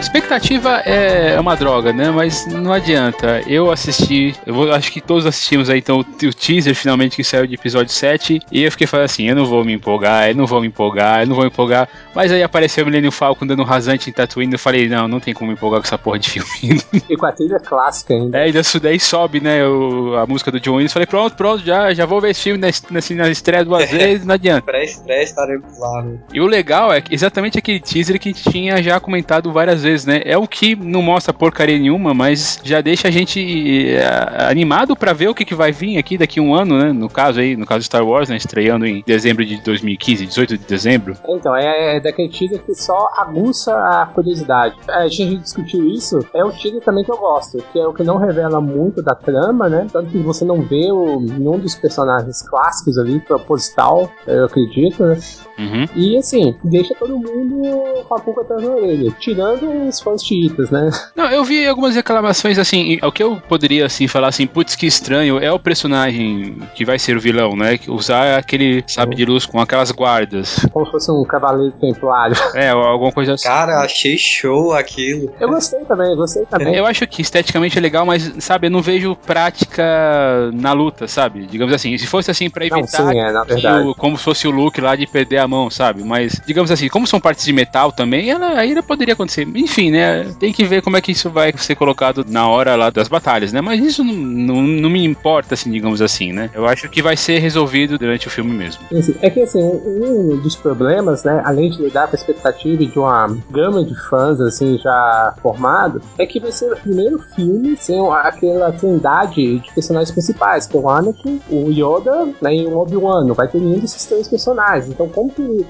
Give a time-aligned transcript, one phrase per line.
[0.00, 2.10] Expectativa é, é uma droga, né?
[2.10, 3.42] Mas não adianta.
[3.46, 7.24] Eu assisti, eu vou, acho que todos assistimos aí, então, o, o teaser finalmente que
[7.24, 8.40] saiu de episódio 7.
[8.52, 11.22] E eu fiquei falando assim: eu não vou me empolgar, eu não vou me empolgar,
[11.22, 11.88] eu não vou me empolgar.
[12.14, 14.52] Mas aí apareceu o Millennium Falcon dando um rasante em Tatooine.
[14.52, 16.80] Eu falei: não, não tem como me empolgar com essa porra de filme.
[17.08, 18.38] E com a trilha clássica ainda.
[18.38, 19.66] É, ainda daí sobe, né?
[19.66, 20.92] O, a música do John Williams.
[20.92, 24.26] Falei: pronto, pronto, já, já vou ver esse filme na, na, na estreia duas vezes,
[24.26, 24.62] não adianta.
[24.62, 26.18] Pré-estreia estaremos lá, né?
[26.32, 29.82] E o legal é que exatamente aquele teaser que a gente tinha já comentado várias
[29.82, 30.22] vezes, né?
[30.24, 35.12] É o que não mostra porcaria nenhuma, mas já deixa a gente é, animado para
[35.12, 36.92] ver o que, que vai vir aqui daqui a um ano, né?
[36.92, 38.36] No caso aí, no caso Star Wars, né?
[38.36, 41.16] Estreando em dezembro de 2015, 18 de dezembro.
[41.28, 44.76] Então, é, é daquele teaser que só aguça a curiosidade.
[44.88, 48.02] A gente discutiu isso, é o teaser também que eu gosto, que é o que
[48.02, 49.86] não revela muito da trama, né?
[49.92, 55.18] Tanto que você não vê o, nenhum dos personagens clássicos ali, proposital, eu acredito, né?
[55.58, 55.84] Uhum.
[55.96, 60.70] E assim, deixa todo mundo com a pulga atrás da orelha, tirando os fãs chiitas,
[60.70, 60.90] né?
[61.14, 64.86] Não, eu vi algumas reclamações assim, o que eu poderia assim falar assim, putz, que
[64.86, 67.78] estranho, é o personagem que vai ser o vilão, né?
[67.88, 70.66] Usar aquele sabe de luz com aquelas guardas.
[70.72, 72.36] Como se fosse um cavaleiro templário.
[72.54, 73.44] É, ou alguma coisa assim.
[73.46, 75.32] Cara, achei show aquilo.
[75.40, 76.74] Eu gostei também, gostei também.
[76.74, 81.46] Eu acho que esteticamente é legal, mas, sabe, eu não vejo prática na luta, sabe?
[81.46, 83.86] Digamos assim, se fosse assim pra Não, evitar sim, é, na que verdade.
[83.88, 86.02] o- como se fosse o Luke lá de perder a mão, sabe?
[86.04, 89.44] Mas, digamos assim, como são partes de metal também, ela ainda poderia acontecer.
[89.68, 90.24] Enfim, né?
[90.40, 93.52] Tem que ver como é que isso vai ser colocado na hora lá das batalhas,
[93.52, 93.60] né?
[93.60, 96.50] Mas isso não, não, não me importa, assim, digamos assim, né?
[96.54, 98.82] Eu acho que vai ser resolvido durante o filme mesmo.
[99.20, 103.36] É que assim, um dos problemas, né, além de lidar com a expectativa de uma
[103.50, 108.72] gama de fãs assim já formado, é que vai ser o primeiro filme sem aquela
[108.72, 113.26] trindade de personagens principais, que é o Anakin, o Yoda né, e o Obi-Wan.
[113.26, 114.88] Não vai ter nenhum desses três personagens.
[114.88, 115.66] Então como que,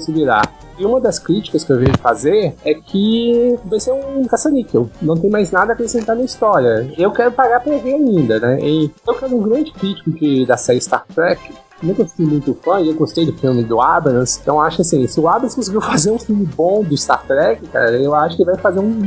[0.00, 0.52] se virar?
[0.78, 3.21] E uma das críticas que eu vejo fazer é que
[3.64, 4.88] vai ser um caça-níquel.
[5.00, 6.92] Não tem mais nada a acrescentar na história.
[6.96, 8.58] Eu quero pagar pra ver ainda, né?
[8.60, 11.40] E eu quero um grande crítico de, da série Star Trek.
[11.82, 14.38] Nunca fui muito fã e eu gostei do filme do Abrams.
[14.40, 17.90] Então acho assim, se o Abrams conseguiu fazer um filme bom do Star Trek, cara,
[17.96, 19.00] eu acho que vai fazer um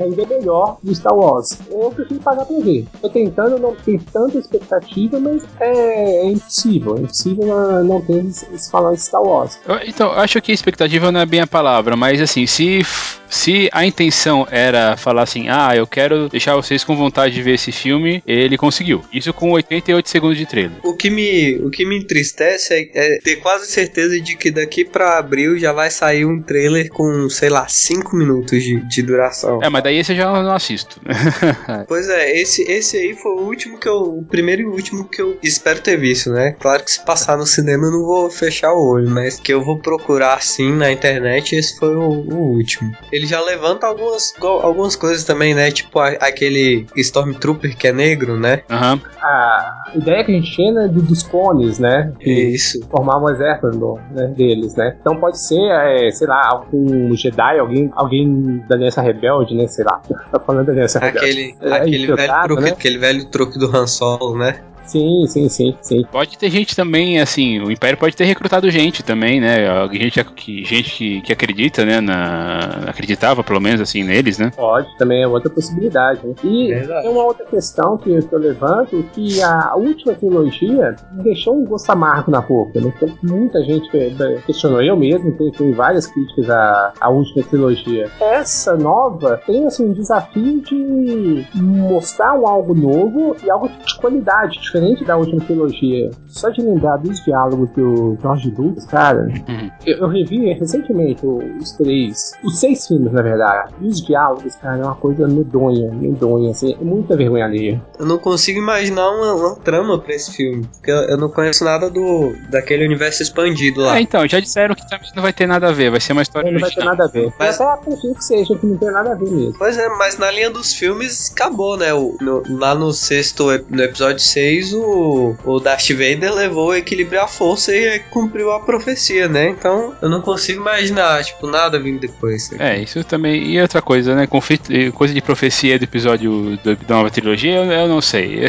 [0.00, 1.58] ainda melhor do Star Wars.
[1.70, 2.86] Eu prefiro pagar pra ver.
[3.00, 6.96] Tô tentando não ter tanta expectativa, mas é, é impossível.
[6.96, 9.58] É impossível não, não ter esse falando de Star Wars.
[9.66, 12.80] Eu- Então, acho que a expectativa não é bem a palavra, mas assim, se,
[13.28, 17.54] se a intenção era falar assim, ah, eu quero deixar vocês com vontade de ver
[17.54, 19.02] esse filme, ele conseguiu.
[19.12, 20.78] Isso com 88 segundos de trailer.
[20.84, 24.84] O que me, o que me entristece é, é ter quase certeza de que daqui
[24.84, 29.60] pra abril já vai sair um trailer com, sei lá, 5 minutos de, de duração.
[29.62, 31.00] É, mas daí esse eu já não assisto.
[31.88, 33.94] Pois é, esse, esse aí foi o último que eu.
[34.18, 36.52] O primeiro e último que eu espero ter visto, né?
[36.60, 39.62] Claro que se passar no cinema eu não vou fechar o olho, mas que eu
[39.64, 42.92] vou procurar assim na internet, esse foi o, o último.
[43.12, 45.70] Ele já levanta algumas, algumas coisas também, né?
[45.70, 48.62] Tipo a- aquele Stormtrooper que é negro, né?
[48.70, 49.00] Aham.
[49.20, 51.93] A ideia que a gente tinha né, do- dos clones, né?
[52.18, 52.80] Que Isso.
[52.88, 54.96] formar um exército né, deles, né?
[55.00, 59.66] Então pode ser, é, sei lá, algum Jedi, alguém, alguém da Aliança Rebelde, né?
[59.66, 60.00] Sei lá.
[60.30, 61.18] Tá falando da Aliança Rebelde.
[61.18, 62.70] Aquele, É, aquele, velho truque, né?
[62.70, 64.56] aquele velho truque do Han Solo, né?
[64.84, 66.04] Sim, sim, sim, sim.
[66.10, 69.56] Pode ter gente também, assim, o Império pode ter recrutado gente também, né?
[69.92, 72.00] Gente que, gente que, que acredita, né?
[72.00, 72.58] Na,
[72.88, 74.50] acreditava, pelo menos, assim, neles, né?
[74.54, 76.26] Pode, também é outra possibilidade.
[76.26, 76.34] Né?
[76.44, 77.02] E Verdade.
[77.02, 81.64] tem uma outra questão que eu, que eu levanto, que a última trilogia deixou um
[81.64, 82.92] gosto amargo na boca, né?
[82.96, 84.14] Então, muita gente que-
[84.46, 88.10] questionou, eu mesmo, tem, várias críticas à, à última trilogia.
[88.20, 94.58] Essa nova tem, assim, um desafio de mostrar um algo novo e algo de qualidade,
[94.74, 96.10] diferente da última trilogia.
[96.26, 99.14] Só de lembrar dos diálogos do George Lucas, cara,
[99.48, 99.70] Uhum.
[99.86, 103.72] eu, eu revi recentemente os três, os seis filmes, na verdade.
[103.80, 107.82] E os diálogos, cara, é uma coisa medonha, medonha, assim, é muita vergonha alheia.
[107.98, 110.66] Eu não consigo imaginar uma, uma trama pra esse filme.
[110.74, 113.96] Porque eu, eu não conheço nada do daquele universo expandido lá.
[113.96, 116.22] É, então, já disseram que também não vai ter nada a ver, vai ser uma
[116.22, 116.96] história Não vai ter original.
[116.96, 117.32] nada a ver.
[117.38, 119.54] Mas- Eu até prefiro que seja, que não tem nada a ver mesmo.
[119.58, 121.92] Pois é, mas na linha dos filmes acabou, né?
[121.94, 127.20] O, no- lá no sexto, no episódio 6, o, o Darth Vader levou o equilíbrio
[127.20, 129.48] à força e cumpriu a profecia, né?
[129.50, 132.50] Então eu não consigo imaginar, tipo, nada vindo depois.
[132.58, 133.42] É, isso também.
[133.50, 134.26] E outra coisa, né?
[134.26, 138.46] Conflito, coisa de profecia do episódio do- da nova trilogia, eu, eu não sei.
[138.46, 138.48] É,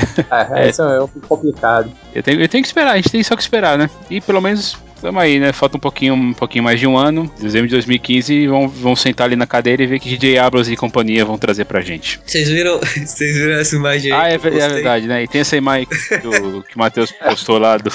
[0.66, 0.70] É.
[0.70, 1.92] Isso é um pouco complicado.
[2.14, 3.90] Eu tenho, eu tenho que esperar, a gente tem só que esperar, né?
[4.10, 5.52] E pelo menos tamo aí, né?
[5.54, 8.96] Falta um pouquinho, um pouquinho mais de um ano, dezembro de 2015, e vão, vão
[8.96, 12.20] sentar ali na cadeira e ver que DJ Abras e companhia vão trazer pra gente.
[12.26, 14.20] Vocês viram, vocês viram essa imagem aí?
[14.20, 15.24] Ah, é, é verdade, né?
[15.24, 15.88] E tem essa imagem
[16.22, 17.92] do- que o Matheus postou lá do.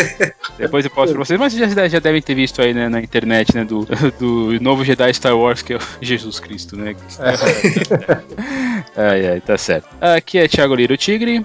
[0.58, 3.54] Depois eu posto pra vocês, mas já, já devem ter visto aí né, na internet,
[3.54, 3.64] né?
[3.64, 3.86] Do,
[4.18, 6.94] do novo Jedi Star Wars, que é o Jesus Cristo, né?
[8.96, 9.88] ai, ai, tá certo.
[10.00, 11.42] Aqui é Thiago Liro Tigre.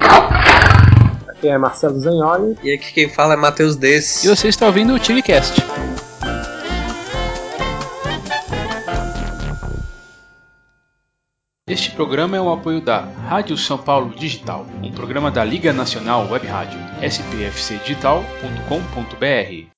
[1.45, 2.57] Aqui é Marcelo Zagnoli.
[2.63, 4.25] E aqui quem fala é Matheus Desse.
[4.25, 5.62] E você está ouvindo o TigreCast.
[11.68, 16.27] Este programa é um apoio da Rádio São Paulo Digital, um programa da Liga Nacional
[16.31, 19.75] Web Rádio, spfcdigital.com.br.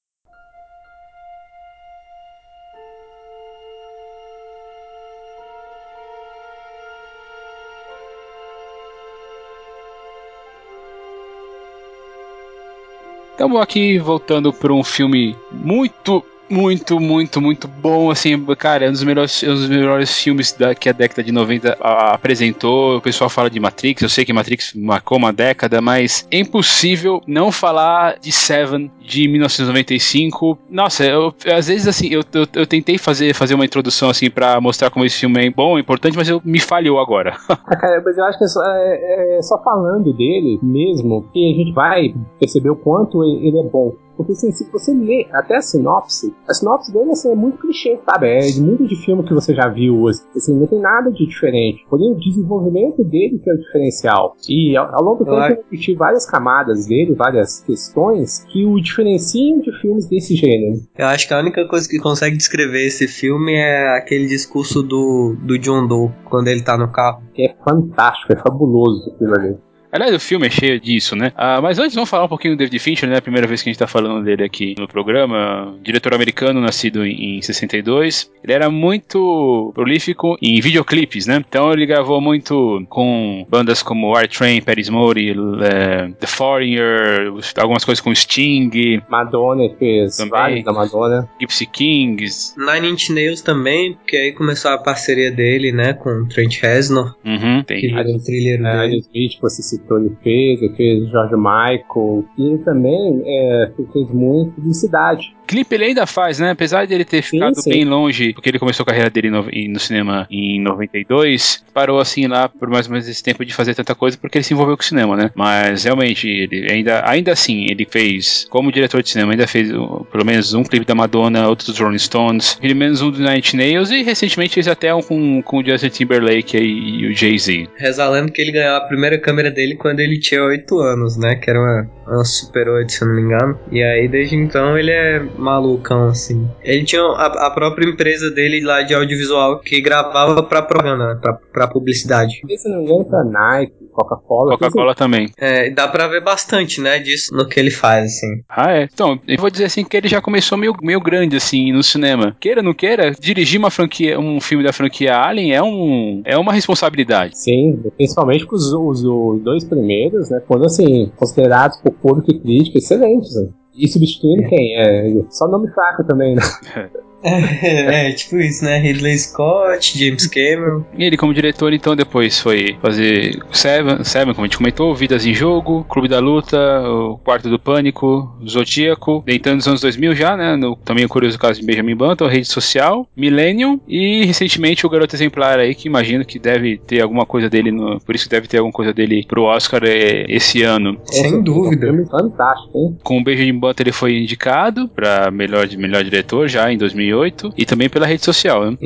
[13.38, 18.09] Estamos aqui voltando para um filme muito, muito, muito, muito bom.
[18.11, 21.23] Assim, cara, é um dos melhores, é um dos melhores filmes da, que a década
[21.23, 22.97] de 90 a- apresentou.
[22.97, 27.21] O pessoal fala de Matrix, eu sei que Matrix marcou uma década, mas é impossível
[27.27, 30.57] não falar de Seven de 1995.
[30.69, 34.59] Nossa, eu, às vezes assim, eu, eu, eu tentei fazer, fazer uma introdução assim para
[34.61, 37.35] mostrar como esse filme é bom, importante, mas eu me falhou agora.
[37.69, 41.53] Ah, cara, mas eu acho que é só, é- é só falando dele mesmo que
[41.53, 43.93] a gente vai perceber o quanto ele ele é bom.
[44.17, 47.99] Porque assim, se você lê até a sinopse, a sinopse dele assim, é muito clichê,
[48.03, 48.27] sabe?
[48.27, 51.85] É de muito de filme que você já viu, assim, não tem nada de diferente.
[51.89, 54.35] Porém, o desenvolvimento dele que é o diferencial.
[54.49, 58.79] E ao, ao longo do tempo Eu repeti várias camadas dele, várias questões que o
[58.81, 60.81] diferenciam de filmes desse gênero.
[60.97, 65.35] Eu acho que a única coisa que consegue descrever esse filme é aquele discurso do,
[65.41, 67.21] do John Doe, quando ele tá no carro.
[67.33, 69.57] Que é fantástico, é fabuloso aquilo ali.
[69.92, 71.31] Aliás, o filme é cheio disso, né?
[71.36, 73.18] Ah, mas antes vamos falar um pouquinho do David Fincher, né?
[73.18, 75.75] A primeira vez que a gente tá falando dele aqui no programa.
[75.81, 78.31] Diretor americano, nascido em, em 62.
[78.44, 81.44] Ele era muito prolífico em videoclipes, né?
[81.48, 87.84] Então ele gravou muito com bandas como Art Train, Paris Mori, eh, The Foreigner, algumas
[87.86, 90.30] coisas com Sting, Madonna fez Também.
[90.31, 91.30] vários da Madonna.
[91.39, 92.54] Gypsy Kings.
[92.57, 97.16] Nine Inch Nails também, porque aí começou a parceria dele, né, com o Trent Reznor,
[97.25, 97.81] Uhum, que tem.
[97.81, 98.98] virou o trilheiro É, dele.
[99.00, 99.62] Smith, que você
[99.97, 105.35] ele fez, fez George Michael, e também é, fez muito publicidade.
[105.47, 106.51] Clipe ele ainda faz, né?
[106.51, 107.69] Apesar de ele ter ficado sim.
[107.69, 112.27] bem longe, porque ele começou a carreira dele no, no cinema em 92, parou assim
[112.27, 114.75] lá por mais ou menos esse tempo de fazer tanta coisa porque ele se envolveu
[114.75, 115.31] com o cinema, né?
[115.35, 120.05] Mas realmente, ele ainda, ainda assim, ele fez, como diretor de cinema, ainda fez uh,
[120.11, 123.41] pelo menos um clipe da Madonna, outro dos Rolling Stones, pelo menos um do Nine
[123.53, 127.67] Nails e recentemente fez até um com, com o Justin Timberlake aí, e o Jay-Z.
[127.77, 131.17] Reza a lenda que ele ganhou a primeira câmera dele quando ele tinha 8 anos,
[131.17, 133.59] né, que era uma, uma Super 8, se eu não me engano.
[133.71, 136.48] E aí, desde então, ele é malucão, assim.
[136.63, 141.19] Ele tinha a, a própria empresa dele lá de audiovisual que gravava pra propaganda, né,
[141.22, 142.42] pra, pra publicidade.
[142.50, 144.51] E, se não me engano, pra Nike, Coca-Cola.
[144.57, 145.30] Coca-Cola também.
[145.38, 148.42] É, dá pra ver bastante, né, disso no que ele faz, assim.
[148.50, 148.88] Ah, é.
[148.92, 152.36] Então, eu vou dizer assim que ele já começou meio, meio grande, assim, no cinema.
[152.39, 156.38] Queira ou não queira, dirigir uma franquia, um filme da franquia Alien é, um, é
[156.38, 157.38] uma responsabilidade.
[157.38, 160.42] Sim, principalmente com os, os- os dois primeiros, né?
[160.48, 163.50] Foram, assim, considerados por público e crítica excelentes, né?
[163.77, 164.75] E substituindo quem?
[164.75, 166.41] É, só nome fraco também, né?
[167.23, 168.77] é, tipo isso, né?
[168.79, 170.83] Ridley Scott, James Cameron.
[170.97, 175.25] E ele, como diretor, então, depois foi fazer Seven, Seven como a gente comentou, Vidas
[175.25, 176.57] em Jogo, Clube da Luta,
[176.88, 180.55] o Quarto do Pânico, Zodíaco, entrando nos anos 2000 já, né?
[180.55, 185.15] No, também o curioso caso de Benjamin Button, Rede Social, Millennium e recentemente o Garoto
[185.15, 188.47] Exemplar aí, que imagino que deve ter alguma coisa dele, no, por isso que deve
[188.47, 191.00] ter alguma coisa dele pro Oscar eh, esse ano.
[191.05, 191.88] Sem é dúvida.
[191.88, 192.97] filme fantástico, hein?
[193.03, 197.65] Com o Benjamin Button ele foi indicado para melhor, melhor diretor já em 2008 e
[197.65, 198.77] também pela rede social, né?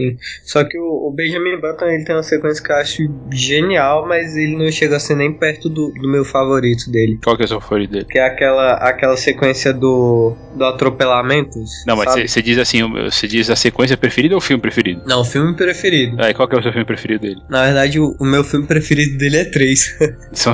[0.43, 2.97] Só que o, o Benjamin Button ele tem uma sequência que eu acho
[3.31, 7.19] genial, mas ele não chega a ser nem perto do, do meu favorito dele.
[7.23, 8.05] Qual que é o seu favorito dele?
[8.09, 11.59] Que é aquela, aquela sequência do, do atropelamento.
[11.87, 15.01] Não, mas você diz assim, você diz a sequência preferida ou o filme preferido?
[15.05, 16.17] Não, o filme preferido.
[16.19, 17.41] Ah, e qual que é o seu filme preferido dele?
[17.49, 19.97] Na verdade, o, o meu filme preferido dele é três.
[20.33, 20.53] São-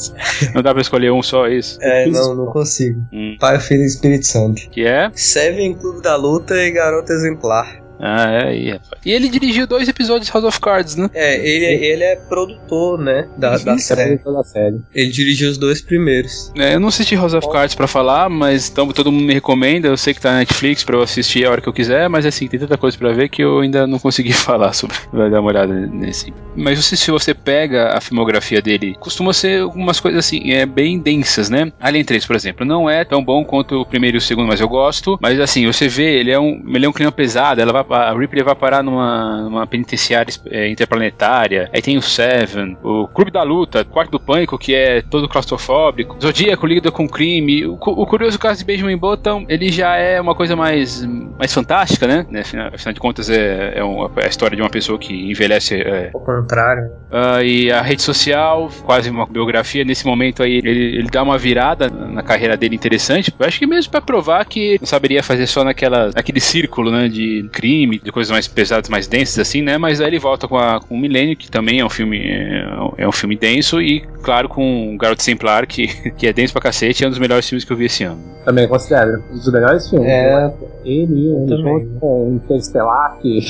[0.54, 1.78] não dá pra escolher um só, é isso?
[1.82, 3.00] é, não, não consigo.
[3.12, 3.36] Hum.
[3.38, 4.62] Pai, Filho e Espírito Santo.
[4.70, 5.10] Que é?
[5.14, 7.83] Seven, Clube da Luta e Garota Exemplar.
[8.04, 8.80] Ah, é, é.
[9.04, 11.08] E ele dirigiu dois episódios de House of Cards, né?
[11.14, 13.26] É, ele, ele é produtor, né?
[13.38, 14.18] Da, da é série.
[14.18, 14.76] produtor da série.
[14.94, 16.52] Ele dirigiu os dois primeiros.
[16.56, 19.88] É, eu não assisti House of Cards pra falar, mas então, todo mundo me recomenda.
[19.88, 22.26] Eu sei que tá na Netflix pra eu assistir a hora que eu quiser, mas
[22.26, 24.96] assim, tem tanta coisa pra ver que eu ainda não consegui falar sobre.
[25.10, 26.32] Vai dar uma olhada nesse.
[26.54, 30.98] Mas você, se você pega a filmografia dele, costuma ser algumas coisas assim, é bem
[30.98, 31.72] densas, né?
[31.80, 34.60] Alien 3, por exemplo, não é tão bom quanto o primeiro e o segundo, mas
[34.60, 35.18] eu gosto.
[35.20, 37.60] Mas assim, você vê, ele é um, ele é um clima pesado.
[37.60, 41.68] Ela vai, a Ripley vai parar numa, numa penitenciária é, interplanetária.
[41.72, 46.16] Aí tem o Seven, o Clube da Luta, Quarto do Pânico, que é todo claustrofóbico.
[46.20, 47.66] Zodíaco lida com crime.
[47.66, 51.04] O, o curioso caso de Benjamin Button, ele já é uma coisa mais,
[51.38, 52.26] mais fantástica, né?
[52.30, 52.40] né?
[52.40, 55.74] Afinal, afinal de contas, é, é, uma- é a história de uma pessoa que envelhece
[55.80, 56.90] é, Ao contrário.
[57.10, 59.84] ah, e a rede social, quase uma biografia.
[59.84, 63.32] Nesse momento aí, ele, ele dá uma virada na carreira dele interessante.
[63.38, 67.08] Eu acho que mesmo pra provar que não saberia fazer só naquela, naquele círculo, né,
[67.08, 69.78] de crime, de coisas mais pesadas, mais densas, assim, né?
[69.78, 72.64] Mas aí ele volta com, a, com o Milênio, que também é um filme é,
[72.98, 76.62] é um filme denso e, claro, com o Garoto Exemplar, que, que é denso pra
[76.62, 78.18] cacete, é um dos melhores filmes que eu vi esse ano.
[78.44, 80.08] Também considero um dos melhores filmes.
[80.08, 80.34] É.
[80.34, 80.52] né?
[80.84, 81.80] Ele, ele também.
[81.80, 83.40] junto com Interestelar, que,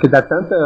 [0.00, 0.56] que dá tanta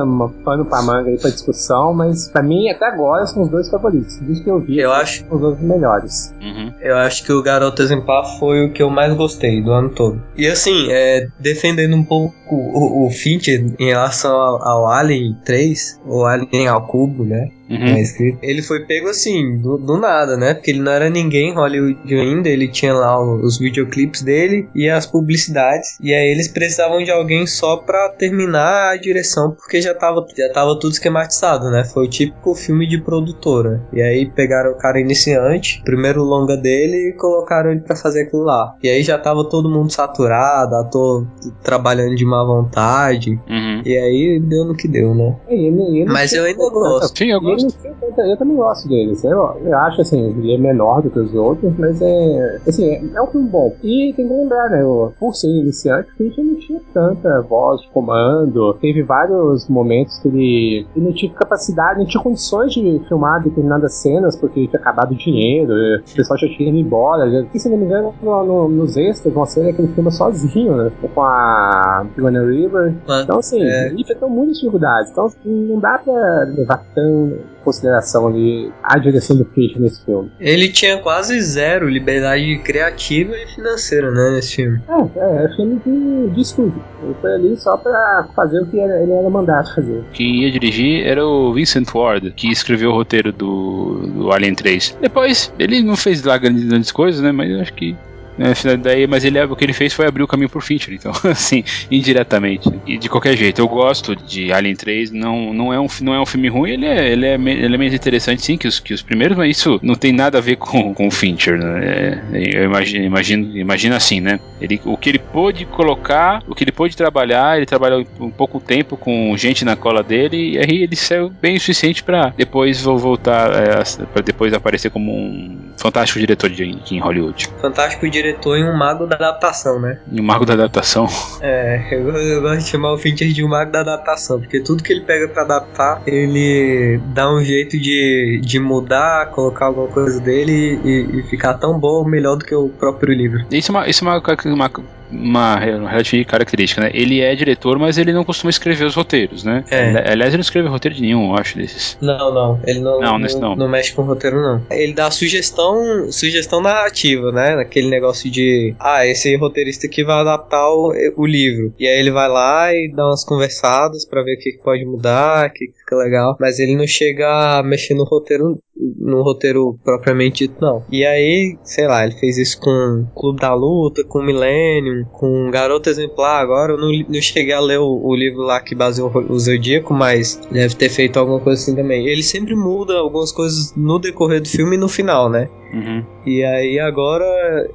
[0.44, 4.18] pano pra manga aí pra discussão, mas pra mim, até agora, são os dois favoritos.
[4.20, 6.34] Dos que eu vi, Eu são acho, os dois melhores.
[6.40, 6.72] Uhum.
[6.80, 10.22] eu acho que o Garoto Exemplar foi o que eu mais gostei do ano todo.
[10.36, 16.00] E assim, é, defendendo um pouco o, o Fincher em relação ao, ao Alien 3,
[16.06, 17.50] o Alien ao cubo, né?
[17.68, 17.84] Uhum.
[17.84, 18.38] É escrito.
[18.42, 20.54] Ele foi pego assim, do, do nada, né?
[20.54, 24.88] Porque ele não era ninguém em Hollywood ainda, ele tinha lá os videoclipes dele e
[24.88, 25.98] as publicidades.
[26.00, 30.52] E aí eles precisavam de alguém só pra terminar a direção, porque já tava, já
[30.52, 31.84] tava tudo esquematizado, né?
[31.84, 33.82] Foi o típico filme de produtora.
[33.92, 38.42] E aí pegaram o cara iniciante, primeiro longa dele, e colocaram ele pra fazer aquilo
[38.44, 38.74] lá.
[38.82, 41.26] E aí já tava todo mundo saturado, ator
[41.62, 43.30] trabalhando de má vontade.
[43.48, 43.82] Uhum.
[43.84, 45.36] E aí deu no que deu, né?
[45.48, 47.16] E ele- ele Mas eu ainda gosto.
[47.18, 47.82] Sim, eu ele gosto.
[47.82, 49.24] tenta- eu também gosto deles.
[49.24, 52.60] Eu, eu acho assim, ele é menor do que os outros, mas é.
[52.66, 53.72] Assim, é, é um filme bom.
[53.82, 54.84] E tem que lembrar, né?
[54.84, 58.74] o- Por ser iniciante, o Fincher não tinha tanta voz de comando.
[58.80, 63.94] Teve vários momentos que ele, ele não tinha capacidade, não tinha condições de filmar determinadas
[63.94, 67.30] cenas, porque tinha acabado o dinheiro, o pessoal já tinha ido embora.
[67.30, 70.10] Já, e, se não me engano, no- no- nos extras, uma cena que ele filma
[70.10, 70.90] sozinho, né?
[71.14, 72.94] Com a Joanna River.
[73.22, 73.88] Então, assim, É.
[73.88, 75.10] ele enfrentou muitas dificuldades.
[75.10, 77.32] Então, não dá pra levar tão
[77.64, 80.30] consideração ali a direção do Fincher nesse filme.
[80.38, 84.80] Ele tinha quase zero liberdade criativa e financeira, né, nesse filme.
[84.88, 86.82] É, é, é filme de, de estúdio.
[87.02, 90.02] Ele foi ali só pra fazer o que era- ele era mandado fazer.
[90.12, 94.96] Quem ia dirigir era o Vincent Ward, que escreveu o roteiro do, do Alien 3.
[95.00, 97.32] Depois, ele não fez lá grandes, grandes coisas, né?
[97.32, 97.96] Mas eu acho que.
[98.36, 101.12] Né, daí, mas ele, o que ele fez foi abrir o caminho pro Fincher, então,
[101.24, 102.68] assim, indiretamente.
[102.86, 106.20] E de qualquer jeito, eu gosto de Alien 3, não, não, é, um, não é
[106.20, 108.92] um filme ruim, ele é, ele, é, ele é menos interessante sim que os, que
[108.92, 112.20] os primeiros, mas isso não tem nada a ver com, com o Fincher, né?
[112.32, 114.38] É, eu imagino, imagino, imagino assim, né?
[114.60, 118.60] Ele, o que ele pôde colocar, o que ele pôde trabalhar, ele trabalhou um pouco
[118.60, 122.82] tempo com gente na cola dele, e aí ele saiu bem o suficiente pra depois
[122.82, 127.48] vo- voltar, é, para depois aparecer como um fantástico diretor de, em Hollywood.
[127.60, 129.98] Fantástico diretor e um mago da adaptação, né?
[130.10, 131.06] E o mago da adaptação.
[131.40, 134.82] É, eu, eu gosto de chamar o Fincher de um mago da adaptação, porque tudo
[134.82, 140.20] que ele pega pra adaptar, ele dá um jeito de, de mudar, colocar alguma coisa
[140.20, 143.44] dele e, e ficar tão bom ou melhor do que o próprio livro.
[143.50, 144.70] Isso é uma, isso é uma, uma,
[145.10, 146.90] uma relativa característica, né?
[146.92, 149.64] Ele é diretor, mas ele não costuma escrever os roteiros, né?
[149.70, 149.88] É.
[149.88, 151.96] Ali- Aliás, ele não escreve roteiro de nenhum, eu acho, desses.
[152.00, 153.56] Não, não, ele não, Não, nesse não.
[153.68, 154.62] mexe com roteiro, não.
[154.70, 157.56] Ele dá sugestão, sugestão narrativa, né?
[157.56, 161.72] Naquele negócio de, ah, esse roteirista aqui vai adaptar o, o livro.
[161.78, 164.84] E aí ele vai lá e dá umas conversadas pra ver o que que pode
[164.84, 166.36] mudar, o que que fica legal.
[166.40, 168.58] Mas ele não chega a mexer no roteiro,
[168.98, 170.84] no roteiro propriamente dito, não.
[170.90, 175.90] E aí, sei lá, ele fez isso com Clube da Luta, com Millennium, com Garoto
[175.90, 176.42] Exemplar.
[176.42, 179.92] Agora eu não, não cheguei a ler o, o livro lá que baseou o Zodíaco,
[179.92, 182.06] mas deve ter feito alguma coisa assim também.
[182.06, 185.48] Ele sempre muda algumas coisas no decorrer do filme e no final, né?
[185.76, 186.04] Uhum.
[186.24, 187.24] E aí agora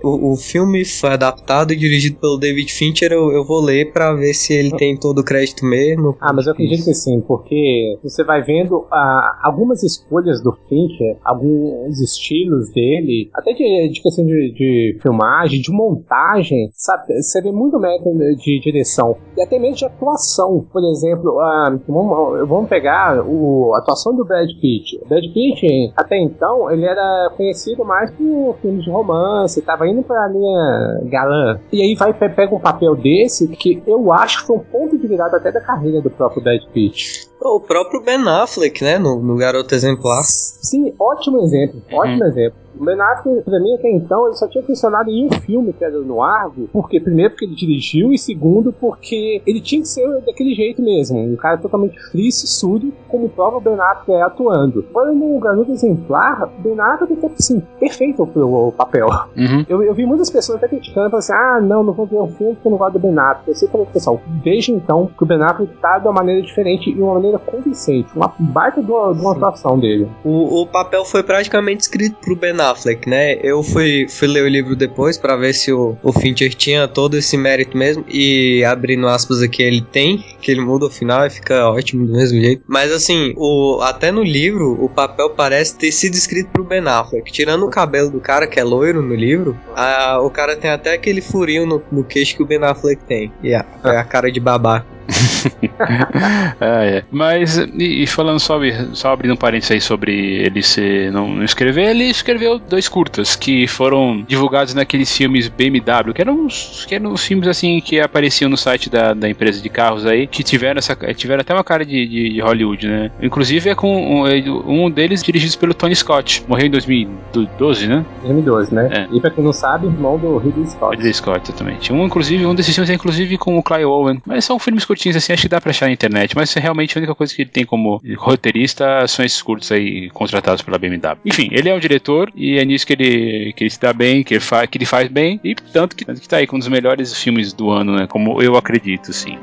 [0.03, 3.11] o, o filme foi adaptado e dirigido pelo David Fincher.
[3.11, 6.17] Eu, eu vou ler pra ver se ele tem todo o crédito mesmo.
[6.19, 11.17] Ah, mas eu acredito que sim, porque você vai vendo ah, algumas escolhas do Fincher,
[11.23, 17.21] alguns estilos dele, até de, de questão de, de filmagem, de montagem, sabe?
[17.21, 20.65] você vê muito mérito de direção e até mesmo de atuação.
[20.71, 24.97] Por exemplo, uh, vamos, vamos pegar o, a atuação do Brad Pitt.
[25.03, 30.01] O Brad Pitt, até então, ele era conhecido mais por filmes de romance, estava indo
[30.01, 31.59] para a linha galã.
[31.73, 35.05] E aí vai pega um papel desse que eu acho que foi um ponto de
[35.05, 37.29] virada até da carreira do próprio Brad Pitt.
[37.43, 38.99] O próprio Ben Affleck, né?
[38.99, 40.21] No, no Garoto Exemplar.
[40.23, 41.81] Sim, ótimo exemplo.
[41.91, 41.97] Uhum.
[41.97, 42.61] Ótimo exemplo.
[42.79, 45.83] O Ben Affleck, pra mim, até então, ele só tinha funcionado em um filme que
[45.83, 46.69] era no Argo.
[46.71, 51.19] Porque, primeiro, porque ele dirigiu, e segundo, porque ele tinha que ser daquele jeito mesmo.
[51.19, 54.85] Um cara totalmente frio e surdo, como o próprio Ben Affleck é atuando.
[54.89, 59.07] Agora, no Garoto Exemplar, Ben Affleck tá, assim, perfeito pro papel.
[59.37, 59.65] Uhum.
[59.67, 62.29] Eu, eu, vi muitas pessoas até criticando, falando assim, ah, não, não vou ver um
[62.29, 63.49] filme porque eu não gosto do Ben Affleck.
[63.49, 66.89] Eu sempre falei, pessoal, veja então que o Ben Affleck tá de uma maneira diferente
[66.89, 68.09] e uma maneira convincente.
[68.15, 70.07] Uma baita de uma, de uma atuação dele.
[70.23, 73.39] O, o papel foi praticamente escrito pro Ben Affleck, né?
[73.41, 77.17] Eu fui, fui ler o livro depois para ver se o, o Fincher tinha todo
[77.17, 78.03] esse mérito mesmo.
[78.07, 82.13] E abrindo aspas aqui, ele tem, que ele muda o final e fica ótimo do
[82.13, 82.63] mesmo jeito.
[82.67, 87.31] Mas assim, o, até no livro, o papel parece ter sido escrito pro Ben Affleck.
[87.31, 90.93] Tirando o cabelo do cara, que é loiro no livro, a, o cara tem até
[90.93, 93.31] aquele furinho no, no queixo que o Ben Affleck tem.
[93.43, 94.85] E a, é a cara de babaca.
[96.59, 97.03] ah, é.
[97.11, 101.43] Mas, e, e, falando sobre, só abrindo um parênteses aí sobre ele ser, não, não,
[101.43, 106.95] escrever, ele escreveu dois curtas que foram divulgados naqueles filmes BMW, que eram uns, que
[106.95, 110.43] eram uns filmes assim que apareciam no site da, da empresa de carros aí, que
[110.43, 113.11] tiveram, essa, tiveram até uma cara de, de, de Hollywood, né?
[113.21, 118.05] Inclusive é com um, é, um, deles dirigido pelo Tony Scott, morreu em 2012, né?
[118.21, 118.89] 2012, né?
[118.91, 119.15] É.
[119.15, 120.95] E pra quem não sabe, irmão do Ridley Scott.
[120.95, 121.91] Ridley Scott, exatamente.
[121.91, 125.15] Um, inclusive, um desses filmes é inclusive com o Clive Owen, mas são filmes curtinhos
[125.15, 127.49] assim, acho que dá pra achar na internet, mas realmente a única coisa que ele
[127.49, 131.17] tem como roteirista são esses curtos aí contratados pela BMW.
[131.25, 134.21] Enfim, ele é um diretor e é nisso que ele, que ele se dá bem,
[134.21, 136.57] que ele, fa, que ele faz bem, e tanto que, tanto que tá aí com
[136.57, 138.05] um dos melhores filmes do ano, né?
[138.05, 139.37] Como eu acredito, sim.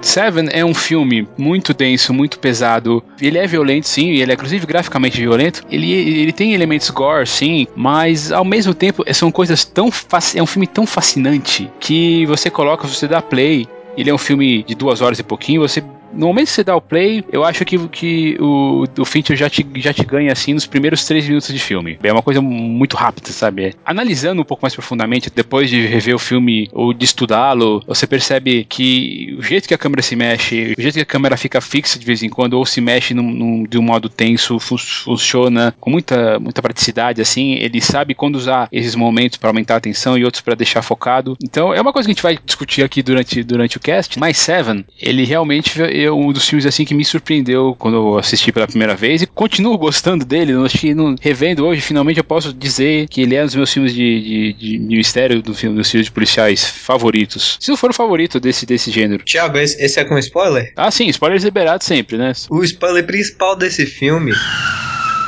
[0.00, 3.02] Seven é um filme muito denso, muito pesado.
[3.20, 5.62] Ele é violento, sim, ele é inclusive graficamente violento.
[5.70, 9.90] Ele, ele tem elementos gore, sim, mas ao mesmo tempo são coisas tão.
[10.34, 13.66] É um filme tão fascinante que você coloca, você dá play.
[13.96, 15.82] Ele é um filme de duas horas e pouquinho, você
[16.12, 19.48] no momento que você dá o play, eu acho que, que o, o Fincher já
[19.48, 21.98] te, já te ganha assim nos primeiros três minutos de filme.
[22.02, 23.74] É uma coisa muito rápida, sabe?
[23.84, 28.64] Analisando um pouco mais profundamente, depois de rever o filme ou de estudá-lo, você percebe
[28.64, 31.98] que o jeito que a câmera se mexe, o jeito que a câmera fica fixa
[31.98, 35.74] de vez em quando, ou se mexe num, num, de um modo tenso, fun funciona
[35.80, 37.54] com muita, muita praticidade, assim.
[37.54, 41.36] Ele sabe quando usar esses momentos para aumentar a atenção e outros para deixar focado.
[41.42, 44.18] Então, é uma coisa que a gente vai discutir aqui durante, durante o cast.
[44.18, 48.52] Mas Seven, ele realmente é um dos filmes assim que me surpreendeu quando eu assisti
[48.52, 50.52] pela primeira vez e continuo gostando dele.
[50.52, 53.72] Eu acho que revendo hoje, finalmente eu posso dizer que ele é um dos meus
[53.72, 57.56] filmes de, de, de, de mistério do filme, dos filmes de policiais favoritos.
[57.60, 59.24] Se não for o favorito desse, desse gênero.
[59.24, 60.72] Tiago, esse, esse é com spoiler?
[60.76, 62.32] Ah, sim, spoilers liberados sempre, né?
[62.50, 64.32] O spoiler principal desse filme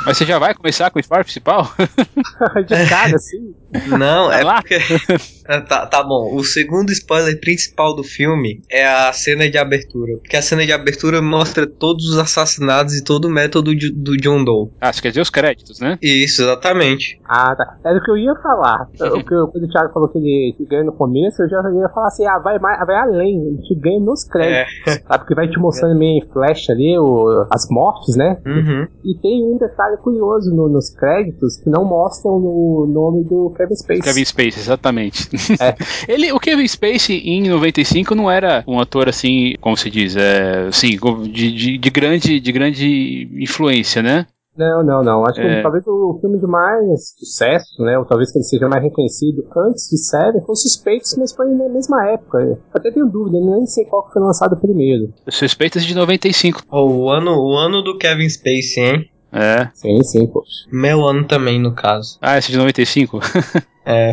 [0.08, 1.70] mas você já vai começar com o spoiler principal?
[2.66, 3.54] de cara, assim?
[3.98, 4.62] Não, é lá?
[4.62, 4.78] porque.
[5.68, 6.34] tá, tá bom.
[6.34, 10.18] O segundo spoiler principal do filme é a cena de abertura.
[10.18, 14.16] Porque a cena de abertura mostra todos os assassinatos e todo o método de, do
[14.16, 14.70] John Doe.
[14.80, 15.98] Ah, você quer dizer os créditos, né?
[16.02, 17.20] Isso, exatamente.
[17.24, 17.78] Ah, tá.
[17.84, 18.88] Era o que eu ia falar.
[19.00, 21.88] o que, quando o Thiago falou que ele te ganha no começo, eu já ia
[21.90, 23.46] falar assim: ah, vai, vai além.
[23.46, 24.86] Ele te ganha nos créditos.
[24.86, 24.98] É.
[25.06, 25.18] Sabe?
[25.18, 25.98] Porque vai te mostrando é.
[25.98, 28.38] meio em flash ali o, as mortes, né?
[28.46, 28.86] Uhum.
[29.04, 33.74] E tem um detalhe curioso no, nos créditos que não mostram o nome do Kevin
[33.74, 34.02] Spacey.
[34.02, 35.28] Kevin Spacey, exatamente.
[35.60, 35.74] É.
[36.12, 40.68] Ele, o Kevin Spacey em 95 não era um ator assim, como se diz, é,
[40.68, 40.96] assim,
[41.30, 44.26] de, de, de grande, de grande influência, né?
[44.58, 45.24] Não, não, não.
[45.24, 45.56] Acho é.
[45.56, 47.96] que talvez o filme de mais sucesso, né?
[47.96, 51.68] Ou talvez que ele seja mais reconhecido antes de Seven foi Suspeitos, mas foi na
[51.68, 52.58] mesma época.
[52.74, 55.14] Até tenho dúvida, nem sei qual foi lançado primeiro.
[55.28, 56.62] Suspeitos de 95.
[56.72, 59.10] Oh, o ano, o ano do Kevin Spacey, hein?
[59.32, 59.68] É.
[59.74, 60.66] Sim, sim, poxa.
[60.70, 62.18] Meu ano também, no caso.
[62.20, 63.20] Ah, esse de 95?
[63.84, 64.12] é.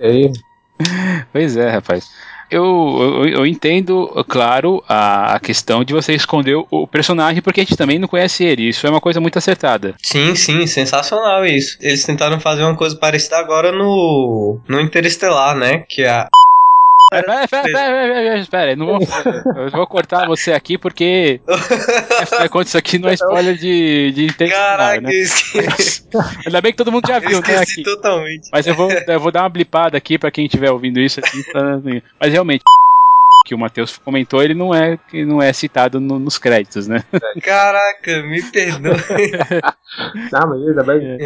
[0.00, 0.32] é.
[1.32, 2.08] Pois é, rapaz.
[2.48, 7.64] Eu, eu, eu, entendo, claro, a, a, questão de você esconder o personagem, porque a
[7.64, 8.68] gente também não conhece ele.
[8.68, 9.96] Isso é uma coisa muito acertada.
[10.00, 11.76] Sim, sim, sensacional isso.
[11.80, 15.84] Eles tentaram fazer uma coisa parecida agora no, no Interestelar, né?
[15.88, 16.28] Que é a
[17.08, 18.98] Pera, pera, pera, pera, não vou,
[19.56, 21.40] eu vou cortar você aqui porque
[22.20, 25.10] afinal isso aqui não é spoiler de, de Caraca, né?
[26.44, 27.58] Ainda bem que todo mundo já viu, né?
[27.58, 27.84] Aqui.
[27.84, 28.48] totalmente.
[28.52, 31.20] Mas eu vou, eu vou dar uma blipada aqui pra quem estiver ouvindo isso.
[31.20, 31.44] Assim.
[32.20, 32.62] Mas realmente,
[33.44, 37.04] que o Matheus comentou, ele não é, não é citado no, nos créditos, né?
[37.40, 38.96] Caraca, me perdoe.
[40.32, 41.18] Não, mas ainda bem.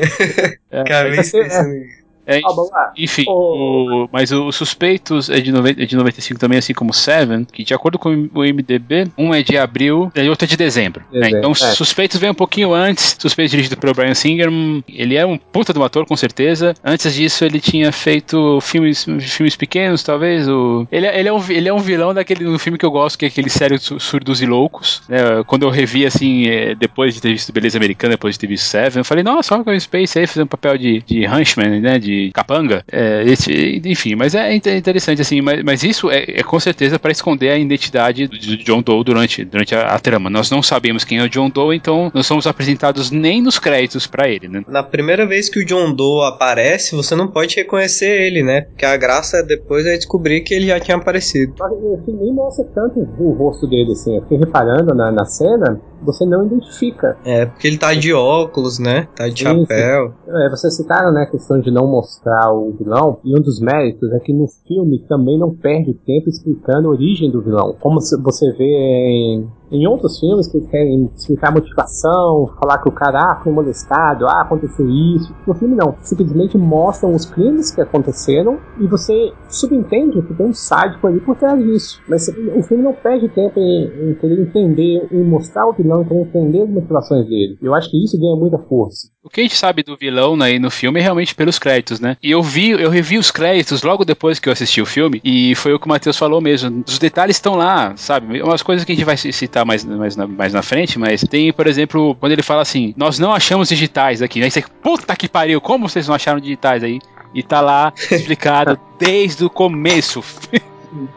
[0.70, 0.80] É.
[0.80, 1.99] Acabei é- esquecendo isso.
[2.26, 2.92] É, lá.
[2.96, 7.44] enfim, o- mas o Suspeitos é de, 90, é de 95 também, assim como Seven,
[7.44, 11.02] que de acordo com o MDB, um é de abril e outro é de dezembro.
[11.12, 11.20] né?
[11.20, 11.72] Dezembro, Então, é.
[11.74, 13.16] Suspeitos vem um pouquinho antes.
[13.18, 14.48] Suspeitos dirigido pelo Brian Singer.
[14.48, 16.74] hum, Ele é um puta de um ator, com certeza.
[16.84, 20.48] Antes disso, ele tinha feito filmes, filmes pequenos, talvez.
[20.48, 20.86] O...
[20.90, 23.18] Ele, é- ele, é um, ele é um vilão daquele um filme que eu gosto,
[23.18, 25.02] que é aquele sério Su- Surdos e Loucos.
[25.08, 25.18] né?
[25.46, 28.64] Quando eu revi, assim, é, depois de ter visto Beleza Americana, depois de ter visto
[28.64, 31.98] Seven, eu falei, nossa, olha o Kevin Space aí fazendo papel de, de henchman, né?
[31.98, 32.82] De capanga.
[32.90, 35.40] É, esse- enfim, mas é inte- interessante, assim.
[35.40, 39.04] Mas, mas isso é, é com certeza para esconder a identidade do do John Doe
[39.04, 40.28] durante, durante a, a trama.
[40.30, 44.06] Nós não sabemos quem é o John Doe, então não somos apresentados nem nos créditos
[44.06, 44.62] para ele, né?
[44.68, 48.62] Na primeira vez que o John Doe aparece, você não pode reconhecer ele, né?
[48.62, 51.52] Porque a graça depois é descobrir que ele já tinha aparecido.
[51.60, 54.16] O filme nem mostra tanto o rosto dele, assim.
[54.16, 57.16] Eu fiquei reparando na, na cena, você não identifica.
[57.24, 59.08] É, porque ele tá de óculos, né?
[59.14, 59.60] Tá de Isso.
[59.60, 60.14] chapéu.
[60.28, 64.12] É, vocês citaram né, a questão de não mostrar o vilão, e um dos méritos
[64.12, 67.76] é que no filme também não perde tempo explicando a origem do vilão.
[67.80, 72.92] Como você vê em, em outros filmes que querem explicar a motivação, falar que o
[72.92, 75.34] cara ah, foi molestado, ah, aconteceu isso.
[75.46, 80.54] No filme não, simplesmente mostram os crimes que aconteceram e você subentende que tem um
[80.54, 82.00] sádico ali por trás disso.
[82.08, 86.04] Mas o filme não perde tempo em, em querer entender, em mostrar o vilão, em
[86.04, 87.58] querer entender as motivações dele.
[87.62, 89.08] Eu acho que isso ganha muita força.
[89.22, 92.16] O que a gente sabe do vilão né, no filme é realmente pelos créditos, né?
[92.22, 95.54] E eu vi, eu revi os créditos logo depois que eu assisti o filme, e
[95.56, 96.82] foi o que o Matheus falou mesmo.
[96.88, 98.40] Os detalhes estão lá, sabe?
[98.40, 101.52] Umas coisas que a gente vai citar mais, mais, na, mais na frente, mas tem,
[101.52, 104.42] por exemplo, quando ele fala assim: Nós não achamos digitais aqui.
[104.42, 106.98] Aí você, puta que pariu, como vocês não acharam digitais aí?
[107.34, 110.22] E tá lá explicado desde o começo.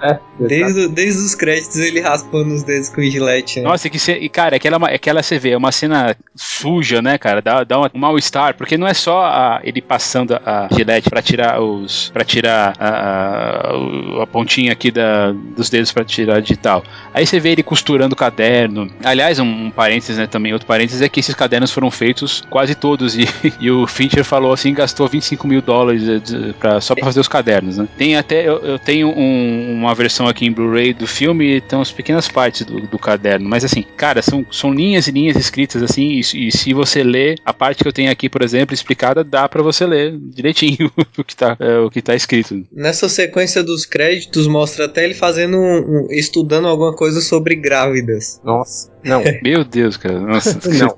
[0.02, 3.60] É, Desde, desde os créditos ele raspando os dedos com o gilete.
[3.60, 3.68] né?
[3.70, 7.18] Nossa, e que cê- e cara, aquela, aquela você vê, é uma cena suja, né,
[7.18, 7.42] cara?
[7.42, 11.62] Dá, dá um mal-estar, porque não é só a- ele passando a gilete pra tirar
[11.62, 12.10] os.
[12.12, 16.84] para tirar a, a- a pontinha aqui da, dos dedos pra tirar a digital.
[17.14, 18.90] Aí você vê ele costurando o caderno.
[19.04, 22.76] Aliás, um, um parênteses, né, também, outro parênteses é que esses cadernos foram feitos quase
[22.76, 23.18] todos.
[23.18, 23.28] E,
[23.60, 27.28] e o Fincher falou assim: gastou 25 mil dólares eh, pra, só pra fazer os
[27.28, 27.88] cadernos, né?
[27.98, 28.48] Tem até.
[28.48, 32.28] Eu, eu tenho um- uma versão aqui em Blu-ray do filme e tem umas pequenas
[32.28, 33.48] partes do, do caderno.
[33.48, 36.12] Mas assim, cara, são, são linhas e linhas escritas assim.
[36.12, 39.48] E, e se você ler a parte que eu tenho aqui, por exemplo, explicada, dá
[39.50, 42.64] pra você ler direitinho o que tá, é, o que tá escrito.
[42.72, 48.40] Nessa sequência dos créditos mostra até ele fazendo um, um- estudando alguma coisa sobre grávidas.
[48.44, 49.24] Nossa, não.
[49.44, 50.20] Meu Deus, cara.
[50.20, 50.96] Nossa, Não.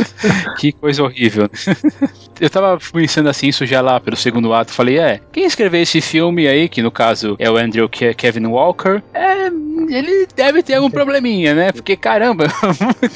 [0.58, 1.48] que coisa horrível.
[2.40, 4.72] Eu tava pensando assim, isso já lá pelo segundo ato.
[4.72, 8.46] Falei, é, quem escreveu esse filme aí, que no caso é o Andrew Ke- Kevin
[8.46, 9.46] Walker, é,
[9.88, 11.72] ele deve ter algum probleminha, né?
[11.72, 12.46] Porque, caramba,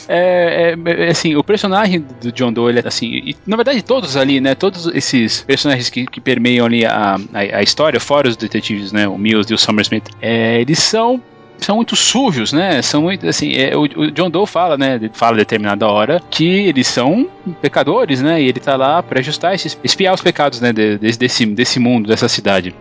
[0.08, 3.82] é, é, é, assim, o personagem do John Doe, ele é assim, e, na verdade
[3.82, 4.54] todos ali, né?
[4.54, 9.08] Todos esses personagens que, que permeiam ali a, a, a história, fora os detetives, né?
[9.08, 11.20] O Mills e o Summersmith, é, eles são
[11.66, 12.80] são muito sujos, né?
[12.82, 15.00] São muito, assim, é, o, o John Doe fala, né?
[15.12, 17.28] Fala a determinada hora que eles são
[17.60, 18.40] pecadores, né?
[18.42, 20.72] E ele tá lá pra ajustar esses, espiar os pecados, né?
[20.72, 22.74] de- de- desse, desse mundo, dessa cidade.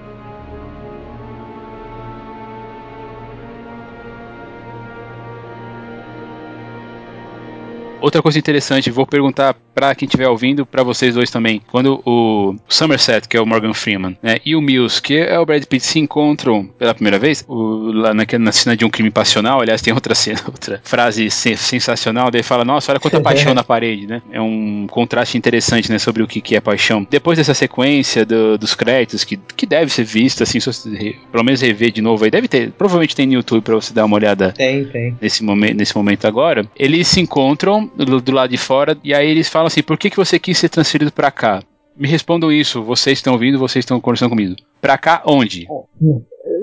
[8.01, 11.61] Outra coisa interessante, vou perguntar pra quem estiver ouvindo, pra vocês dois também.
[11.69, 15.45] Quando o Somerset, que é o Morgan Freeman, né, e o Mills, que é o
[15.45, 19.11] Brad Pitt, se encontram pela primeira vez, o, lá naquela, na cena de um crime
[19.11, 23.53] passional, aliás, tem outra cena, outra frase sen- sensacional, daí fala, nossa, olha quanta paixão
[23.53, 24.21] na parede, né?
[24.31, 27.05] É um contraste interessante, né, sobre o que, que é paixão.
[27.09, 31.61] Depois dessa sequência do- dos créditos, que, que deve ser vista, assim, se pelo menos
[31.61, 34.53] rever de novo aí, deve ter, provavelmente tem no YouTube pra você dar uma olhada
[34.53, 35.17] Tem, tem.
[35.21, 39.29] nesse momento, nesse momento agora, eles se encontram do, do lado de fora e aí
[39.29, 41.61] eles falam assim: por que, que você quis ser transferido pra cá?
[41.97, 44.55] Me respondam isso, vocês estão ouvindo, vocês estão conversando comigo.
[44.79, 45.67] Pra cá onde?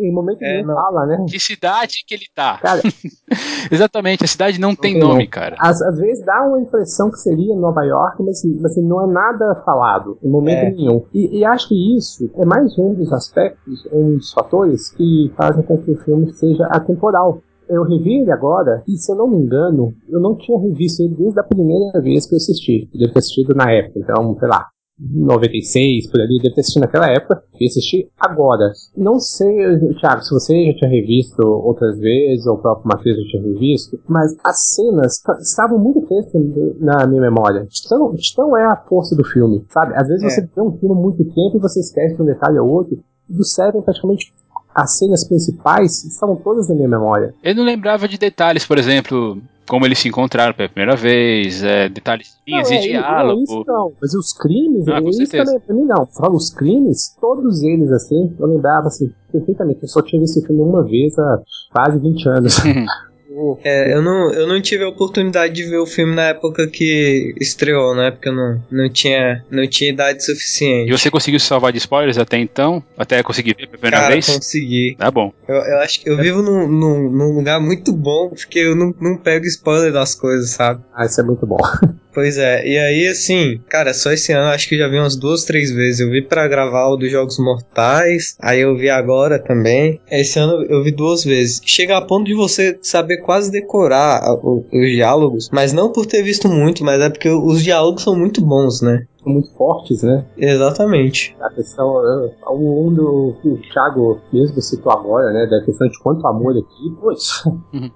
[0.00, 0.74] Em momento É, nenhum não.
[0.74, 1.24] fala, né?
[1.28, 2.58] Que cidade que ele tá?
[2.58, 2.80] Cara,
[3.70, 5.26] Exatamente, a cidade não, tem tem nome, nome.
[5.26, 5.56] cara.
[5.58, 9.12] às, às vezes dá uma impressão que seria Nova York, mas, mas assim, não é
[9.12, 10.70] nada falado, em momento É.
[10.70, 11.04] nenhum.
[11.12, 15.62] E, e acho que isso é mais um dos aspectos, um dos fatores que fazem
[15.62, 17.42] com que o filme seja atemporal.
[17.68, 21.14] Eu revi ele agora, e se eu não me engano, eu não tinha revisto ele
[21.16, 22.88] desde a primeira vez que eu assisti.
[22.94, 24.66] Eu devo ter assistido na época, então, sei lá,
[24.98, 28.72] 96, por ali, devo ter assistido naquela época, e assisti agora.
[28.96, 29.54] Não sei,
[30.00, 33.98] Thiago, se você já tinha revisto outras vezes, ou o próprio Matheus já tinha revisto,
[34.08, 36.42] mas as cenas estavam muito frescas
[36.78, 37.66] na minha memória.
[37.68, 39.94] De tão, de tão é a força do filme, sabe?
[39.96, 40.28] Às vezes É.
[40.30, 42.96] você vê um filme muito tempo e você esquece um detalhe ou outro.
[43.28, 44.32] Do Seven, praticamente
[44.76, 47.34] as cenas principais estavam todas na minha memória.
[47.42, 51.88] Eu não lembrava de detalhes, por exemplo, como eles se encontraram pela primeira vez, é,
[51.88, 53.36] detalhes Não, de é, diálogo.
[53.36, 53.92] Não, isso não.
[53.98, 56.06] Mas os crimes, Ah, com isso também pra mim não.
[56.06, 59.78] Fala os crimes, todos eles assim, eu lembrava assim, perfeitamente.
[59.80, 61.40] Eu só tinha visto esse filme uma vez há
[61.72, 62.56] quase 20 anos.
[63.64, 67.34] É, eu não, eu não tive a oportunidade de ver o filme na época que
[67.40, 68.10] estreou, né?
[68.10, 70.90] Porque eu não, não, tinha, não tinha idade E suficiente.
[70.92, 72.82] você conseguiu se salvar de spoilers até então?
[72.96, 74.26] Até conseguir ver pela primeira Cara, vez?
[74.26, 74.96] consegui.
[74.98, 75.32] Tá bom.
[75.48, 78.94] Eu, eu acho que eu vivo num, num, num lugar muito bom, porque eu não,
[79.00, 80.82] não pego spoiler das coisas, sabe?
[80.94, 81.56] Ah, isso é muito bom.
[82.16, 85.16] Pois é, e aí assim, cara, só esse ano eu acho que já vi umas
[85.16, 86.00] duas, três vezes.
[86.00, 90.00] Eu vi pra gravar o dos Jogos Mortais, aí eu vi agora também.
[90.10, 91.60] Esse ano eu vi duas vezes.
[91.62, 96.22] Chega a ponto de você saber quase decorar o- os diálogos, mas não por ter
[96.22, 99.04] visto muito, mas é porque os diálogos são muito bons, né?
[99.22, 100.24] São muito fortes, né?
[100.38, 101.36] Exatamente.
[101.40, 105.46] A questão, eh, o um do que o Thiago mesmo citou agora, né?
[105.46, 107.42] Da questão de quanto amor aqui, pois.
[107.74, 107.90] Uhum.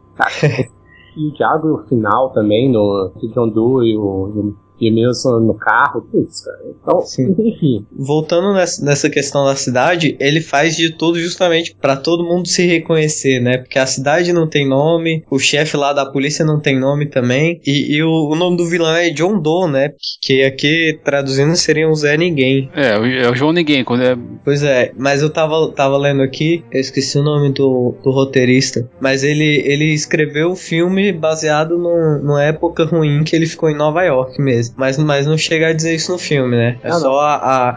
[1.16, 5.54] E o Thiago no final também, no John Doe e o, e o Wilson no
[5.54, 6.58] carro, putz, cara.
[6.82, 7.34] Então, Sim.
[7.38, 7.86] enfim.
[7.92, 12.64] Voltando nessa, nessa questão da cidade, ele faz de tudo justamente pra todo mundo se
[12.66, 13.58] reconhecer, né?
[13.58, 17.60] Porque a cidade não tem nome, o chefe lá da polícia não tem nome também,
[17.66, 19.92] e, e o, o nome do vilão é John Doe, né?
[20.22, 22.70] Que aqui traduzindo seria um Zé Ninguém.
[22.74, 24.16] É, é o João Ninguém, quando é.
[24.44, 28.88] Pois é, mas eu tava, tava lendo aqui, eu esqueci o nome do, do roteirista,
[29.00, 33.76] mas ele, ele escreveu o filme baseado num- numa época ruim que ele ficou em
[33.76, 34.69] Nova York mesmo.
[34.76, 36.76] Mas, mas não chega a dizer isso no filme, né?
[36.82, 37.00] É não.
[37.00, 37.76] só a, a,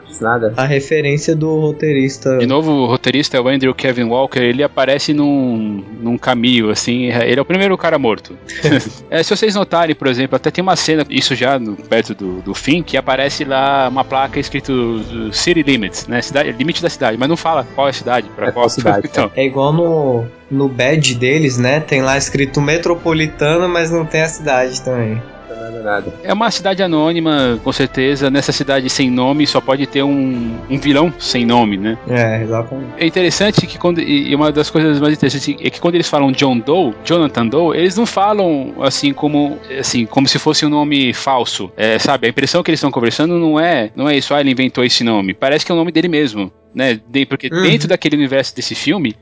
[0.58, 2.38] a referência do roteirista.
[2.38, 7.06] De novo, o roteirista é o Andrew Kevin Walker, ele aparece num, num caminho, assim,
[7.06, 8.38] ele é o primeiro cara morto.
[9.10, 12.42] É, se vocês notarem, por exemplo, até tem uma cena, isso já no- perto do,
[12.42, 16.22] do fim, que aparece lá uma placa escrito uh, City Limits, né?
[16.22, 18.70] Cidade, limite da cidade, mas não fala qual é a cidade, pra É qual qual
[18.70, 21.80] cidade, então, É igual no, no badge deles, né?
[21.80, 25.22] Tem lá escrito metropolitano, mas não tem a cidade também.
[25.64, 26.14] Nada, nada.
[26.24, 28.30] É uma cidade anônima, com certeza.
[28.30, 31.98] Nessa cidade sem nome só pode ter um, um vilão sem nome, né?
[32.10, 32.90] É, exatamente.
[32.98, 34.02] É interessante que quando.
[34.02, 37.78] E uma das coisas mais interessantes é que quando eles falam John Doe, Jonathan Doe,
[37.78, 41.72] eles não falam assim como assim, como se fosse um nome falso.
[41.78, 42.28] É, sabe?
[42.28, 45.04] A impressão que eles estão conversando não é, não é isso, ah, ele inventou esse
[45.04, 45.34] nome.
[45.34, 46.52] Parece que é o nome dele mesmo.
[46.74, 47.00] Né?
[47.30, 47.62] Porque Uhum.
[47.62, 49.16] dentro daquele universo desse filme,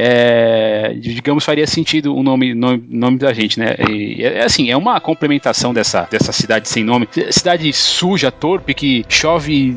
[0.00, 3.74] é, digamos, faria sentido o nome, nome, nome da gente, né?
[3.80, 7.08] E, é assim, é uma complementação dessa, dessa cidade sem nome.
[7.30, 9.76] Cidade suja, torpe, que chove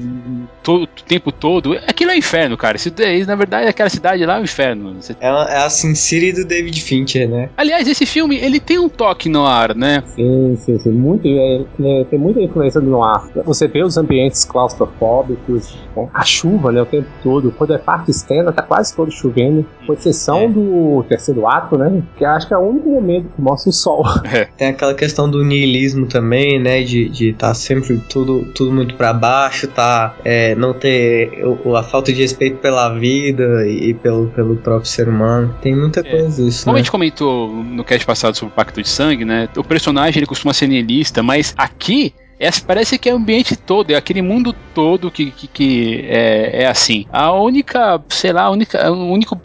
[0.62, 1.74] to- o tempo todo.
[1.88, 2.78] Aquilo é um inferno, cara.
[2.78, 4.94] Isso, daí, na verdade, aquela cidade lá é um inferno.
[5.02, 7.50] Você- É, é a Sin City do David Fincher, né?
[7.58, 10.04] Aliás, esse filme, ele tem um toque no ar, né?
[10.16, 10.92] Sim, sim, sim.
[10.92, 13.28] Muito, é, é, tem muita influência no ar.
[13.46, 17.52] Você vê os ambientes claustrofóbicos, né, a chuva, né, o tempo todo.
[17.58, 19.66] Quando é parte externa, tá quase todo chovendo.
[19.88, 20.47] Com exceção É.
[20.47, 22.02] do terceiro ato, né?
[22.17, 24.04] Que acho que é o único momento que mostra o sol.
[24.58, 26.84] Tem aquela questão do niilismo também, né?
[26.84, 30.15] De estar de tá sempre tudo, tudo muito pra baixo, tá?
[30.24, 35.08] é, não ter o- a falta de respeito pela vida e, pelo, pelo próprio ser
[35.10, 35.56] humano.
[35.62, 36.84] Tem muita coisa disso, Como a né?
[36.84, 39.47] gente comentou no cast passado sobre o Pacto de Sangue, né?
[39.58, 43.91] O personagem ele costuma ser nihilista, mas aqui é, parece que é o ambiente todo,
[43.91, 47.06] é aquele mundo todo que, que, que é, é assim.
[47.12, 49.39] A única, sei lá, a única, o único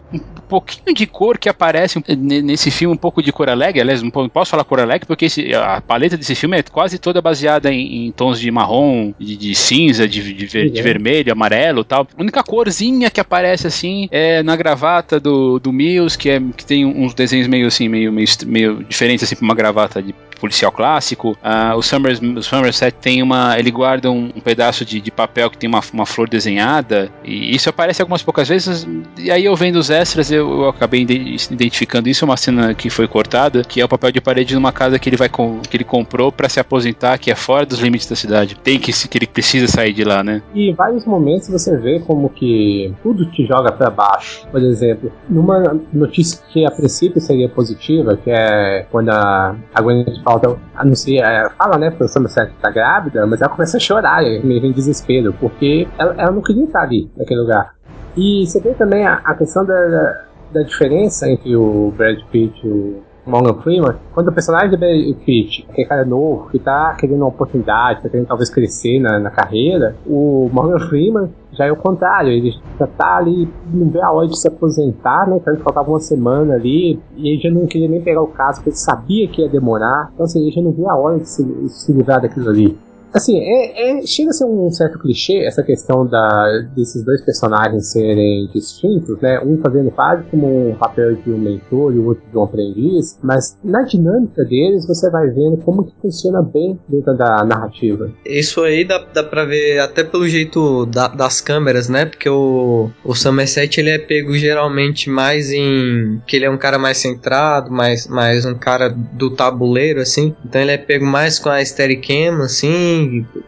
[0.47, 4.09] pouquinho de cor que aparece n- nesse filme, um pouco de cor alegre, aliás, não
[4.09, 7.21] po- não posso falar cor alegre porque esse- a paleta desse filme é quase toda
[7.21, 10.83] baseada em, em tons de marrom, de, de cinza, de, de, ver- de Uhum.
[10.83, 12.07] vermelho, amarelo tal.
[12.17, 16.65] A única corzinha que aparece assim é na gravata do, do Mills, que, é, que
[16.65, 20.71] tem uns desenhos meio assim, meio, meio, meio diferentes assim pra uma gravata de policial
[20.71, 21.37] clássico.
[21.43, 23.57] Ah, o, Summers, o Somerset tem uma.
[23.57, 27.09] Ele guarda um, um pedaço de, de papel que tem uma, uma flor desenhada.
[27.23, 28.87] E isso aparece algumas poucas vezes.
[29.17, 32.23] E aí eu vendo os extras, eu, eu acabei ide- identificando isso.
[32.23, 35.09] É uma cena que foi cortada, que é o papel de parede numa casa que
[35.09, 38.15] ele vai com- que ele comprou pra se aposentar, que é fora dos limites da
[38.15, 38.55] cidade.
[38.55, 40.41] Tem que que ele precisa sair de lá, né?
[40.53, 44.45] E em vários momentos você vê como que tudo te joga pra baixo.
[44.51, 50.21] Por exemplo, numa notícia que a princípio seria positiva, que é quando a, a Gwyneth
[50.27, 54.65] Paltrow anuncia, é, fala, né, pro Somerset tá grávida, mas ela começa a chorar, meio
[54.65, 57.73] em desespero, porque ela, ela não queria estar ali, naquele lugar.
[58.17, 62.69] E você vê também a, a questão da, da diferença entre o Brad Pitt e
[62.69, 67.17] o Morgan Freeman, quando o personagem Brad Pitt, que é cara novo, que tá querendo
[67.17, 71.75] uma oportunidade, tá querendo talvez crescer na, na carreira, o Morgan Freeman já é o
[71.75, 75.39] contrário, ele já tá ali, não vê a hora de se aposentar, né?
[75.43, 78.69] Tanto faltava uma semana ali, e ele já não queria nem pegar o caso, porque
[78.69, 81.69] ele sabia que ia demorar, então assim, ele já não via a hora de se,
[81.69, 82.77] se livrar daquilo ali.
[83.13, 87.91] Assim, é, é, chega a ser um certo clichê essa questão da, desses dois personagens
[87.91, 89.39] serem distintos, né?
[89.39, 93.17] Um fazendo quase como um papel de um mentor e o outro de um aprendiz,
[93.23, 98.11] mas na dinâmica deles você vai vendo como que funciona bem dentro da narrativa.
[98.25, 102.05] Isso aí dá, dá pra ver até pelo jeito da, das câmeras, né?
[102.05, 106.21] Porque o, o Somerset ele é pego geralmente mais em.
[106.27, 110.35] que ele é um cara mais centrado, mais, mais um cara do tabuleiro, assim.
[110.45, 112.96] Então ele é pego mais com a Steadicam, assim,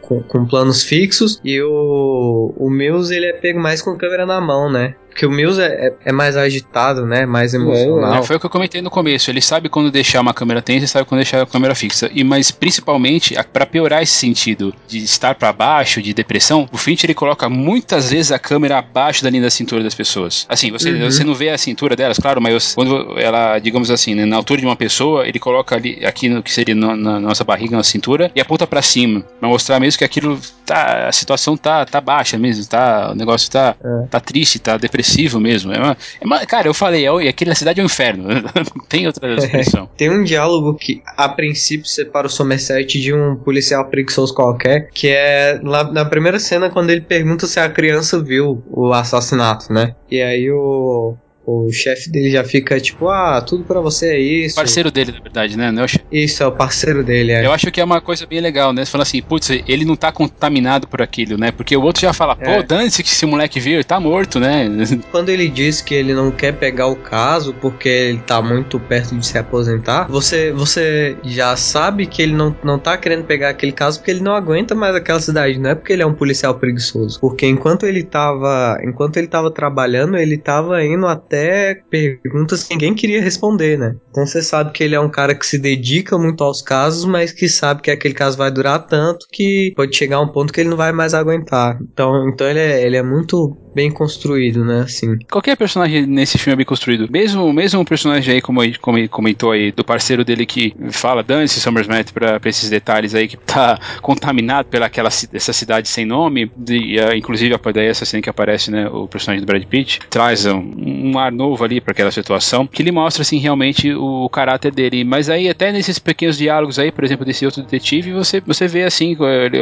[0.01, 1.39] com, com planos fixos.
[1.43, 4.95] E o, o Mills ele é pego mais com câmera na mão, né?
[5.09, 7.25] Porque o Mills é, é, é mais agitado, né?
[7.25, 8.19] Mais emocional.
[8.19, 9.29] É, foi o que eu comentei no começo.
[9.29, 12.09] Ele sabe quando deixar uma câmera tensa e sabe quando deixar a câmera fixa.
[12.13, 17.03] E mas principalmente para piorar esse sentido de estar para baixo, de depressão, o Finch
[17.05, 20.45] ele coloca muitas vezes a câmera abaixo da linha da cintura das pessoas.
[20.47, 21.11] Assim, você, uhum.
[21.11, 24.61] você não vê a cintura delas, claro, mas quando ela, digamos assim, né, na altura
[24.61, 27.83] de uma pessoa, ele coloca ali aqui no que seria no, na nossa barriga, na
[27.83, 31.99] cintura e aponta para cima, para mostrar mesmo que aquilo tá, a situação tá, tá
[31.99, 34.07] baixa mesmo, tá, o negócio tá, é.
[34.07, 34.98] tá triste, tá depressivo
[35.39, 35.71] mesmo.
[35.71, 38.85] É uma, é uma, cara, eu falei, é, aquele na cidade é um inferno, não
[38.87, 39.89] tem outra expressão.
[39.97, 45.07] tem um diálogo que a princípio separa o Somerset de um policial preguiçoso qualquer, que
[45.09, 49.95] é na, na primeira cena quando ele pergunta se a criança viu o assassinato, né?
[50.09, 51.15] E aí o
[51.49, 54.55] o chefe dele já fica tipo, ah, tudo para você é isso.
[54.55, 55.71] Parceiro dele, na verdade, né?
[55.71, 57.45] Não é isso, é o parceiro dele, é.
[57.45, 58.85] Eu acho que é uma coisa bem legal, né?
[58.85, 61.51] Você fala assim, putz, ele não tá contaminado por aquilo, né?
[61.51, 62.63] Porque o outro já fala, pô, é.
[62.63, 64.69] dane-se que esse moleque vir, tá morto, né?
[65.11, 69.15] Quando ele diz que ele não quer pegar o caso porque ele tá muito perto
[69.15, 73.71] de se aposentar, você, você já sabe que ele não, não tá querendo pegar aquele
[73.71, 76.55] caso porque ele não aguenta mais aquela cidade, não é porque ele é um policial
[76.55, 77.19] preguiçoso.
[77.19, 82.73] Porque enquanto ele tava, enquanto ele tava trabalhando, ele tava indo até até perguntas que
[82.73, 83.95] ninguém queria responder, né?
[84.11, 87.31] Então você sabe que ele é um cara que se dedica muito aos casos, mas
[87.31, 90.59] que sabe que aquele caso vai durar tanto que pode chegar a um ponto que
[90.59, 91.79] ele não vai mais aguentar.
[91.81, 94.81] Então, então ele, é, ele é muito bem construído, né?
[94.81, 95.17] Assim.
[95.31, 97.07] Qualquer personagem nesse filme é bem construído.
[97.09, 101.61] Mesmo, mesmo o personagem aí, como, como comentou aí, do parceiro dele que fala, dane-se
[101.61, 106.51] Somersmet pra, pra esses detalhes aí, que tá contaminado pela aquela, essa cidade sem nome,
[106.57, 110.45] de, uh, inclusive daí essa cena que aparece, né, o personagem do Brad Pitt, traz
[110.45, 114.71] um, um ar novo ali para aquela situação, que ele mostra, assim, realmente o caráter
[114.71, 115.03] dele.
[115.03, 118.83] Mas aí, até nesses pequenos diálogos aí, por exemplo, desse outro detetive, você, você vê,
[118.83, 119.17] assim,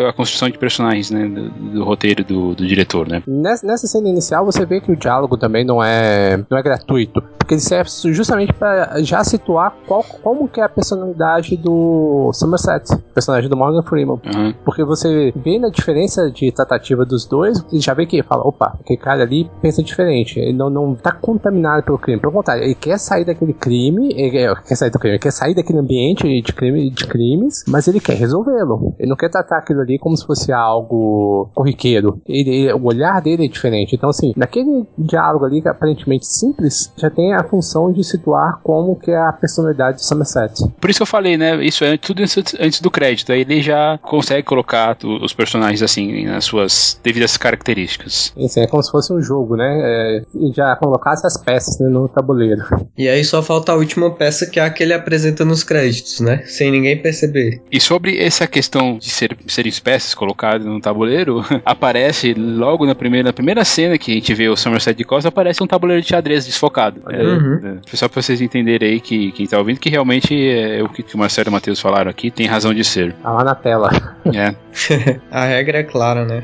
[0.08, 3.24] a construção de personagens, né, do, do roteiro do, do diretor, né.
[3.28, 7.22] Nessa, nessa cena inicial você vê que o diálogo também não é, não é gratuito,
[7.38, 12.96] porque ele serve justamente para já situar qual, como que é a personalidade do Somerset,
[13.14, 14.20] personagem do Morgan Freeman.
[14.26, 14.54] Uhum.
[14.66, 18.78] Porque você vê na diferença de tratativa dos dois, e já vê que fala, opa,
[18.80, 21.12] aquele cara ali pensa diferente, ele não, não tá
[21.48, 25.16] contaminado pelo crime, pelo contrário, ele quer sair daquele crime, ele quer sair do crime,
[25.16, 28.96] ele quer sair daquele ambiente de, crime, de crimes, mas ele quer resolvê-lo.
[29.00, 32.22] Ele não quer tratar aquilo ali como se fosse algo corriqueiro.
[32.28, 33.96] Ele, ele, o olhar dele é diferente.
[33.96, 38.60] Então, assim, naquele diálogo ali, que é aparentemente simples, já tem a função de situar
[38.64, 40.54] como que é a personalidade de Somerset.
[40.80, 41.64] Por isso que eu falei, né?
[41.64, 42.22] Isso é tudo
[42.60, 43.32] antes do crédito.
[43.32, 48.34] Aí ele já consegue colocar os personagens assim nas suas devidas características.
[48.38, 49.68] Isso é como se fosse um jogo, né?
[49.68, 50.22] É,
[50.54, 52.63] já colocasse as peças né, no tabuleiro.
[52.97, 56.19] E aí só falta a última peça que é a que ele apresenta nos créditos,
[56.19, 56.43] né?
[56.45, 57.62] Sem ninguém perceber.
[57.71, 63.28] E sobre essa questão de ser, serem peças colocadas no tabuleiro, aparece logo na primeira,
[63.28, 66.10] na primeira cena que a gente vê o Somerset de costas, aparece um tabuleiro de
[66.10, 67.02] xadrez desfocado.
[67.10, 67.80] É, uhum.
[67.91, 71.04] É, só pra vocês entenderem aí que quem tá ouvindo que realmente é o que
[71.13, 73.13] o Marcelo e o Matheus falaram aqui, tem razão de ser.
[73.13, 73.89] Tá lá na tela.
[74.34, 74.56] É.
[75.32, 76.43] a regra é clara, né?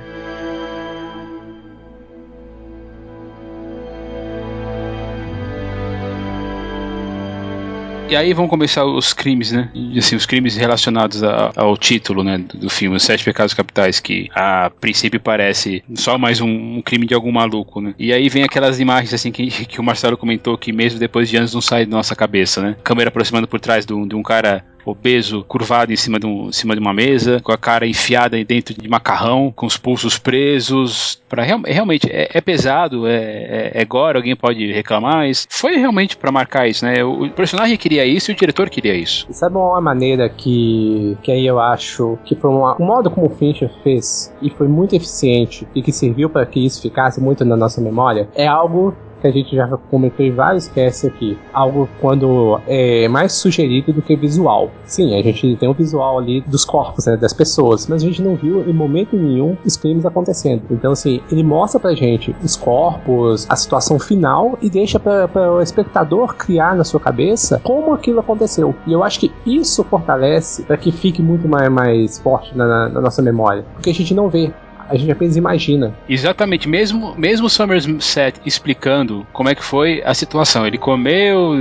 [8.14, 9.72] E aí vão começar os crimes, né?
[9.98, 14.00] Assim, os crimes relacionados a, ao título, né, do, do, filme, Os Sete Pecados Capitais,
[14.00, 16.48] que a princípio parece só mais um,
[16.78, 17.96] um, crime de algum maluco, né?
[17.98, 21.38] E aí vem aquelas imagens, assim, que, que o Marcelo comentou que mesmo depois de
[21.38, 22.76] anos não sai da nossa cabeça, né?
[22.84, 26.50] Câmera aproximando por trás de um, de um cara obeso, curvado em cima, de um,
[26.50, 30.18] em cima de uma mesa, com a cara enfiada dentro de macarrão, com os pulsos
[30.20, 31.20] presos.
[31.34, 35.78] Pra, real, realmente, é, é pesado, é, é, é, gore, alguém pode reclamar, mas foi
[35.78, 37.04] realmente para marcar isso, né?
[37.04, 39.26] O, o, personagem queria isso e o diretor queria isso.
[39.32, 43.30] Sabe uma maneira que, que aí eu acho que foi uma, um modo como o
[43.32, 47.58] Fincher fez e foi muito eficiente e que serviu para que isso ficasse muito na
[47.58, 48.30] nossa memória?
[48.36, 51.38] É algo que a gente já comentou em vários casts aqui.
[51.54, 54.70] Algo quando é mais sugerido do que visual.
[54.84, 58.22] Sim, a gente tem o visual ali dos corpos, né, das pessoas, mas a gente
[58.22, 60.64] não viu em momento nenhum os crimes acontecendo.
[60.70, 65.62] Então, assim, ele mostra pra gente os corpos, a situação final e deixa para o
[65.62, 68.76] espectador criar na sua cabeça como aquilo aconteceu.
[68.86, 73.02] E eu acho que isso fortalece para que fique muito mais, mais forte na, na
[73.02, 73.66] nossa memória.
[73.74, 74.52] Porque a gente não vê
[74.90, 75.96] a gente apenas imagina.
[76.08, 80.68] Exatamente, mesmo, mesmo o Somerset explicando como é que foi a situação.
[80.68, 81.54] Ele comeu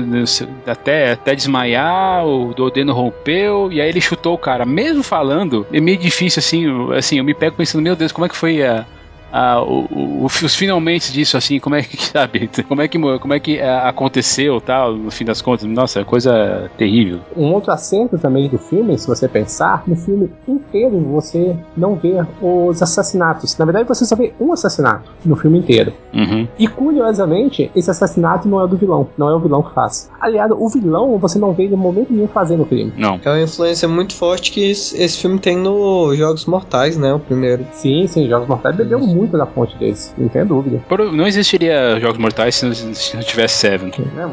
[0.66, 4.66] até, até desmaiar, o Dodeno rompeu, e aí ele chutou o cara.
[4.66, 8.28] Mesmo falando, é meio difícil assim, assim, eu me pego pensando, meu Deus, como é
[8.28, 8.84] que foi a
[9.32, 13.32] ah, o, o, os finalmente disso, assim, como é que, sabe, como é que, como
[13.32, 17.20] é que ah, aconteceu, tal, no fim das contas, nossa, é coisa terrível.
[17.36, 22.22] Um outro acento também do filme, se você pensar, no filme inteiro você não vê
[22.40, 23.56] os assassinatos.
[23.56, 25.92] Na verdade, você só vê um assassinato no filme inteiro.
[26.12, 26.46] Uhum.
[26.58, 30.10] E curiosamente, esse assassinato não é do vilão, não é o vilão que faz.
[30.20, 32.92] Aliás, o vilão você não vê em momento nenhum fazendo o crime.
[32.96, 33.18] Não.
[33.24, 37.12] É uma influência muito forte que esse, esse filme tem no Jogos Mortais, né?
[37.12, 37.64] O primeiro.
[37.72, 40.82] Sim, sim, Jogos Mortais bebeu muito muito da fonte desse, não tem dúvida.
[41.12, 43.92] Não existiria Jogos Mortais se não, se não tivesse Seven.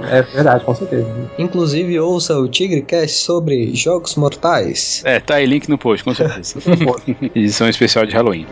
[0.10, 1.08] É, é verdade, com certeza.
[1.38, 5.04] Inclusive, ouça o Tigrecast sobre Jogos Mortais.
[5.06, 6.60] É, tá aí link no post, com certeza.
[7.36, 8.48] Edição especial de Halloween.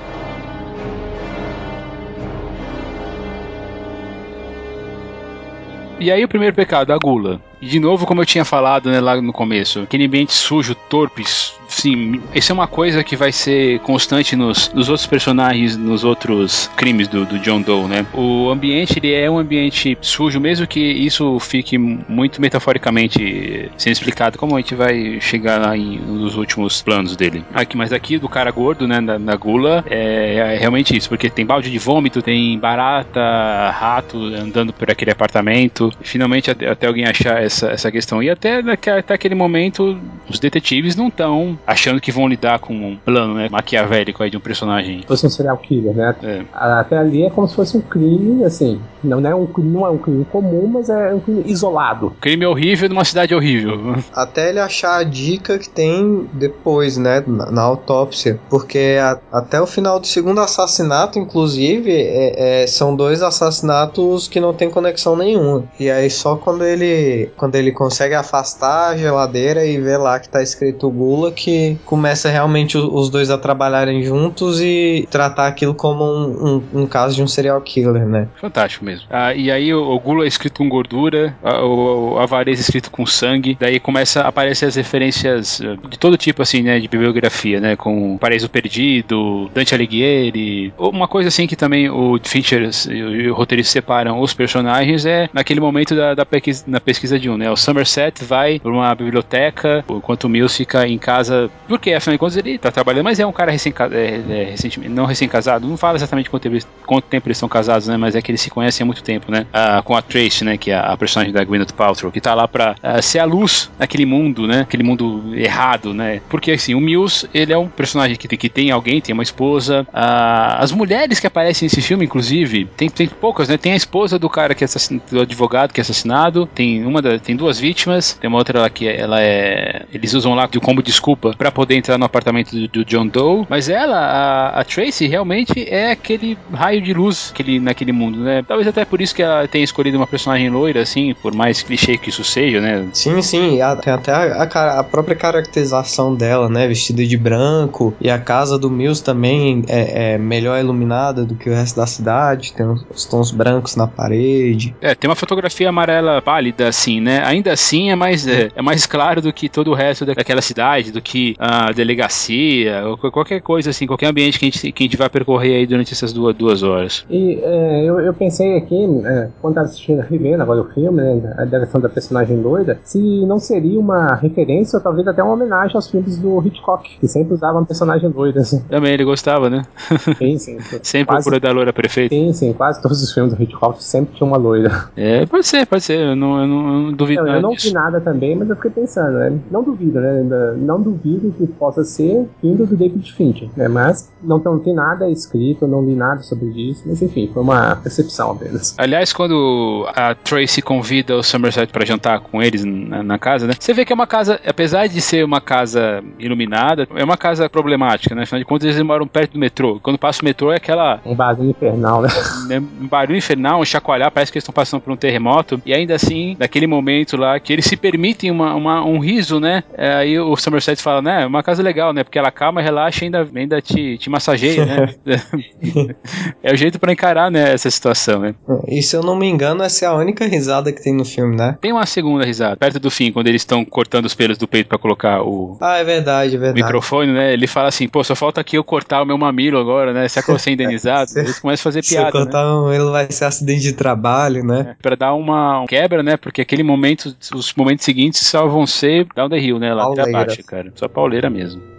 [5.99, 7.41] E aí o primeiro pecado, a gula.
[7.59, 11.55] E de novo, como eu tinha falado né, lá no começo, aquele ambiente sujo, torpes,
[11.68, 16.70] sim, isso é uma coisa que vai ser constante nos, nos outros personagens, nos outros
[16.76, 18.05] crimes do, do, John Doe, né?
[18.13, 24.38] O ambiente, ele é um ambiente sujo, mesmo que isso fique muito metaforicamente sendo explicado,
[24.38, 27.43] como a gente vai chegar lá em, nos últimos planos dele.
[27.53, 31.30] Aqui, mas aqui, do cara gordo, né, na, na gula, é, é, realmente isso, porque
[31.30, 37.05] tem balde de vômito, tem barata, rato andando por aquele apartamento, finalmente até, até alguém
[37.05, 38.22] achar essa, essa questão.
[38.22, 39.99] E até, até aquele momento,
[40.30, 44.37] os detetives não estão achando que vão lidar com um plano né, maquiavélico aí de
[44.37, 45.03] um personagem.
[45.07, 46.15] Fosse um serial killer, né?
[46.23, 46.41] É.
[46.53, 48.79] Até ali é como se fosse um crime, assim.
[49.03, 52.13] Não, não, é um, não é um crime comum, mas é um crime isolado.
[52.19, 53.95] Crime horrível numa cidade horrível.
[54.13, 57.23] Até ele achar a dica que tem depois, né?
[57.25, 58.39] Na, na autópsia.
[58.49, 64.39] Porque a, até o final do segundo assassinato, inclusive, é, é, são dois assassinatos que
[64.39, 65.63] não tem conexão nenhuma.
[65.79, 70.29] E aí só quando ele quando ele consegue afastar a geladeira e ver lá que
[70.29, 76.03] tá escrito Gula, que começa realmente os dois a trabalharem juntos e tratar aquilo como
[76.03, 78.27] um, um, um caso de um serial killer, né?
[78.35, 79.07] Fantástico mesmo.
[79.09, 82.63] Ah, e aí o, o, Gula é escrito com gordura, a, o, a Avareza é
[82.63, 86.81] escrito com sangue, daí começa a aparecer as referências eh, de todo tipo, assim, né,
[86.81, 92.69] de bibliografia, né, com Paraíso Perdido, Dante Alighieri, uma coisa assim que também o Fincher
[92.89, 97.27] e o roteirista separam os personagens é naquele momento da, da pesquisa, na pesquisa de
[97.35, 97.51] né?
[97.51, 101.36] O Somerset vai para uma biblioteca, enquanto o Mills fica em casa,
[101.67, 104.93] porque afinal de contas ele tá trabalhando, mas é um cara recém, é, é, recentemente,
[104.93, 107.97] não recém-casado, não fala exatamente quanto, tempo, quanto tempo eles estão casados, né?
[107.97, 109.45] Mas é que eles se conhecem há muito tempo, né?
[109.53, 110.57] Ah, com a Trace, né?
[110.57, 113.69] Que é a personagem da Gwyneth Paltrow, que tá lá pra ah, ser a luz
[113.77, 114.61] naquele mundo, né?
[114.61, 116.21] Aquele mundo errado, né?
[116.29, 119.23] Porque assim, o Mills, ele é um personagem que tem, que tem alguém, tem uma
[119.23, 119.88] esposa.
[119.93, 123.57] Ah, as mulheres que aparecem nesse filme, inclusive, tem, tem poucas, né?
[123.57, 127.01] Tem a esposa do cara que é assassinado, do advogado que é assassinado, tem uma
[127.01, 129.85] da, tem duas vítimas, tem uma outra lá que ela é.
[129.93, 133.45] Eles usam lá de como desculpa para poder entrar no apartamento do, do, John Doe.
[133.49, 138.43] Mas ela, a, a Tracy, realmente é aquele raio de luz aquele, naquele mundo, né?
[138.47, 141.97] Talvez até por isso que ela tenha escolhido uma personagem loira, assim, por mais clichê
[141.97, 142.88] que isso seja, né?
[142.93, 143.59] Sim, sim.
[143.82, 146.67] tem até a, a, a, própria caracterização dela, né?
[146.67, 147.93] Vestida de branco.
[147.99, 151.88] E a casa do Mills também é, é melhor iluminada do que o resto da
[151.88, 152.53] cidade.
[152.53, 154.75] Tem os tons brancos na parede.
[154.82, 157.21] É, tem uma fotografia amarela pálida, assim, né?
[157.23, 160.91] Ainda assim é mais, é, é, mais claro do que todo o resto daquela cidade,
[160.91, 164.86] do que a delegacia, ou qualquer coisa assim, qualquer ambiente que a gente, que a
[164.86, 167.05] gente vai percorrer aí durante essas duas, duas horas.
[167.09, 171.36] E é, eu, eu pensei aqui, é, quando estava assistindo, revendo agora o filme, né,
[171.38, 175.76] a direção da personagem doida, se não seria uma referência ou talvez até uma homenagem
[175.76, 178.41] aos filmes do Hitchcock, que sempre usava uma personagem doida.
[178.41, 178.61] Assim.
[178.70, 179.63] Também ele gostava, né?
[180.18, 180.57] Sim, sim.
[180.84, 182.13] sempre quase, procura da loira perfeita.
[182.13, 184.89] Sim, sim, quase todos os filmes do Hitchcock sempre tinha uma loira.
[184.95, 187.51] É, pode ser, pode ser, eu não, eu não, eu não duvido eu, eu não
[187.51, 189.38] vi nada também, mas eu fiquei pensando, né?
[189.51, 190.24] Não duvido, né?
[190.57, 191.06] Não duvido
[191.37, 193.67] que possa ser vindo do David Fincher, né?
[193.67, 197.75] Mas não, não tem nada escrito, não li nada sobre isso, mas enfim, foi uma
[197.77, 198.75] percepção apenas.
[198.77, 203.53] Aliás, quando a Tracy convida o Somerset para jantar com eles na, na, casa, né?
[203.57, 207.49] Você vê que é uma casa, apesar de ser uma casa iluminada, é uma casa
[207.49, 208.23] problemática, né?
[208.23, 209.79] Afinal de contas, eles moram perto do metrô.
[209.81, 210.99] Quando passa o metrô é aquela.
[211.05, 212.09] Um barulho infernal, né?
[212.47, 212.59] né?
[212.59, 215.61] Um barulho infernal, um chacoalhar, parece que eles estão passando por um terremoto.
[215.65, 219.63] E ainda assim, naquele momento lá, que eles se permitem uma, uma um riso, né?
[219.73, 221.25] É, aí o Somerset fala, né?
[221.25, 222.03] Uma casa legal, né?
[222.03, 224.95] Porque ela calma, relaxa e ainda, ainda te, te massageia, né?
[226.43, 227.53] é o jeito para encarar, né?
[227.53, 228.35] Essa situação, né?
[228.67, 231.35] E se eu não me engano, essa é a única risada que tem no filme,
[231.35, 231.57] né?
[231.61, 234.67] Tem uma segunda risada, perto do fim, quando eles estão cortando os pelos do peito
[234.67, 235.57] para colocar o.
[235.61, 236.63] Ah, é verdade, é verdade.
[236.63, 237.33] Microfone, né?
[237.33, 240.07] Ele fala assim, pô, só falta aqui eu cortar o meu mamilo agora, né?
[240.07, 241.11] Será que eu vou ser indenizado?
[241.17, 242.11] eles começam a fazer piada.
[242.11, 242.75] Se eu cortar né?
[242.75, 244.71] ele vai ser acidente de trabalho, né?
[244.71, 246.17] É, pra dar uma quebra, né?
[246.17, 249.73] Porque aquele momento, os momentos seguintes só vão ser down the hill, né?
[249.73, 250.71] Lá abaixo, cara.
[250.78, 251.76] Só pauleira mesmo.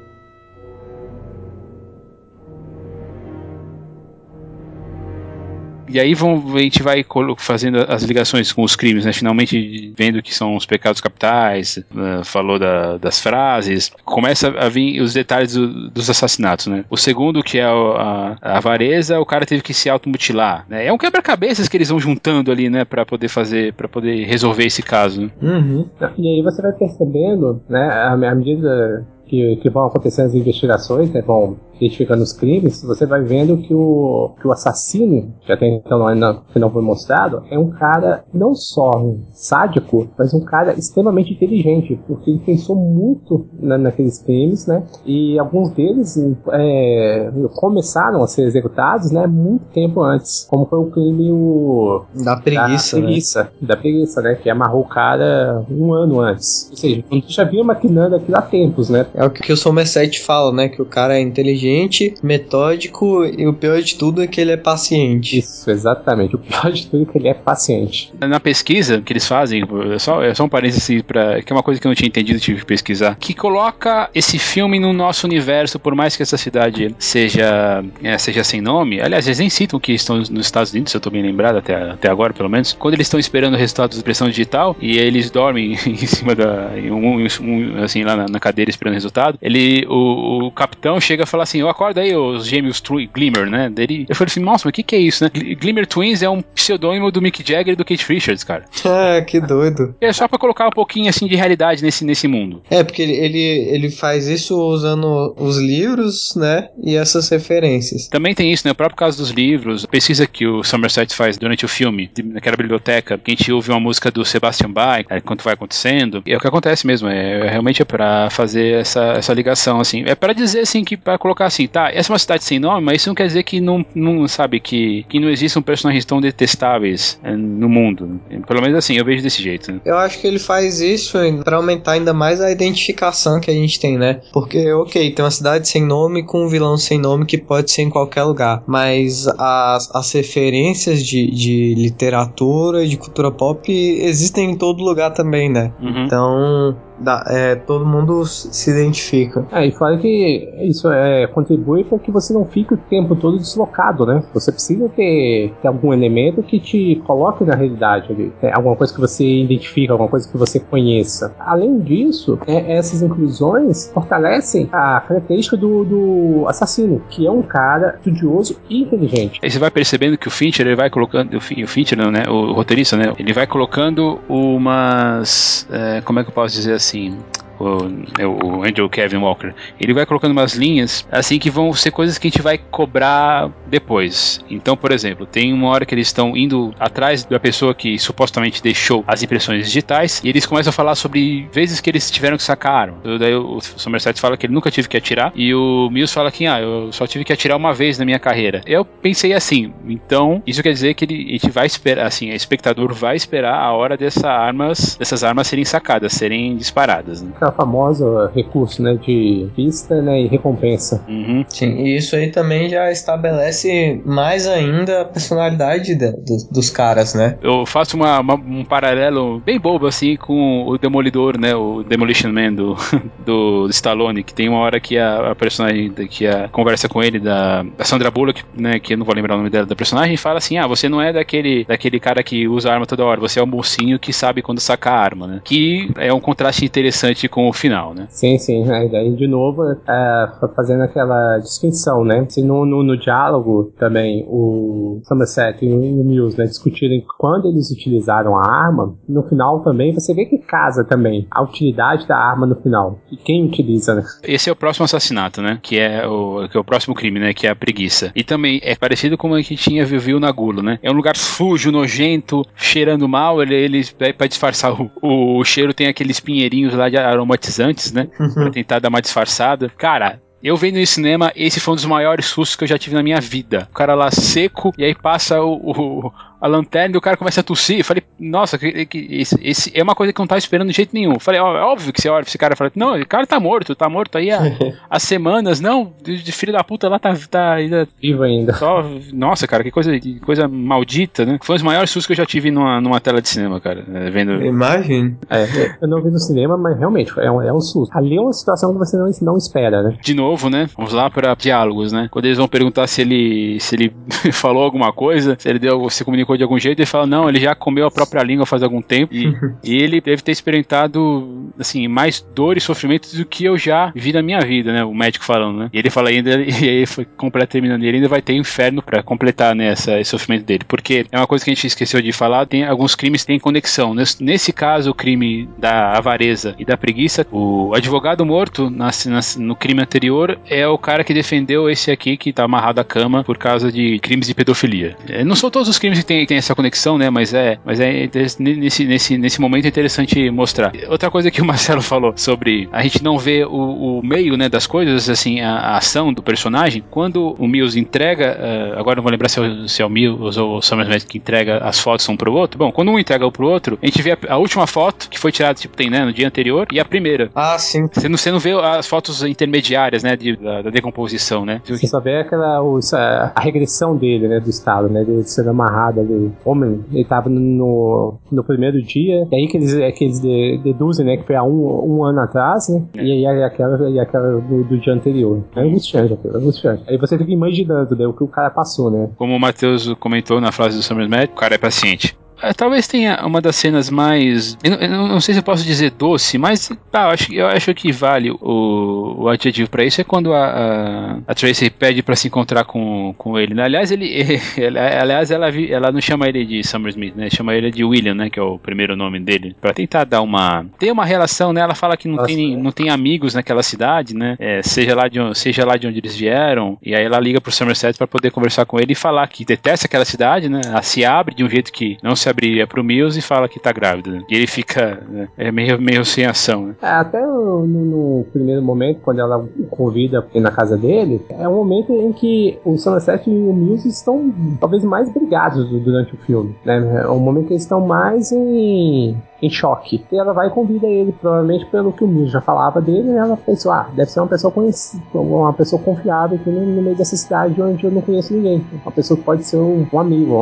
[5.89, 7.05] E aí vão, a gente vai
[7.39, 9.12] fazendo as ligações com os crimes, né?
[9.12, 15.01] Finalmente vendo que são os pecados capitais, uh, falou da, das frases, começa a vir
[15.01, 16.84] os detalhes do, dos assassinatos, né?
[16.91, 20.86] O segundo, que é a, a avareza, o cara teve que se automutilar, né?
[20.86, 22.84] É um quebra-cabeças que eles vão juntando ali, né?
[22.84, 25.30] Pra poder fazer, para poder resolver esse caso, né?
[25.41, 25.86] Uhum.
[26.16, 27.91] E aí você vai percebendo, né?
[27.91, 33.22] À medida que, que vão acontecendo as investigações, né, vão identificando os crimes, você vai
[33.22, 37.58] vendo que o, que o assassino, que até então não, que não foi mostrado, é
[37.58, 38.90] um cara não só
[39.30, 44.82] sádico, mas um cara extremamente inteligente, porque ele pensou muito na, naqueles crimes, né?
[45.06, 46.18] E alguns deles
[46.52, 49.26] é, começaram a ser executados, né?
[49.26, 53.50] Muito tempo antes, como foi o crime o, da preguiça, da preguiça, né?
[53.62, 54.34] da preguiça, né?
[54.34, 56.68] Que amarrou o cara um ano antes.
[56.70, 59.06] Ou seja, a gente já vinha maquinando aquilo há tempos, né?
[59.18, 60.68] É o que o Somerset fala, né?
[60.68, 64.56] Que o cara é inteligente, metódico e o pior de tudo é que ele é
[64.56, 65.40] paciente.
[65.40, 66.36] Isso, exatamente.
[66.36, 68.12] O pior de tudo é que ele é paciente.
[68.20, 71.64] Na pesquisa que eles fazem, é só, é só um parênteses para que é uma
[71.64, 75.26] coisa que eu não tinha entendido, tive que pesquisar, que coloca esse filme no nosso
[75.26, 79.00] universo, por mais que essa cidade seja, é, seja sem nome.
[79.00, 81.74] Aliás, eles nem citam que estão nos Estados Unidos, se eu tô bem lembrado até,
[81.74, 82.72] até agora, pelo menos.
[82.72, 86.68] Quando eles estão esperando o resultado da impressão digital e eles dormem em cima da.
[86.76, 91.00] Um, um, assim, lá na, na cadeira esperando o resultado resultado, ele, o, o capitão
[91.00, 92.82] chega a falar assim, eu acordo aí os gêmeos
[93.12, 93.68] Glimmer, né?
[93.70, 95.30] Dele, eu falei assim, nossa, mas o que que é isso, né?
[95.30, 98.64] Glimmer Twins é um pseudônimo do Mick Jagger e do Kate Richards, cara.
[98.84, 99.94] Ah, que doido.
[100.00, 102.62] É só pra colocar um pouquinho, assim, de realidade nesse, nesse mundo.
[102.70, 106.68] É, porque ele, ele, ele faz isso usando os livros, né?
[106.82, 108.09] E essas referências.
[108.09, 108.72] Também tem isso, né?
[108.72, 112.56] O próprio caso dos livros, a pesquisa que o Somerset faz durante o filme, naquela
[112.56, 116.40] biblioteca, que a gente ouve uma música do Sebastian Bach, enquanto vai acontecendo, é o
[116.40, 120.03] que acontece mesmo, é, realmente é pra fazer essa essa, essa ligação, assim.
[120.07, 122.84] É para dizer, assim, que para colocar assim, tá, essa é uma cidade sem nome,
[122.84, 126.20] mas isso não quer dizer que não, não sabe, que, que não existam personagens tão
[126.20, 128.20] detestáveis é, no mundo.
[128.46, 129.72] Pelo menos assim, eu vejo desse jeito.
[129.72, 129.80] Né?
[129.84, 133.78] Eu acho que ele faz isso para aumentar ainda mais a identificação que a gente
[133.78, 134.20] tem, né?
[134.32, 137.82] Porque, ok, tem uma cidade sem nome com um vilão sem nome que pode ser
[137.82, 144.57] em qualquer lugar, mas as, as referências de, de literatura, de cultura pop existem em
[144.57, 145.72] todo lugar também, né?
[145.80, 146.05] Uhum.
[146.05, 149.46] Então, da, é, todo mundo se identifica.
[149.53, 153.38] É, e fora que isso é, contribui para que você não fique o tempo todo
[153.38, 154.22] deslocado, né?
[154.34, 158.32] Você precisa ter, ter algum elemento que te coloque na realidade ali.
[158.42, 161.34] É, alguma coisa que você identifica, alguma coisa que você conheça.
[161.38, 167.96] Além disso, é, essas inclusões fortalecem a característica do, do, assassino, que é um cara
[167.96, 169.40] estudioso e inteligente.
[169.42, 172.24] Aí você vai percebendo que o Fincher ele vai colocando, o Fincher não, né?
[172.28, 173.12] O roteirista, né?
[173.18, 176.88] Ele vai colocando umas, é, como é que eu posso dizer assim?
[176.89, 177.18] Assim
[177.59, 182.18] o, o Andrew Kevin Walker, ele vai colocando umas linhas assim que vão ser coisas
[182.18, 184.44] que a gente vai cobrar depois.
[184.50, 188.62] Então, por exemplo, tem uma hora que eles estão indo atrás da pessoa que supostamente
[188.62, 192.42] deixou as impressões digitais e eles começam a falar sobre vezes que eles tiveram que
[192.42, 192.92] sacar.
[193.18, 196.46] Daí o Somerset fala que ele nunca tive que atirar e o Mills fala que
[196.46, 198.62] ah, eu só tive que atirar uma vez na minha carreira.
[198.66, 202.34] Eu pensei assim, então isso quer dizer que ele, a gente vai esperar, assim, o
[202.34, 207.22] espectador vai esperar a hora dessa armas, dessas armas serem sacadas, serem disparadas.
[207.22, 207.32] Né?
[207.49, 211.05] A famosa recurso né, de vista né, e recompensa.
[211.09, 211.44] Uhum.
[211.49, 217.14] Sim, e isso aí também já estabelece mais ainda a personalidade de, de, dos caras,
[217.14, 217.36] né?
[217.42, 221.55] Eu faço uma, uma, um paralelo bem bobo assim com o Demolidor, né?
[221.55, 222.76] O Demolition Man do,
[223.24, 227.18] do Stallone, que tem uma hora que a, a personagem que a conversa com ele
[227.18, 228.78] da, da Sandra Bullock, né?
[228.78, 231.01] Que eu não vou lembrar o nome dela da personagem, fala assim: ah, você não
[231.01, 234.42] é daquele, daquele cara que usa arma toda hora, você é o mocinho que sabe
[234.42, 235.40] quando sacar a arma, né?
[235.44, 238.09] Que é um contraste interessante com com o final, né?
[238.11, 238.68] Sim, sim.
[238.68, 242.26] Aí, daí, de novo, é, fazendo aquela distinção, né?
[242.28, 247.70] Se no, no, no diálogo também o Somerset e o Mills né, discutirem quando eles
[247.70, 252.45] utilizaram a arma, no final também você vê que casa também a utilidade da arma
[252.45, 252.99] no final.
[253.09, 254.03] E quem utiliza, né?
[254.24, 255.61] Esse é o próximo assassinato, né?
[255.62, 257.32] Que é o, que é o próximo crime, né?
[257.32, 258.11] Que é a preguiça.
[258.16, 260.80] E também é parecido com o que tinha viu na Gula, né?
[260.82, 263.41] É um lugar sujo, nojento, cheirando mal.
[263.41, 263.84] Ele, ele
[264.16, 266.97] para disfarçar o, o, o, cheiro, tem aqueles pinheirinhos lá de
[267.28, 268.08] aromatizantes, né?
[268.18, 268.32] Uhum.
[268.32, 269.70] Pra tentar dar uma disfarçada.
[269.76, 272.94] Cara, eu vendo no cinema, esse foi um dos maiores sustos que eu já tive
[272.94, 273.68] na minha vida.
[273.70, 277.41] O cara lá seco, e aí passa o, o, a lanterna e o cara começa
[277.41, 277.78] a tossir.
[277.78, 280.68] Eu falei, nossa, que, que, esse, esse, é uma coisa que eu não tava esperando
[280.68, 281.14] de jeito nenhum.
[281.14, 283.07] Eu falei, ó, é óbvio que você olha pra esse cara e fala, não, o
[283.07, 284.41] cara tá morto, tá morto aí há,
[284.89, 287.89] há semanas, não, de, de, filho da puta lá tá, tá ainda.
[288.01, 288.53] Vivo ainda.
[288.55, 291.39] Só, nossa, cara, que coisa, que coisa maldita, né?
[291.43, 293.84] Foi um dos maiores sustos que eu já tive numa, numa tela de cinema, cara.
[293.93, 294.45] É, vendo.
[294.45, 295.16] Imagem.
[295.28, 297.97] É, eu não vi no cinema, mas realmente é um, é um susto.
[297.97, 299.97] Ali é uma situação que você não, não espera, né?
[300.01, 300.68] De novo, né?
[300.76, 302.09] Vamos lá para diálogos, né?
[302.11, 303.93] Quando eles vão perguntar se ele se ele
[304.32, 307.40] falou alguma coisa, se ele deu, se comunicou de algum jeito, ele fala não, ele
[307.40, 311.88] já comeu a própria língua faz algum tempo e, e ele deve ter experimentado assim
[311.88, 314.84] mais dor e sofrimento do que eu já vi na minha vida, né?
[314.84, 315.70] O médico falando, né?
[315.72, 319.02] E ele fala ainda e aí foi completo terminando, ele ainda vai ter inferno para
[319.02, 322.12] completar né, essa, esse sofrimento dele, porque é uma coisa que a gente esqueceu de
[322.12, 323.94] falar, tem alguns crimes têm conexão.
[323.94, 329.20] Nesse, nesse caso, o crime da avareza e da preguiça, o advogado morto na, na,
[329.38, 333.24] no crime anterior é o cara que defendeu esse aqui que tá amarrado à cama
[333.24, 334.96] por causa de crimes de pedofilia.
[335.08, 337.10] É, não são todos os crimes que têm, tem essa conexão, né?
[337.10, 338.08] Mas é, mas é
[338.38, 340.72] nesse, nesse, nesse momento é interessante mostrar.
[340.88, 344.48] Outra coisa que o Marcelo falou sobre a gente não vê o, o meio, né,
[344.48, 346.82] das coisas, assim, a, a, ação do personagem.
[346.90, 349.90] Quando o Mills entrega, uh, agora não vou lembrar se é o, se é o
[349.90, 352.58] Mills ou o Somerset que entrega as fotos um pro outro.
[352.58, 355.18] Bom, quando um entrega um pro outro, a gente vê a, a última foto que
[355.18, 357.30] foi tirada, tipo, tem, né, no dia anterior e a primeira.
[357.34, 357.88] Ah, sim.
[357.92, 361.60] Você não, você não vê as fotos intermediárias, né, de, da, da decomposição, né?
[361.66, 366.00] Você só vê aquela, o, a regressão dele, né, do estado, né, de ser amarrado
[366.44, 370.20] Homem, ele tava no, no primeiro dia, e aí que eles, é que eles
[370.62, 374.40] deduzem, né, que foi há um, um ano atrás, né, e aí aquela, e aquela
[374.40, 375.42] do, do dia anterior.
[375.56, 376.84] É angustiante é angustiante.
[376.88, 379.11] Aí você fica imaginando, né, o que o cara passou, né.
[379.16, 382.16] Como o Matheus comentou na frase do Summer o cara é paciente.
[382.43, 384.57] É, talvez tenha uma das cenas mais.
[384.62, 387.47] Eu não, eu não, sei se eu posso dizer doce, mas tá, eu, acho, eu
[387.47, 392.03] acho que vale o, o adjetivo para isso é quando a, a, a Tracy pede
[392.03, 393.55] para se encontrar com, com ele.
[393.55, 393.64] Né?
[393.64, 394.07] Aliás, ele,
[394.57, 397.28] ele, aliás, ela, ela não chama ele de Summer Smith, né?
[397.30, 398.30] Chama ele de William, né?
[398.30, 399.57] Que é o primeiro nome dele.
[399.61, 400.66] para tentar dar uma.
[400.78, 401.61] Tem uma relação, né?
[401.61, 404.36] Ela fala que não, tem, não tem amigos naquela cidade, né?
[404.39, 406.78] É, seja, lá de, seja lá de onde eles vieram.
[406.82, 409.86] E aí ela liga pro Somerset para poder conversar com ele e falar que detesta
[409.86, 410.61] aquela cidade, né?
[410.64, 413.58] Ela se abre de um jeito que não se abriria pro Mills e fala que
[413.58, 414.10] tá grávida.
[414.10, 414.22] Né?
[414.28, 416.66] E ele fica né, é meio, meio sem ação.
[416.66, 416.74] Né?
[416.82, 421.54] É, até no, no, primeiro momento, quando ela convida ir na casa dele, é um
[421.54, 426.54] momento em que o Somerset e o Mills estão talvez mais brigados durante o filme.
[426.64, 427.02] Né?
[427.04, 430.05] É um momento que eles estão mais em em choque.
[430.11, 433.36] E ela vai e convida ele, provavelmente pelo que o Mills já falava dele, ela
[433.36, 437.16] pensou, ah, deve ser uma pessoa conhecida, uma pessoa confiável aqui no, no, meio dessa
[437.16, 438.64] cidade onde eu não conheço ninguém.
[438.82, 440.34] Uma pessoa que pode ser um, um amigo,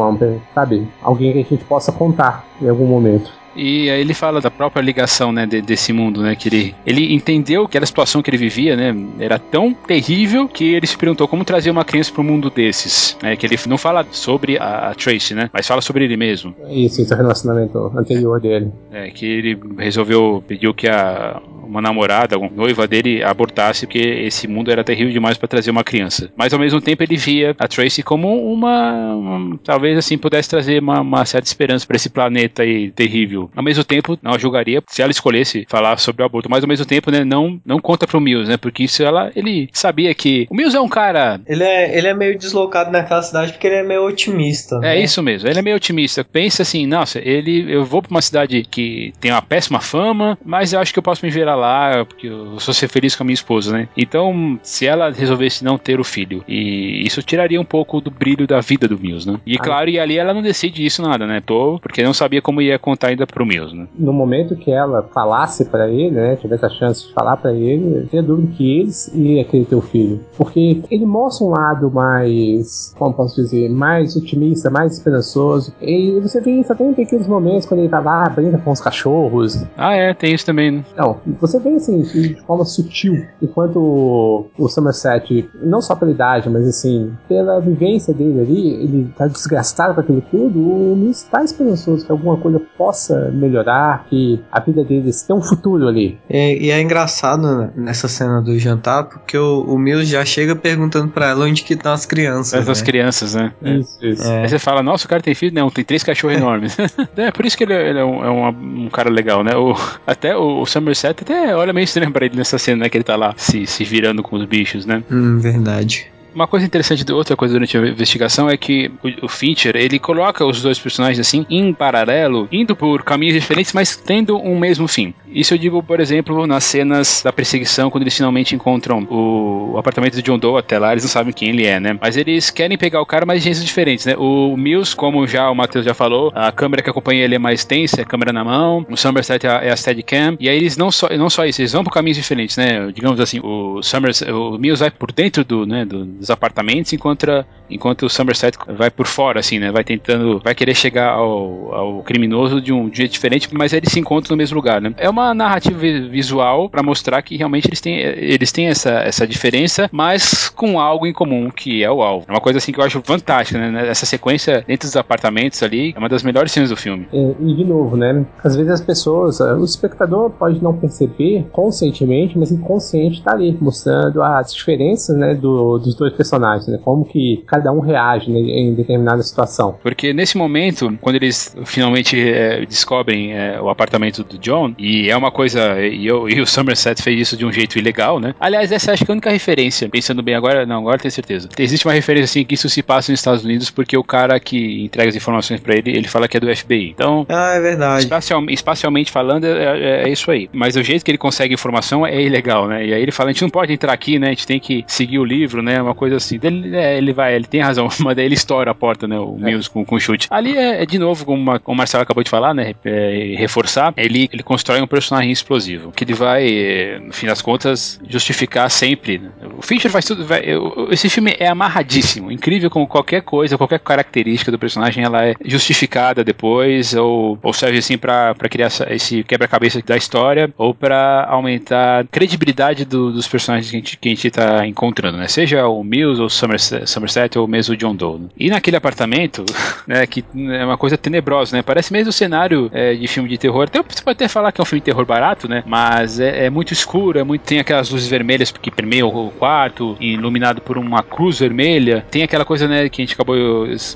[0.55, 0.89] sabe?
[1.03, 3.46] Alguém que a gente possa contar em algum momento.
[3.57, 7.15] E aí ele fala da própria ligação, né, de, desse mundo, né, que ele, ele
[7.15, 11.27] entendeu que a situação que ele vivia, né, era tão terrível que ele se perguntou
[11.27, 14.91] como trazer uma criança para um mundo desses, né, que ele não fala sobre a,
[14.91, 16.55] a, Tracy, né, mas fala sobre ele mesmo.
[16.69, 18.71] Isso, esse é o relacionamento anterior dele.
[18.93, 24.47] É, que ele resolveu, pediu que a uma namorada, uma noiva dele abortasse porque esse
[24.47, 26.31] mundo era terrível demais para trazer uma criança.
[26.37, 30.81] Mas ao mesmo tempo ele via a Tracy como uma, uma talvez assim pudesse trazer
[30.81, 33.51] uma, uma certa esperança para esse planeta aí terrível.
[33.55, 36.69] Ao mesmo tempo, não a julgaria se ela escolhesse falar sobre o aborto, mas ao
[36.69, 38.57] mesmo tempo, né, não não conta pro Mills, né?
[38.57, 42.15] Porque isso ela ele sabia que o Mills é um cara ele é ele é
[42.15, 44.77] meio deslocado naquela cidade porque ele é meio otimista.
[44.77, 45.01] É né?
[45.01, 45.49] isso mesmo.
[45.49, 46.25] Ele é meio otimista.
[46.25, 50.73] Pensa assim, nossa, ele eu vou para uma cidade que tem uma péssima fama, mas
[50.73, 53.27] eu acho que eu posso me virar lá, porque eu sou ser feliz com a
[53.27, 53.89] minha esposa, né?
[53.97, 58.47] Então, se ela resolvesse não ter o filho, e isso tiraria um pouco do brilho
[58.47, 59.39] da vida do Mills, né?
[59.47, 61.43] E claro, e ali ela não decide isso nada, né?
[61.45, 63.87] Tô, porque não sabia como ia contar ainda pro Mills, né?
[63.99, 66.37] No momento que ela falasse para ele, né?
[66.37, 69.81] Tivesse a chance de falar para ele, eu tinha dúvida que eles iriam aquele teu
[69.81, 70.21] filho.
[70.37, 75.75] Porque ele mostra um lado mais, como posso dizer, mais otimista, mais esperançoso.
[75.81, 78.81] E você vê isso até em pequenos momentos quando ele tá lá, brinca com os
[78.81, 79.65] cachorros.
[79.77, 80.85] Ah, é, tem isso também, né?
[80.97, 86.49] Não, você vê assim, de forma sutil, enquanto o, o Somerset, não só pela idade,
[86.49, 91.43] mas assim, pela vivência dele ali, ele tá desgastado com aquilo tudo, o Mills está
[91.43, 96.19] esperançoso que alguma coisa possa melhorar, que a vida deles tem um futuro ali.
[96.29, 101.09] É, e é engraçado nessa cena do jantar, porque o, o Mills já chega perguntando
[101.09, 102.69] pra ela onde que estão as crianças.
[102.69, 102.87] As né?
[102.87, 103.53] crianças, né?
[103.63, 104.23] Isso, isso.
[104.27, 104.43] É.
[104.43, 105.55] Aí você fala, nossa, o cara tem filho?
[105.55, 106.77] Não, tem três cachorros enormes.
[107.17, 109.57] é por isso que ele é, ele é um, é um- um cara legal, né?
[109.57, 109.75] O,
[110.07, 112.89] até o, o Somerset até olha meio estranho pra ele nessa cena, né?
[112.89, 115.03] Que ele tá lá se, se virando com os bichos, né?
[115.11, 116.11] Hum, verdade.
[116.37, 119.99] Uma coisa interessante, de outra coisa durante a investigação é que o, o Fincher, ele
[119.99, 124.87] coloca os dois personagens assim, em paralelo, indo por caminhos diferentes, mas tendo um mesmo
[124.87, 125.15] fim.
[125.27, 129.79] Isso eu digo, por exemplo, nas cenas da perseguição, quando eles finalmente encontram o, o
[129.79, 131.99] apartamento do John Doe até lá, eles não sabem quem ele é, né?
[131.99, 134.15] Mas eles querem pegar o cara, mas de jeitos diferentes, né?
[134.19, 137.65] O Mills, como já o Matheus já falou, a câmera que acompanha ele é mais
[137.65, 140.57] tensa, é a câmera na mão, o Somerset é a, é a Steadicam, e aí
[140.59, 142.93] eles não só, não só isso, eles vão por caminhos diferentes, né?
[142.93, 147.27] Digamos assim, o Somerset, o Mills vai por dentro do, né, do- dos apartamentos, enquanto,
[147.71, 149.71] enquanto o Somerset vai por fora, assim, né?
[149.71, 153.99] Vai tentando, vai querer chegar ao, ao criminoso de um, jeito diferente, mas eles se
[154.01, 154.93] encontram no mesmo lugar, né?
[154.97, 159.27] É uma narrativa vi- visual pra mostrar que realmente eles têm, eles têm essa, essa
[159.27, 162.27] diferença, mas com algo em comum, que é o alvo.
[162.29, 163.89] É uma coisa assim que eu acho fantástica, né?
[163.89, 167.07] Essa sequência dentro dos apartamentos ali é uma das melhores cenas do filme.
[167.13, 168.25] É, E de novo, né?
[168.43, 173.57] Às vezes as pessoas, eh, o espectador pode não perceber conscientemente, mas inconsciente tá ali,
[173.61, 176.79] mostrando as diferenças, né, do- dos dois personagens, né?
[176.85, 179.77] Como que cada um reage né, em determinada situação.
[179.83, 185.17] Porque nesse momento, quando eles finalmente é, descobrem é, o apartamento do John, e é
[185.17, 185.81] uma coisa.
[185.81, 188.35] E, eu- e o Somerset fez isso de um jeito ilegal, né?
[188.41, 189.89] Aliás, essa acho que é a única referência.
[189.89, 191.49] Pensando bem agora, não, agora tenho certeza.
[191.59, 194.85] Existe uma referência assim que isso se passa nos Estados Unidos porque o cara que
[194.85, 196.91] entrega as informações pra ele, ele fala que é do FBI.
[196.91, 197.27] Então.
[197.29, 198.03] Ah, é verdade.
[198.05, 200.49] Espacial, espacialmente falando, é, é- é isso aí.
[200.53, 202.85] Mas o jeito que ele consegue informação é ilegal, né?
[202.87, 204.29] E aí ele fala: a gente não pode entrar aqui, né?
[204.29, 205.81] A gente tem que seguir o livro, né?
[205.81, 206.39] Uma coisa assim.
[206.43, 209.19] Ele, é, ele vai, ele tem razão, mas daí ele estoura a porta, né?
[209.19, 210.29] O Mills com, com chute.
[210.31, 212.75] Ali é, é de novo, como, uma- como o Marcelo acabou de falar, né?
[212.85, 215.91] é, reforçar, ele, ele constrói um personagem explosivo.
[215.93, 219.19] Que ele vai, é, no fim das contas, justificar sempre.
[219.19, 219.31] né?
[219.59, 220.25] O Fincher faz tudo.
[220.25, 222.31] vai- eu- esse filme é amarradíssimo.
[222.31, 227.79] Incrível como qualquer coisa, qualquer característica do personagem, ela é justificada depois, ou, ou serve
[227.79, 233.13] assim pra, pra criar essa- esse quebra-cabeça da história, ou pra aumentar a credibilidade do-
[233.13, 235.29] dos personagens que a, gente, que a gente tá encontrando, né?
[235.29, 238.21] Seja o Mills, ou Somerset, Somerset ou mesmo John Doe.
[238.21, 238.29] né?
[238.37, 239.45] E naquele apartamento,
[239.87, 241.63] né, que é uma coisa tenebrosa, né?
[241.63, 243.65] Parece mesmo cenário é, de filme de terror.
[243.65, 245.63] Até, você pode até falar que é um filme de terror barato, né?
[245.67, 249.97] Mas é, é muito escuro, é muito, tem aquelas luzes vermelhas que permeiam o quarto,
[250.01, 252.05] iluminado por uma cruz vermelha.
[252.11, 253.37] Tem aquela coisa, né, que a gente acabou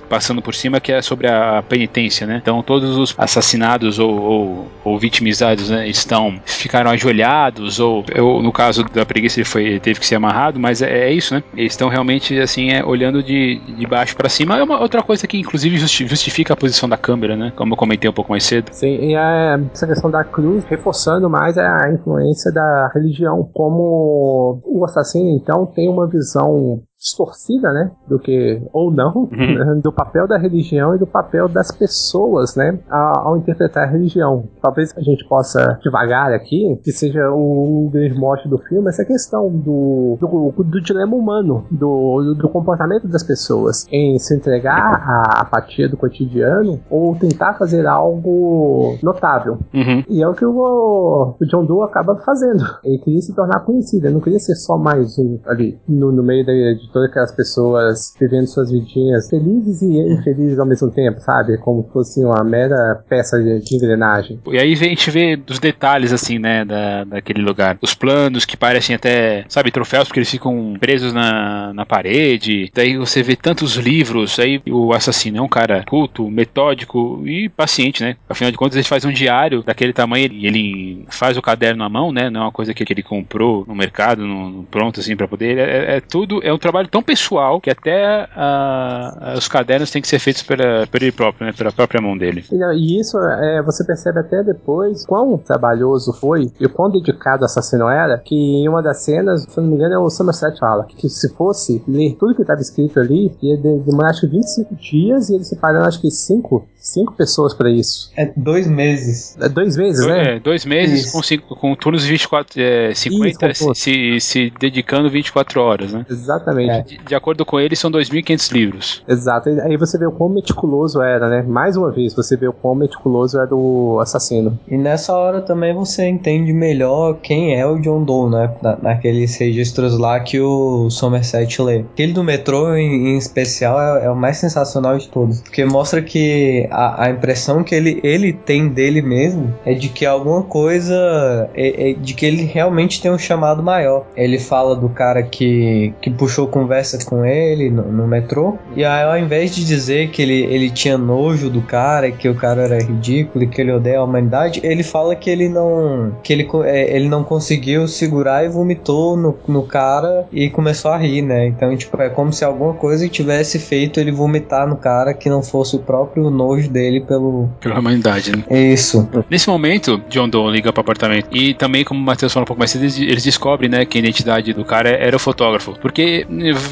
[0.08, 2.40] passando por cima, que é sobre a penitência, né?
[2.42, 8.52] Então todos os assassinados ou, ou, ou vitimizados, né, estão ficaram ajoelhados ou, ou no
[8.52, 11.42] caso da preguiça ele foi teve que ser amarrado, mas é, é isso, né?
[11.56, 14.58] Eles estão realmente assim é, olhando de, de baixo para cima.
[14.58, 17.52] É uma outra coisa que inclusive justi- justifica a posição da câmera, né?
[17.56, 18.68] Como eu comentei um pouco mais cedo.
[18.72, 23.48] Sim, e é, essa questão da cruz, reforçando mais a influência da religião.
[23.54, 29.90] Como o assassino, então, tem uma visão distorcida, né, do que, ou não, né, do
[29.90, 34.44] papel da religião e do papel das pessoas, né, a- ao interpretar a religião.
[34.60, 39.04] Talvez a gente possa devagar aqui, que seja o, o grande mote do filme, essa
[39.04, 45.40] questão do, do, do dilema humano, do, do comportamento das pessoas em se entregar à
[45.40, 49.54] apatia do cotidiano ou tentar fazer algo notável.
[49.72, 50.04] Uhum.
[50.08, 52.62] E é o que o, o John Doe acaba fazendo.
[52.84, 56.22] Ele queria se tornar conhecido, ele não queria ser só mais um ali, no, no
[56.22, 61.58] meio de todas aquelas pessoas vivendo suas vidinhas felizes e infelizes ao mesmo tempo, sabe?
[61.58, 64.40] Como se fosse uma mera peça de, de engrenagem.
[64.48, 67.78] E aí a gente vê dos detalhes, assim, né, da, daquele lugar.
[67.80, 72.70] Os planos que parecem até, sabe, troféus, porque eles ficam presos na, na parede.
[72.74, 74.38] Daí você vê tantos livros.
[74.38, 78.16] Aí o assassino é um cara culto, metódico e paciente, né?
[78.28, 81.88] Afinal de contas, ele faz um diário daquele tamanho e ele faz o caderno à
[81.88, 82.30] mão, né?
[82.30, 85.58] Não é uma coisa que ele comprou no mercado, no, pronto, assim, pra poder.
[85.58, 90.08] É, é tudo, é um trabalho tão pessoal que até ah, os cadernos têm que
[90.08, 91.52] ser feitos pela, por ele próprio, né?
[91.56, 92.44] Pela própria mão dele.
[92.50, 97.46] E, e isso é, você percebe até depois quão trabalhoso foi e quão dedicado o
[97.46, 100.86] assassino era, que em uma das cenas, se não me engano, é o Somerset fala
[100.86, 104.74] que se fosse ler tudo que estava escrito ali, ia de- demorar acho que 25
[104.74, 108.10] dias e eles separaram acho que 5 cinco pessoas para isso.
[108.16, 109.36] É dois meses.
[109.40, 110.36] É dois meses, né?
[110.36, 111.12] É, dois meses Isso.
[111.12, 115.92] com, cinco, com turnos de 24, é, 50, Isso, com se, se dedicando 24 horas,
[115.92, 116.06] né?
[116.08, 116.69] Exatamente.
[116.78, 116.82] É.
[116.82, 119.02] de, de, acordo com ele, são 2.500 livros.
[119.08, 119.48] Exato.
[119.48, 121.42] Aí você vê o quão meticuloso era, né?
[121.42, 124.58] Mais uma vez, você vê o quão meticuloso era o assassino.
[124.68, 128.54] E nessa hora também você entende melhor quem é o John Doe, né?
[128.62, 131.84] Na, naqueles registros lá que o Somerset lê.
[131.92, 135.40] Aquele do metrô, em, em especial, é, é, o mais sensacional de todos.
[135.40, 140.06] Porque mostra que a, a, impressão que ele, ele tem dele mesmo é de que
[140.06, 141.48] alguma coisa.
[141.54, 144.06] É, é de que ele realmente tem um chamado maior.
[144.16, 148.58] Ele fala do cara que, que puxou conversa com ele no, no metrô.
[148.76, 152.34] E aí, ao invés de dizer que ele, ele tinha nojo do cara, que o
[152.34, 156.12] cara era ridículo e que ele odeia a humanidade, ele fala que ele não.
[156.22, 160.96] que ele, é, ele não conseguiu segurar e vomitou no, no cara e começou a
[160.96, 161.46] rir, né?
[161.46, 165.42] Então, tipo, é como se alguma coisa tivesse feito ele vomitar no cara que não
[165.42, 167.48] fosse o próprio nojo dele pelo.
[167.60, 168.44] Pela humanidade, né?
[168.50, 169.08] Isso.
[169.30, 171.28] Nesse momento, John Doe liga pro apartamento.
[171.32, 174.00] E também, como o Matheus falou um pouco mais cedo, eles descobrem, né, que a
[174.00, 175.74] identidade do cara era o fotógrafo.
[175.80, 176.26] Porque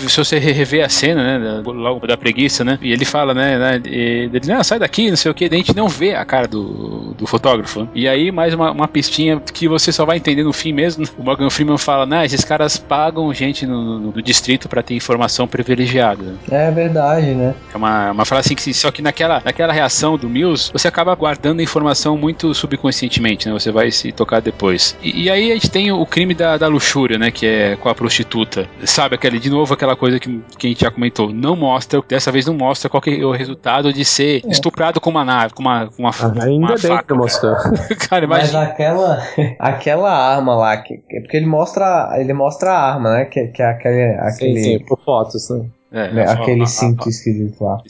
[0.08, 3.82] se você rever a cena, né, logo da preguiça, né, e ele fala, né, né
[3.84, 7.07] ele, não, sai daqui, não sei o que, a gente não vê a cara do,
[7.18, 7.88] do fotógrafo.
[7.94, 11.04] E aí, mais uma, uma pistinha que você só vai entender no fim mesmo.
[11.18, 14.94] O Morgan Freeman fala, né, esses caras pagam gente no, no, no distrito para ter
[14.94, 16.36] informação privilegiada.
[16.50, 17.54] É verdade, né?
[17.72, 21.14] É uma, uma frase assim que, só que naquela, naquela reação do Mills, você acaba
[21.14, 24.96] guardando a informação muito subconscientemente, né, você vai se tocar depois.
[25.02, 27.88] E, e aí a gente tem o crime da, da luxúria, né, que é com
[27.88, 28.68] a prostituta.
[28.84, 32.30] Sabe, aquele, de novo, aquela coisa que, que a gente já comentou, não mostra, dessa
[32.30, 34.50] vez não mostra qual é o resultado de ser é.
[34.50, 37.56] estuprado com uma nave, com uma, com uma, Ainda uma bem faca, que mostrou.
[38.08, 39.18] Cara, Mas aquela,
[39.58, 43.66] aquela arma lá, que, porque ele mostra, ele mostra a arma, né, que, que é
[43.66, 44.14] aquele...
[44.20, 44.62] aquele...
[44.62, 45.66] Sim, sim, por fotos, né?
[45.90, 47.82] É, né, aquele cinto esquisito lá.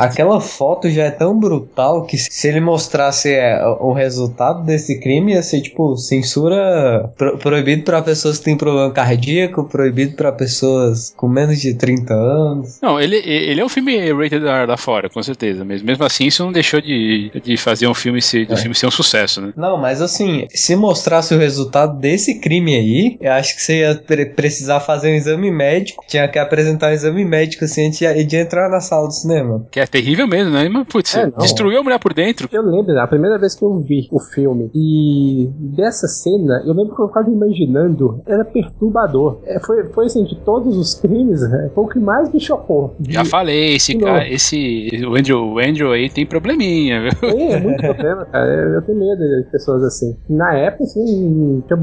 [0.00, 5.32] Aquela foto já é tão brutal que se ele mostrasse é, o resultado desse crime
[5.32, 11.12] ia ser tipo censura pro, proibido para pessoas que têm problema cardíaco, proibido para pessoas
[11.14, 12.78] com menos de 30 anos.
[12.80, 15.62] Não, ele, ele é um filme rated da, da fora, com certeza.
[15.62, 18.56] Mas mesmo assim, isso não deixou de, de fazer um filme ser, é.
[18.56, 19.52] filme ser um sucesso, né?
[19.54, 23.94] Não, mas assim, se mostrasse o resultado desse crime aí, eu acho que você ia
[23.94, 28.24] pre precisar fazer um exame médico, tinha que apresentar um exame médico médico, assim, de,
[28.24, 29.66] de entrar na sala do cinema.
[29.70, 30.68] Que é terrível mesmo, né?
[30.68, 32.48] Mas, putz, é, destruiu a mulher por dentro.
[32.52, 36.94] Eu lembro, a primeira vez que eu vi o filme e dessa cena, eu lembro
[36.94, 39.40] que eu ficava imaginando, era perturbador.
[39.44, 42.94] É, foi, foi assim, de todos os crimes, né, foi o que mais me chocou.
[42.98, 43.12] De...
[43.12, 47.32] Já falei, esse cara, esse, o Andrew, o Andrew aí tem probleminha, viu?
[47.32, 48.46] Tem, é muito problema, cara.
[48.46, 50.16] Eu tenho medo de pessoas assim.
[50.28, 51.78] Na época, assim, tinha,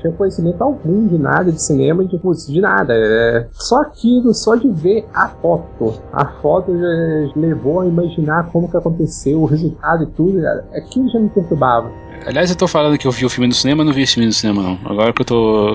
[0.00, 2.94] tinha conhecimento algum de nada de cinema, de, de nada.
[2.94, 5.94] É, só aquilo, só de ver a foto.
[6.12, 10.38] A foto já levou a imaginar como que aconteceu, o resultado e tudo.
[10.74, 11.90] Aquilo já me perturbava.
[12.26, 14.26] Aliás, eu tô falando que eu vi o filme no cinema, não vi esse filme
[14.26, 14.78] no cinema, não.
[14.84, 15.68] Agora que eu tô.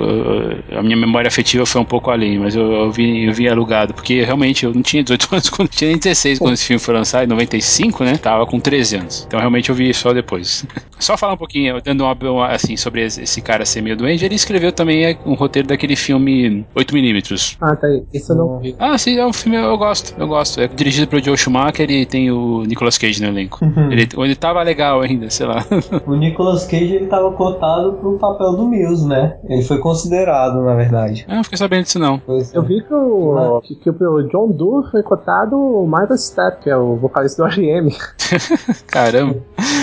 [0.71, 3.93] A minha memória afetiva foi um pouco além, mas eu, eu, vi, eu vi alugado,
[3.93, 6.93] porque realmente eu não tinha 18 anos quando tinha nem 16 quando esse filme foi
[6.93, 8.17] lançado, em 95, né?
[8.17, 9.23] Tava com 13 anos.
[9.27, 10.65] Então realmente eu vi só depois.
[10.99, 14.69] Só falar um pouquinho, dando uma, assim, sobre esse cara ser meio doente, ele escreveu
[14.69, 17.55] também um roteiro daquele filme 8mm.
[17.61, 18.03] Ah, tá aí.
[18.13, 18.75] Isso eu não vi.
[18.77, 20.59] Ah, sim, é um filme eu gosto, eu gosto.
[20.59, 23.63] É dirigido pelo Joe Schumacher e tem o Nicolas Cage no elenco.
[23.63, 23.89] Uhum.
[23.89, 25.65] ele, ele tava legal ainda, sei lá.
[26.05, 29.37] O Nicolas Cage ele tava cotado pro papel do Mills, né?
[29.45, 31.25] Ele foi considerado, na verdade.
[31.27, 32.19] Eu não fiquei sabendo disso, não.
[32.19, 32.65] Pois eu é.
[32.65, 36.77] vi que o, que, que o John Doe foi cotado o Michael Stipe, que é
[36.77, 37.93] o vocalista do R.E.M.
[38.87, 39.37] Caramba.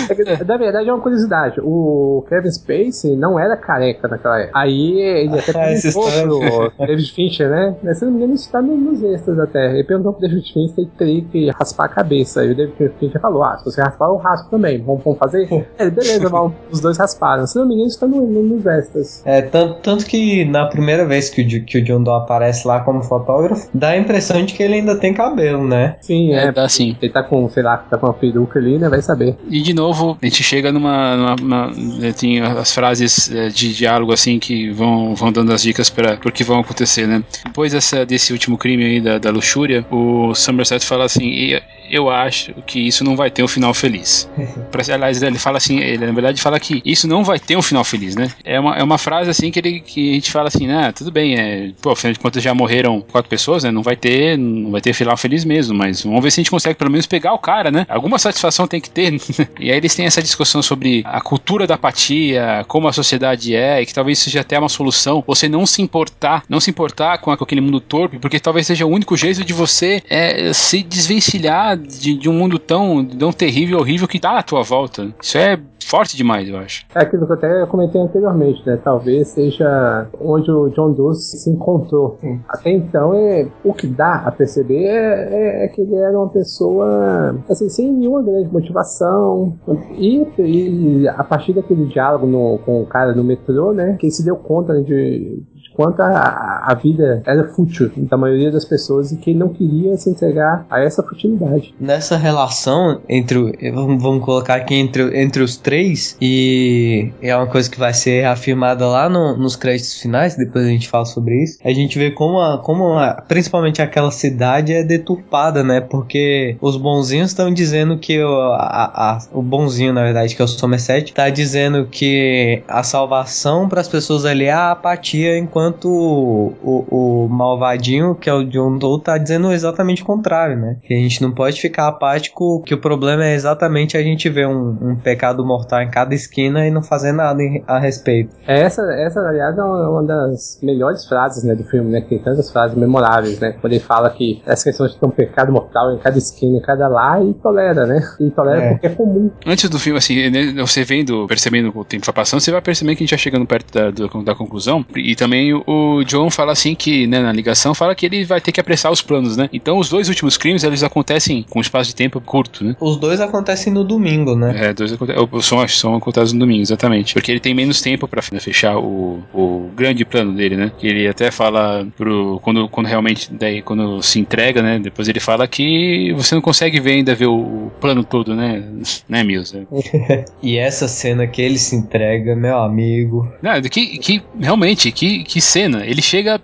[0.09, 1.59] É, na verdade, é uma curiosidade.
[1.61, 4.59] O Kevin Spacey não era careca naquela época.
[4.59, 7.75] Aí ele até perguntou pro David Fincher, né?
[7.83, 9.73] Mas, se não me engano, isso tá nos extras até.
[9.73, 12.43] Ele perguntou pro David Fincher se teria que raspar a cabeça.
[12.45, 14.81] E o David Fincher falou: Ah, se você raspar, eu raspo também.
[14.81, 15.47] Vamos, vamos fazer?
[15.77, 17.45] é, beleza, vamos os dois rasparam.
[17.45, 19.21] Se não me engano, isso tá no, no, nos extras.
[19.25, 22.79] É, tanto, tanto que na primeira vez que o, que o John Doe aparece lá
[22.81, 25.95] como fotógrafo, dá a impressão de que ele ainda tem cabelo, né?
[26.01, 26.45] Sim, é.
[26.45, 26.95] é dá sim.
[27.01, 28.89] Ele tá com, sei lá, tá com uma peruca ali, né?
[28.89, 29.35] Vai saber.
[29.49, 31.15] E de novo, a gente chega numa.
[31.15, 35.61] numa, numa né, tem as frases é, de diálogo assim que vão, vão dando as
[35.61, 37.23] dicas para o que vão acontecer, né?
[37.45, 42.53] Depois dessa, desse último crime aí da, da luxúria, o Somerset fala assim: eu acho
[42.65, 44.29] que isso não vai ter um final feliz.
[44.93, 47.83] Aliás, ele fala assim, ele na verdade fala que isso não vai ter um final
[47.83, 48.29] feliz, né?
[48.43, 50.91] É uma, é uma frase assim que, ele, que a gente fala assim, né?
[50.91, 53.71] Tudo bem, é, pô, afinal de contas já morreram quatro pessoas, né?
[53.71, 56.51] Não vai ter, não vai ter final feliz mesmo, mas vamos ver se a gente
[56.51, 57.85] consegue pelo menos pegar o cara, né?
[57.89, 59.17] Alguma satisfação tem que ter.
[59.59, 63.81] e aí eles têm essa discussão sobre a cultura da apatia, como a sociedade é,
[63.81, 67.31] e que talvez seja até uma solução você não se importar, não se importar com,
[67.31, 72.15] aquele mundo torpe, porque talvez seja o único jeito de você é, se desvencilhar de,
[72.15, 75.13] de um mundo tão, tão terrível, horrível que tá à tua volta.
[75.21, 75.57] Isso é
[75.89, 76.85] forte demais, eu acho.
[76.93, 78.77] É aquilo que eu até comentei anteriormente, né?
[78.83, 82.17] Talvez seja onde o John Doe se encontrou.
[82.19, 82.39] Sim.
[82.49, 85.29] Até então, é, o que dá a perceber é,
[85.63, 89.53] é- é que ele era uma pessoa assim, sem nenhuma grande motivação.
[89.97, 93.95] E, e a partir daquele diálogo no- com o cara no metrô, né?
[93.99, 98.17] Que ele se deu conta né, de, de quanto a, a vida era fútil da
[98.17, 101.73] maioria das pessoas e que ele não queria se entregar a essa futilidade.
[101.79, 103.37] Nessa relação entre.
[103.71, 108.87] Vamos, colocar aqui entre, entre os três, e é uma coisa que vai ser afirmada
[108.87, 111.59] lá no- nos créditos finais, depois a gente fala sobre isso.
[111.63, 115.79] A gente vê como, a, como a- principalmente aquela cidade é deturpada, né?
[115.81, 120.47] Porque os bonzinhos estão dizendo que o, a- o bonzinho, na verdade, que é o
[120.47, 126.53] Somerset, tá dizendo que a salvação para as pessoas ali é a apatia, enquanto o,
[126.63, 130.77] o, o malvadinho, que é o John Doe, tá dizendo exatamente o contrário, né?
[130.83, 134.47] Que a gente não pode ficar apático, que o problema é exatamente a gente ver
[134.47, 138.35] um, um pecado mortal em cada esquina e não fazer nada em- a respeito.
[138.45, 142.01] Essa, essa, aliás, é uma uma das melhores frases né, do filme, né?
[142.01, 143.55] Que tem tantas frases memoráveis, né?
[143.59, 146.61] Quando ele fala que essa questão de ter um pecado mortal em cada esquina, em
[146.61, 148.01] cada lá, e tolera, né?
[148.19, 148.69] E tolera É.
[148.71, 149.31] porque é comum.
[149.45, 152.95] Antes do filme, assim, né, você vendo, percebendo o tempo vai passando, você vai percebendo
[152.97, 154.85] que a gente já chegando perto da, do- da conclusão.
[154.95, 158.51] E também o, John fala assim que, né, na ligação, fala que ele vai ter
[158.51, 159.49] que apressar os planos, né?
[159.51, 162.75] Então os dois últimos crimes, eles acontecem com um espaço de tempo curto, né?
[162.79, 164.67] Os dois acontecem no domingo, né?
[164.67, 167.13] É, dois o- são, são acontecem no domingo, exatamente.
[167.13, 170.71] Porque ele tem menos tempo pra né, fechar o, o grande plano dele, né?
[170.77, 172.39] Que ele até fala pro.
[172.43, 173.29] Quando, quando realmente.
[173.31, 174.79] Daí, quando se entrega, né?
[174.79, 177.35] Depois ele fala que você não consegue ver ainda ver o,
[177.67, 178.63] o plano todo, né?
[179.07, 179.55] Né, Mills?
[180.41, 183.27] E essa cena que ele se entrega, meu amigo.
[183.41, 185.85] Não, que, que realmente, que, que cena.
[185.85, 186.39] Ele chega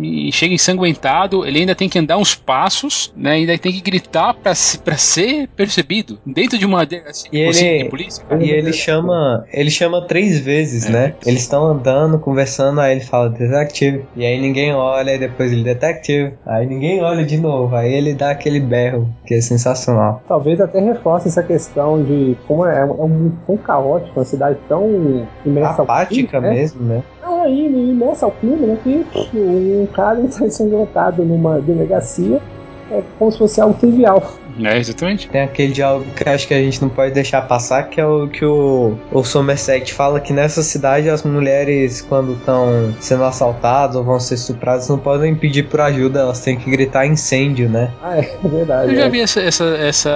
[0.00, 3.32] e chega ensanguentado, ele ainda tem que andar uns passos, né?
[3.32, 7.84] Ainda tem que gritar pra, se- pra ser percebido dentro de uma delegacia E ele-
[7.84, 8.22] de polícia.
[8.28, 8.44] cara.
[8.44, 10.90] E ele chama, ele chama três vezes, É.
[10.90, 11.14] né?
[11.26, 15.64] Eles estão andando, conversando, aí ele fala detective, e aí ninguém olha, e depois ele
[15.64, 20.22] detective, aí ninguém olha de novo, aí ele dá aquele berro, que é sensacional.
[20.28, 24.58] Talvez até reforce essa questão de como é, é um mundo tão caótico, uma cidade
[24.68, 26.50] tão imersa Apática né?
[26.52, 27.02] mesmo, né?
[27.48, 28.78] Aí, imersa ao clima, né?
[28.82, 32.40] Que um cara está ensanguentado numa delegacia
[32.90, 34.22] é como se fosse algo trivial.
[34.62, 35.28] É, exatamente.
[35.28, 38.28] Tem aquele diálogo que acho que a gente não pode deixar passar, que é o
[38.28, 44.04] que o, o Somerset fala que nessa cidade as mulheres, quando estão sendo assaltadas ou
[44.04, 47.90] vão ser estupradas, não podem pedir por ajuda, elas têm que gritar incêndio, né?
[48.02, 48.92] Ah, é verdade.
[48.92, 49.08] Eu já é.
[49.08, 50.10] vi essa, essa, essa,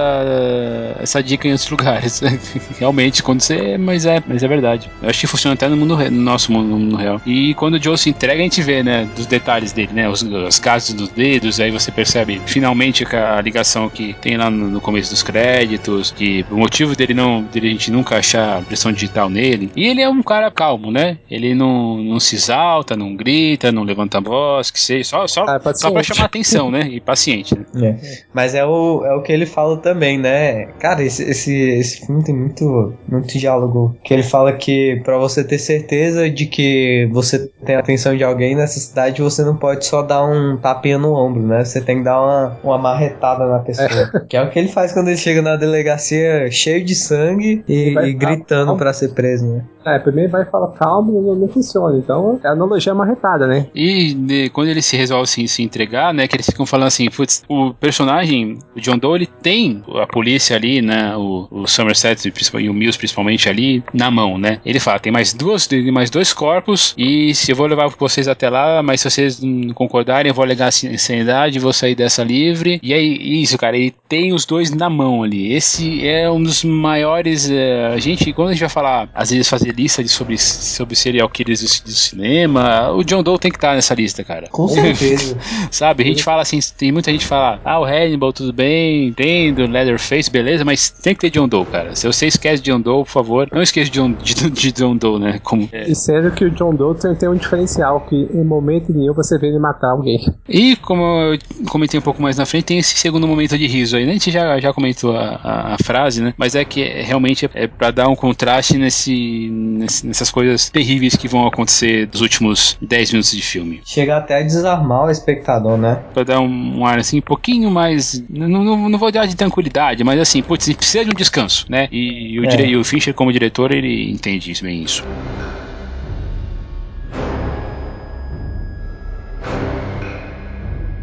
[0.99, 2.21] essa dica em outros lugares.
[2.79, 3.77] Realmente, quando você.
[3.77, 4.89] Mas é, mas é verdade.
[5.01, 7.21] Eu acho que funciona até no mundo re- no nosso mundo, no mundo real.
[7.25, 10.09] E quando o Joe se entrega, a gente vê, né, dos detalhes dele, né?
[10.09, 14.69] Os, os gases dos dedos, aí você percebe finalmente a ligação que tem lá no,
[14.69, 17.43] no começo dos créditos, que o motivo dele não.
[17.43, 19.71] dele a gente nunca achar pressão digital nele.
[19.75, 21.17] E ele é um cara calmo, né?
[21.29, 25.45] Ele não, não se exalta, não grita, não levanta a voz, que seja, só, só,
[25.47, 26.87] Ah, só pra chamar atenção, né?
[26.87, 27.99] E paciente, né?
[28.33, 30.65] Mas é o, é o que ele fala também, né?
[30.79, 33.95] Cara, esse, esse, esse filme tem muito, muito diálogo.
[34.03, 38.23] Que ele fala que pra você ter certeza de que você tem a atenção de
[38.23, 41.63] alguém nessa cidade, você não pode só dar um tapinha no ombro, né?
[41.63, 44.11] Você tem que dar uma, uma marretada na pessoa.
[44.27, 47.89] Que é o que ele faz quando ele chega na delegacia cheio de sangue e,
[47.97, 49.63] e gritando falar- pra ser preso, né?
[49.85, 51.97] É, primeiro vai falar calmo não, não funciona.
[51.97, 53.67] Então, a analogia é marretada, né?
[53.75, 57.09] E de- quando ele se resolve se, se entregar, né, que eles ficam falando assim,
[57.09, 62.31] putz, o personagem, o John Doe, ele tem a polícia ali, né, o, o Somerset
[62.59, 64.59] e o Mills principalmente ali na mão, né.
[64.65, 68.49] Ele fala, tem mais duas, mais dois corpos e se eu vou levar vocês até
[68.49, 72.79] lá, mas se vocês não concordarem, eu vou alegar assim, insanidade, vou sair dessa livre.
[72.81, 75.53] E aí, isso, cara, ele tem os dois na mão ali.
[75.53, 79.49] Esse é um dos maiores, é, a gente, quando a gente vai falar, às vezes
[79.49, 83.57] fazer lista de sobre, sobre serial killers do, do cinema, o John Doe tem que
[83.57, 84.47] estar nessa lista, cara.
[84.51, 85.35] Com certeza.
[85.71, 86.03] Sabe?
[86.03, 89.65] A gente fala assim, tem muita gente que fala, ah, o Hannibal, tudo bem, entendo,
[89.65, 91.95] Leatherface, beleza, mas tem que ter John Doe, cara.
[91.95, 94.95] Se você esquece de John Doe, por favor, não esqueça de John, de, de John
[94.95, 95.39] Doe, né?
[95.43, 95.89] Como, é.
[95.89, 99.39] E sendo que o John Doe tem, tem um diferencial, que em momento nenhum você
[99.39, 100.19] vê ele matar alguém.
[100.47, 103.97] E como eu comentei um pouco mais na frente, tem esse segundo momento de riso
[103.97, 104.02] aí?
[104.09, 106.33] A gente já, já comentou a, a- a frase, né?
[106.37, 111.27] Mas é que realmente é pra dar um contraste nesse, nesse- nessas coisas terríveis que
[111.27, 113.81] vão acontecer dos últimos 10 minutos de filme.
[113.85, 116.03] Chega até a desarmar o espectador, né?
[116.13, 118.23] Pra dar um, um ar assim, um pouquinho mais.
[118.29, 121.87] Não, não, não vou dar de tranquilidade, mas assim, putz, precisa de um descanso, né?
[121.91, 122.47] E, o, É.
[122.47, 125.03] dire- e o Fincher, como diretor, ele entende bem isso.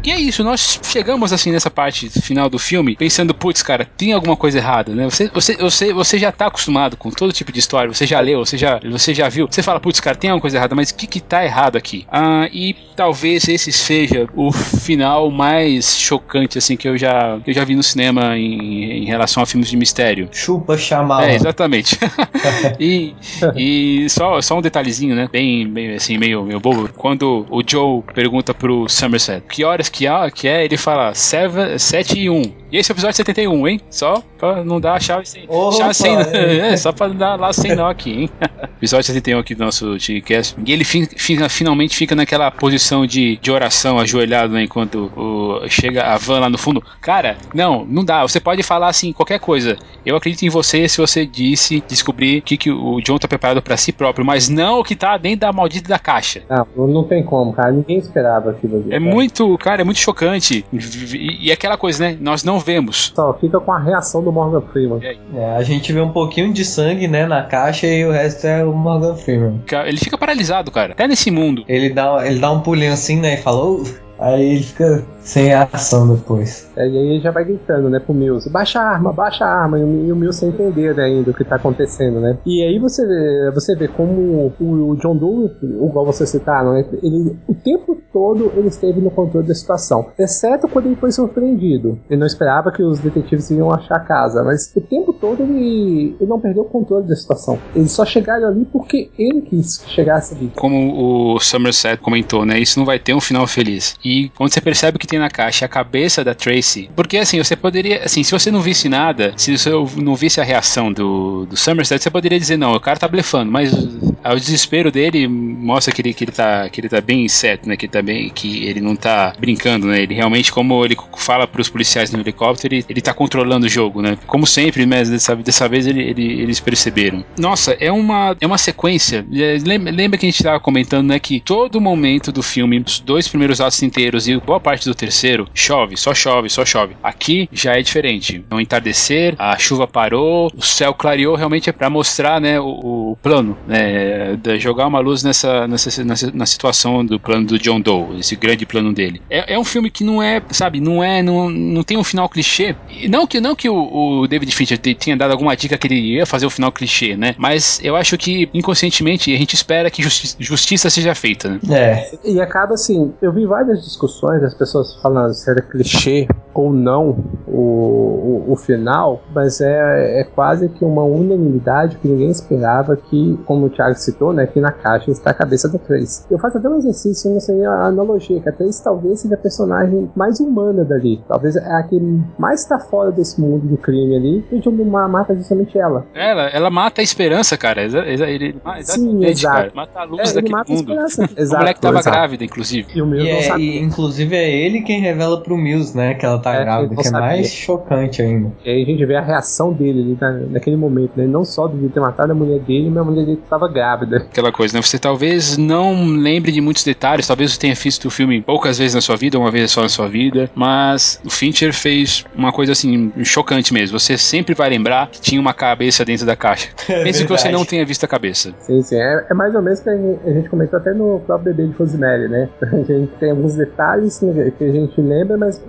[0.01, 4.13] Que é isso, nós chegamos assim nessa parte final do filme pensando, putz, cara, tem
[4.13, 5.05] alguma coisa errada, né?
[5.05, 8.45] Você, você, você, você já tá acostumado com todo tipo de história, você já leu,
[8.45, 10.95] você já, você já viu, você fala, putz, cara, tem alguma coisa errada, mas o
[10.95, 12.05] que que tá errado aqui?
[12.11, 17.53] Ah, e talvez esse seja o final mais chocante, assim, que eu já, que eu
[17.53, 20.29] já vi no cinema em, em relação a filmes de mistério.
[20.31, 21.29] Chupa chamar.
[21.29, 21.97] É, exatamente.
[22.79, 23.13] e
[23.55, 25.29] e só, só um detalhezinho, né?
[25.31, 26.89] Bem, bem assim, meio, meio bobo.
[26.95, 32.29] Quando o Joe pergunta pro Somerset que horas que, que é, ele fala 7 e
[32.29, 32.60] 1.
[32.71, 33.81] E esse é o episódio 71, hein?
[33.89, 35.43] Só pra não dar a chave sem.
[35.47, 36.71] Opa, chave sem é.
[36.71, 38.29] é, só pra dar lá sem nó aqui, hein?
[38.77, 40.55] episódio 71 aqui do nosso Tigcast.
[40.65, 44.63] E ele fi- fica, finalmente fica naquela posição de, de oração, ajoelhado, né?
[44.63, 46.81] Enquanto o, chega a van lá no fundo.
[47.01, 48.21] Cara, não, não dá.
[48.21, 49.77] Você pode falar assim, qualquer coisa.
[50.05, 53.61] Eu acredito em você se você disse descobrir o que, que o John tá preparado
[53.61, 56.41] pra si próprio, mas não o que tá dentro da maldita da caixa.
[56.49, 57.71] Não, não tem como, cara.
[57.71, 58.93] Ninguém esperava aquilo ali.
[58.93, 60.65] É muito, cara, é muito chocante.
[60.71, 62.17] E, e aquela coisa, né?
[62.19, 63.11] Nós não vemos.
[63.15, 64.99] Só fica com a reação do Morgan Freeman.
[65.35, 68.63] É, a gente vê um pouquinho de sangue, né, na caixa e o resto é
[68.63, 69.61] o Morgan Freeman.
[69.85, 70.93] Ele fica paralisado, cara.
[70.93, 71.63] Até nesse mundo.
[71.67, 73.83] Ele dá, ele dá um pulinho assim, né, e fala, "Uh",
[74.19, 76.69] aí ele fica sem reação depois.
[76.75, 79.63] É, E aí ele já vai gritando, né, pro Mills, baixa a arma, baixa a
[79.63, 82.37] arma, e o, e o Mills sem entender né, ainda o que tá acontecendo, né.
[82.45, 86.85] E aí você vê, você vê como o, o John Doe, igual você citaram, né,
[87.01, 91.99] ele, o tempo todo ele esteve no controle da situação, exceto quando ele foi surpreendido.
[92.09, 96.15] Ele não esperava que os detetives iam achar a casa, mas o tempo todo ele,
[96.19, 97.57] ele não perdeu o controle da situação.
[97.75, 100.51] Eles só chegaram ali porque ele quis que chegasse ali.
[100.55, 102.59] Como o Somerset comentou, né?
[102.59, 103.95] Isso não vai ter um final feliz.
[104.03, 106.89] E quando você percebe que tem na caixa a cabeça da Tracy.
[106.95, 108.03] Porque assim, você poderia.
[108.05, 112.01] Assim, se você não visse nada, se você não visse a reação do, do Somerset,
[112.01, 113.51] você poderia dizer, não, o cara tá blefando.
[113.51, 117.67] Mas o desespero dele mostra que ele, que ele, tá, que ele tá bem certo,
[117.67, 117.75] né?
[117.75, 118.29] Que ele tá bem.
[118.29, 120.01] Que ele não tá brincando, né?
[120.01, 124.01] Ele realmente, como ele fala pros policiais no helicóptero, ele, ele tá controlando o jogo,
[124.01, 124.17] né?
[124.27, 127.23] Como sempre, mas dessa, dessa vez ele, ele- eles perceberam.
[127.37, 129.25] Nossa, é uma, é uma sequência.
[129.33, 131.19] É, Lembra, lembra que a gente tava comentando, né?
[131.19, 135.47] Que todo momento do filme, os dois primeiros atos inteiros e boa parte do terceiro,
[135.53, 136.95] chove, só chove, só chove.
[137.01, 138.45] Aqui já é diferente.
[138.49, 142.59] É um entardecer, a chuva parou, o céu clareou, realmente é pra mostrar, né?
[142.59, 144.35] O, o plano, né?
[144.37, 148.35] de jogar uma luz nessa, nessa, nessa na situação do plano do John Doe, esse
[148.35, 149.21] grande plano dele.
[149.29, 152.29] É, é um filme que não é, sabe, não é, não, não tem um final
[152.29, 152.75] clichê.
[152.87, 155.87] E Não que, não que o, o David Fincher te- tenha dado alguma dica que
[155.87, 157.33] ele ia fazer o final clichê, né?
[157.37, 161.59] Mas eu acho que inconscientemente a gente espera que justi- justiça seja feita, né?
[161.71, 166.71] É, E acaba assim, eu vi várias discussões das pessoas falando se era clichê ou
[166.73, 167.17] não
[167.47, 173.39] o, o, o final, mas é, é quase que uma unanimidade que ninguém esperava que,
[173.45, 176.25] como o Thiago citou, né, que na caixa está a cabeça da Trace.
[176.29, 179.37] Eu faço até um exercício, não sei a analogia, que a Trace talvez seja a
[179.37, 181.21] personagem mais humana dali.
[181.27, 181.99] Talvez é a que
[182.37, 186.05] mais está fora desse mundo do crime ali, e o John mata justamente ela.
[186.13, 187.83] Ela, ela mata a esperança, cara.
[187.83, 189.55] Exa- exa- ele- ah, exatamente, exato.
[189.55, 189.71] cara.
[189.75, 190.89] Mata a luz É, ele daquele mata a mundo.
[190.91, 191.23] esperança.
[191.37, 192.15] A Exato, mulher que tava exato.
[192.17, 192.87] grávida, inclusive.
[192.93, 193.61] E o meu e, não é sabe.
[193.61, 197.01] e, inclusive é ele quem revela pro Mills, né, que ela tá É, grávida, que
[197.01, 197.19] é sabia.
[197.19, 198.51] mais chocante ainda.
[198.65, 201.25] E aí a gente vê a reação dele ali na- naquele momento, né?
[201.27, 204.17] Não só de ter matado a mulher dele, mas a mulher dele estava grávida.
[204.17, 204.81] Aquela coisa, né?
[204.81, 208.95] Você talvez não lembre de muitos detalhes, talvez você tenha visto o filme poucas vezes
[208.95, 212.71] na sua vida, uma vez só na sua vida, mas o Fincher fez uma coisa
[212.71, 213.99] assim, chocante mesmo.
[213.99, 216.69] Você sempre vai lembrar que tinha uma cabeça dentro da caixa.
[217.03, 218.53] Mesmo que você não tenha visto a cabeça.
[218.59, 218.95] Sim, sim.
[218.95, 221.67] É, é mais ou menos que a gente, a gente comentou até no próprio bebê
[221.69, 222.49] de Rosemary, né?
[222.71, 224.25] A gente tem alguns detalhes que
[224.71, 225.61] a gente lembra, mas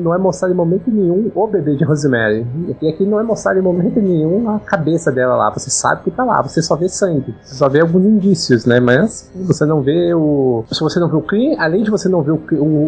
[0.00, 2.46] não é mostrado em momento nenhum o bebê de Rosemary.
[2.80, 5.50] E aqui não é mostrado em momento nenhum a cabeça dela lá.
[5.50, 7.34] Você sabe que tá lá, você só vê sangue.
[7.42, 8.80] Você só vê alguns indícios, né?
[8.80, 10.64] Mas você não vê o.
[10.70, 12.38] Se você não vê o crime, além de você não ver o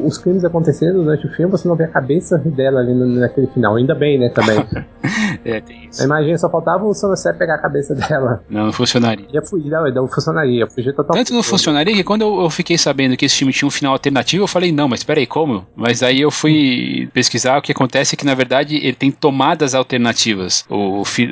[0.04, 3.76] os crimes acontecendo durante o filme, você não vê a cabeça dela ali naquele final.
[3.76, 4.28] Ainda bem, né?
[4.28, 4.64] Também.
[5.42, 6.02] É, tem isso.
[6.04, 8.44] Imagina, só faltava o Somerset pegar a cabeça dela.
[8.48, 9.26] Não, não funcionaria.
[9.32, 10.60] Ia fugir, não, não funcionaria.
[10.60, 11.26] Ia fugir totalmente.
[11.26, 13.92] Tanto não funcionaria que quando eu, eu fiquei sabendo que esse filme tinha um final
[13.92, 15.59] alternativo, eu falei, não, mas peraí, como?
[15.76, 19.74] Mas aí eu fui pesquisar, o que acontece é que, na verdade, ele tem tomadas
[19.74, 20.64] alternativas.
[20.68, 21.30] O, o fi-